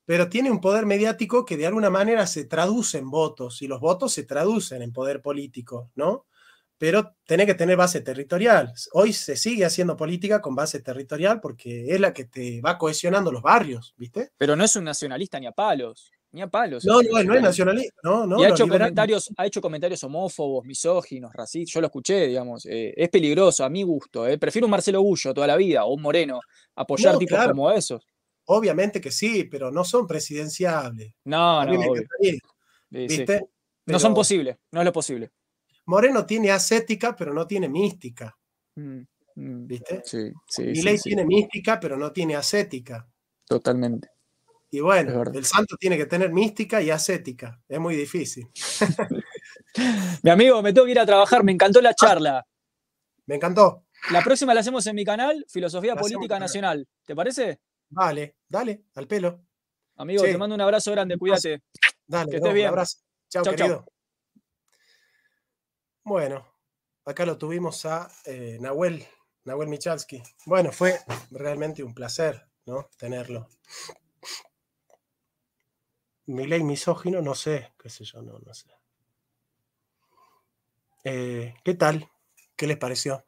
Pero 0.05 0.27
tiene 0.27 0.49
un 0.49 0.59
poder 0.59 0.87
mediático 0.87 1.45
que 1.45 1.55
de 1.55 1.67
alguna 1.67 1.91
manera 1.91 2.25
se 2.25 2.45
traduce 2.45 2.97
en 2.97 3.11
votos 3.11 3.61
y 3.61 3.67
los 3.67 3.79
votos 3.79 4.11
se 4.11 4.23
traducen 4.23 4.81
en 4.81 4.91
poder 4.91 5.21
político, 5.21 5.91
¿no? 5.93 6.25
Pero 6.81 7.15
tiene 7.27 7.45
que 7.45 7.53
tener 7.53 7.77
base 7.77 8.01
territorial. 8.01 8.73
Hoy 8.93 9.13
se 9.13 9.35
sigue 9.35 9.65
haciendo 9.65 9.95
política 9.95 10.41
con 10.41 10.55
base 10.55 10.81
territorial 10.81 11.39
porque 11.39 11.85
es 11.93 11.99
la 11.99 12.11
que 12.11 12.25
te 12.25 12.59
va 12.59 12.79
cohesionando 12.79 13.31
los 13.31 13.43
barrios, 13.43 13.93
¿viste? 13.97 14.31
Pero 14.35 14.55
no 14.55 14.63
es 14.63 14.75
un 14.75 14.85
nacionalista 14.85 15.39
ni 15.39 15.45
a 15.45 15.51
palos, 15.51 16.11
ni 16.31 16.41
a 16.41 16.47
palos. 16.47 16.83
No, 16.83 17.03
no, 17.03 17.21
no 17.21 17.35
es 17.35 17.41
nacionalista, 17.43 18.01
no, 18.01 18.25
no. 18.25 18.41
Y 18.41 18.45
ha 18.45 18.49
hecho, 18.49 18.67
comentarios, 18.67 19.29
ha 19.37 19.45
hecho 19.45 19.61
comentarios 19.61 20.03
homófobos, 20.03 20.65
misóginos, 20.65 21.31
racistas, 21.31 21.71
yo 21.71 21.81
lo 21.81 21.85
escuché, 21.85 22.25
digamos, 22.25 22.65
eh, 22.65 22.95
es 22.97 23.09
peligroso 23.09 23.63
a 23.63 23.69
mi 23.69 23.83
gusto, 23.83 24.27
eh. 24.27 24.39
prefiero 24.39 24.65
un 24.65 24.71
Marcelo 24.71 25.01
Gullo 25.01 25.35
toda 25.35 25.45
la 25.45 25.57
vida 25.57 25.85
o 25.85 25.93
un 25.93 26.01
Moreno, 26.01 26.39
apoyar 26.75 27.15
tipos 27.19 27.45
como 27.45 27.69
esos. 27.69 28.03
Obviamente 28.45 28.99
que 28.99 29.11
sí, 29.11 29.43
pero 29.43 29.69
no 29.69 29.83
son 29.83 30.07
presidenciables. 30.07 31.13
No, 31.25 31.63
no, 31.63 31.93
¿viste? 32.89 33.39
No 33.85 33.99
son 33.99 34.15
posibles, 34.15 34.57
no 34.71 34.81
es 34.81 34.85
lo 34.85 34.91
posible. 34.91 35.29
Moreno 35.91 36.25
tiene 36.25 36.51
ascética, 36.51 37.13
pero 37.17 37.33
no 37.33 37.45
tiene 37.45 37.67
mística. 37.67 38.33
Mm, 38.75 39.01
mm, 39.35 39.67
¿Viste? 39.67 40.01
Sí, 40.05 40.31
sí. 40.47 40.63
Milei 40.63 40.97
tiene 40.97 41.25
mística, 41.25 41.81
pero 41.81 41.97
no 41.97 42.13
tiene 42.13 42.37
ascética. 42.37 43.05
Totalmente. 43.45 44.09
Y 44.69 44.79
bueno, 44.79 45.21
el 45.33 45.43
santo 45.43 45.75
tiene 45.75 45.97
que 45.97 46.05
tener 46.05 46.31
mística 46.31 46.81
y 46.81 46.89
ascética. 46.91 47.61
Es 47.67 47.77
muy 47.77 47.97
difícil. 47.97 48.47
mi 50.23 50.29
amigo, 50.29 50.61
me 50.61 50.71
tengo 50.71 50.85
que 50.85 50.91
ir 50.91 50.99
a 50.99 51.05
trabajar. 51.05 51.43
Me 51.43 51.51
encantó 51.51 51.81
la 51.81 51.93
charla. 51.93 52.47
Me 53.25 53.35
encantó. 53.35 53.83
La 54.11 54.23
próxima 54.23 54.53
la 54.53 54.61
hacemos 54.61 54.87
en 54.87 54.95
mi 54.95 55.03
canal, 55.03 55.45
Filosofía 55.49 55.97
Política 55.97 56.39
Nacional. 56.39 56.87
¿Te 57.05 57.13
parece? 57.13 57.59
Vale, 57.89 58.37
dale, 58.47 58.85
al 58.95 59.07
pelo. 59.07 59.41
Amigo, 59.97 60.23
te 60.23 60.37
mando 60.37 60.55
un 60.55 60.61
abrazo 60.61 60.89
grande, 60.91 61.17
cuídate. 61.17 61.63
Dale, 62.07 62.31
que 62.31 62.37
estés 62.37 62.53
bien. 62.53 62.67
Un 62.67 62.69
abrazo. 62.69 62.97
Chao, 63.27 63.43
querido. 63.43 63.85
Bueno, 66.03 66.45
acá 67.05 67.25
lo 67.25 67.37
tuvimos 67.37 67.85
a 67.85 68.11
eh, 68.25 68.57
Nahuel, 68.59 69.07
Nahuel 69.45 69.69
Michalski. 69.69 70.21
Bueno, 70.45 70.71
fue 70.71 70.99
realmente 71.31 71.83
un 71.83 71.93
placer, 71.93 72.47
¿no? 72.65 72.89
Tenerlo. 72.97 73.47
Mi 76.25 76.47
ley 76.47 76.63
misógino, 76.63 77.21
no 77.21 77.35
sé, 77.35 77.73
qué 77.77 77.89
sé 77.89 78.03
yo, 78.03 78.21
no, 78.23 78.39
no 78.39 78.53
sé. 78.53 78.69
Eh, 81.03 81.53
¿Qué 81.63 81.73
tal? 81.75 82.09
¿Qué 82.55 82.65
les 82.67 82.77
pareció? 82.77 83.25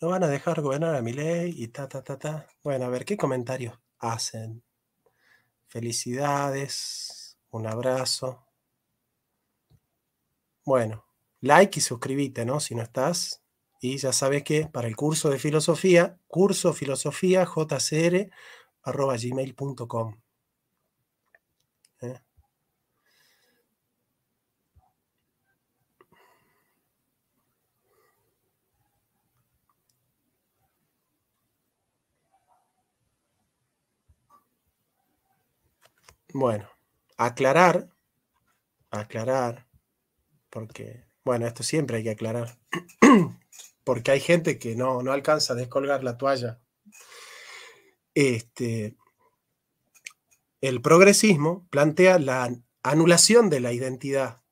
No 0.00 0.08
van 0.08 0.24
a 0.24 0.28
dejar 0.28 0.60
gobernar 0.60 0.94
a 0.94 1.02
mi 1.02 1.12
ley 1.12 1.54
y 1.56 1.68
ta, 1.68 1.88
ta, 1.88 2.02
ta, 2.02 2.18
ta. 2.18 2.46
Bueno, 2.62 2.84
a 2.84 2.88
ver, 2.88 3.04
¿qué 3.04 3.16
comentarios 3.16 3.78
hacen? 3.98 4.62
Felicidades, 5.68 7.38
un 7.50 7.66
abrazo. 7.66 8.47
Bueno, 10.68 11.06
like 11.40 11.78
y 11.78 11.82
suscríbete, 11.82 12.44
¿no? 12.44 12.60
Si 12.60 12.74
no 12.74 12.82
estás. 12.82 13.42
Y 13.80 13.96
ya 13.96 14.12
sabes 14.12 14.42
que 14.44 14.66
para 14.66 14.86
el 14.86 14.96
curso 14.96 15.30
de 15.30 15.38
filosofía, 15.38 16.18
curso 16.26 16.74
filosofía 16.74 17.46
jcr 17.46 18.30
arroba 18.82 19.16
gmail.com. 19.16 20.20
¿Eh? 22.02 22.20
Bueno, 36.34 36.68
aclarar, 37.16 37.88
aclarar 38.90 39.67
porque, 40.58 41.04
bueno, 41.24 41.46
esto 41.46 41.62
siempre 41.62 41.98
hay 41.98 42.02
que 42.02 42.10
aclarar, 42.10 42.58
porque 43.84 44.10
hay 44.10 44.18
gente 44.18 44.58
que 44.58 44.74
no, 44.74 45.04
no 45.04 45.12
alcanza 45.12 45.52
a 45.52 45.56
descolgar 45.56 46.02
la 46.02 46.18
toalla. 46.18 46.60
Este, 48.12 48.96
el 50.60 50.82
progresismo 50.82 51.68
plantea 51.70 52.18
la 52.18 52.52
anulación 52.82 53.50
de 53.50 53.60
la 53.60 53.72
identidad 53.72 54.42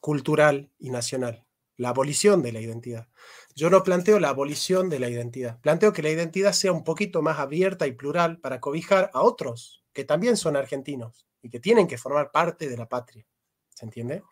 cultural 0.00 0.72
y 0.78 0.88
nacional, 0.88 1.44
la 1.76 1.90
abolición 1.90 2.40
de 2.40 2.52
la 2.52 2.60
identidad. 2.60 3.08
Yo 3.54 3.68
no 3.68 3.82
planteo 3.82 4.18
la 4.18 4.30
abolición 4.30 4.88
de 4.88 5.00
la 5.00 5.10
identidad, 5.10 5.60
planteo 5.60 5.92
que 5.92 6.00
la 6.00 6.08
identidad 6.08 6.54
sea 6.54 6.72
un 6.72 6.84
poquito 6.84 7.20
más 7.20 7.38
abierta 7.38 7.86
y 7.86 7.92
plural 7.92 8.40
para 8.40 8.60
cobijar 8.60 9.10
a 9.12 9.20
otros 9.20 9.84
que 9.92 10.04
también 10.04 10.38
son 10.38 10.56
argentinos 10.56 11.26
y 11.42 11.50
que 11.50 11.60
tienen 11.60 11.86
que 11.86 11.98
formar 11.98 12.32
parte 12.32 12.66
de 12.66 12.78
la 12.78 12.88
patria. 12.88 13.26
¿Se 13.68 13.84
entiende? 13.84 14.22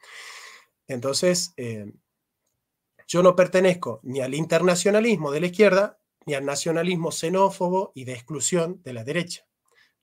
Entonces, 0.89 1.55
eh, 1.57 1.93
yo 3.07 3.23
no 3.23 3.37
pertenezco 3.37 4.01
ni 4.03 4.21
al 4.21 4.35
internacionalismo 4.35 5.31
de 5.31 5.41
la 5.41 5.47
izquierda, 5.47 5.99
ni 6.27 6.35
al 6.35 6.45
nacionalismo 6.45 7.11
xenófobo 7.11 7.93
y 7.95 8.05
de 8.05 8.15
exclusión 8.15 8.81
de 8.83 8.93
la 8.93 9.05
derecha. 9.05 9.47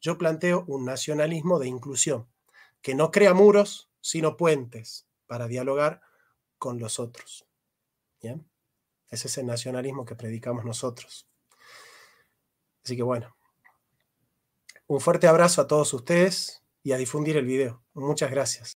Yo 0.01 0.17
planteo 0.17 0.63
un 0.67 0.85
nacionalismo 0.85 1.59
de 1.59 1.67
inclusión, 1.67 2.27
que 2.81 2.95
no 2.95 3.11
crea 3.11 3.33
muros, 3.33 3.89
sino 4.01 4.37
puentes 4.37 5.07
para 5.27 5.47
dialogar 5.47 6.01
con 6.57 6.79
los 6.79 6.99
otros. 6.99 7.45
Ese 9.09 9.27
es 9.27 9.37
el 9.37 9.47
nacionalismo 9.47 10.05
que 10.05 10.15
predicamos 10.15 10.65
nosotros. 10.65 11.27
Así 12.83 12.95
que 12.95 13.03
bueno, 13.03 13.35
un 14.87 14.99
fuerte 15.01 15.27
abrazo 15.27 15.61
a 15.61 15.67
todos 15.67 15.93
ustedes 15.93 16.63
y 16.83 16.91
a 16.91 16.97
difundir 16.97 17.37
el 17.37 17.45
video. 17.45 17.83
Muchas 17.93 18.31
gracias. 18.31 18.67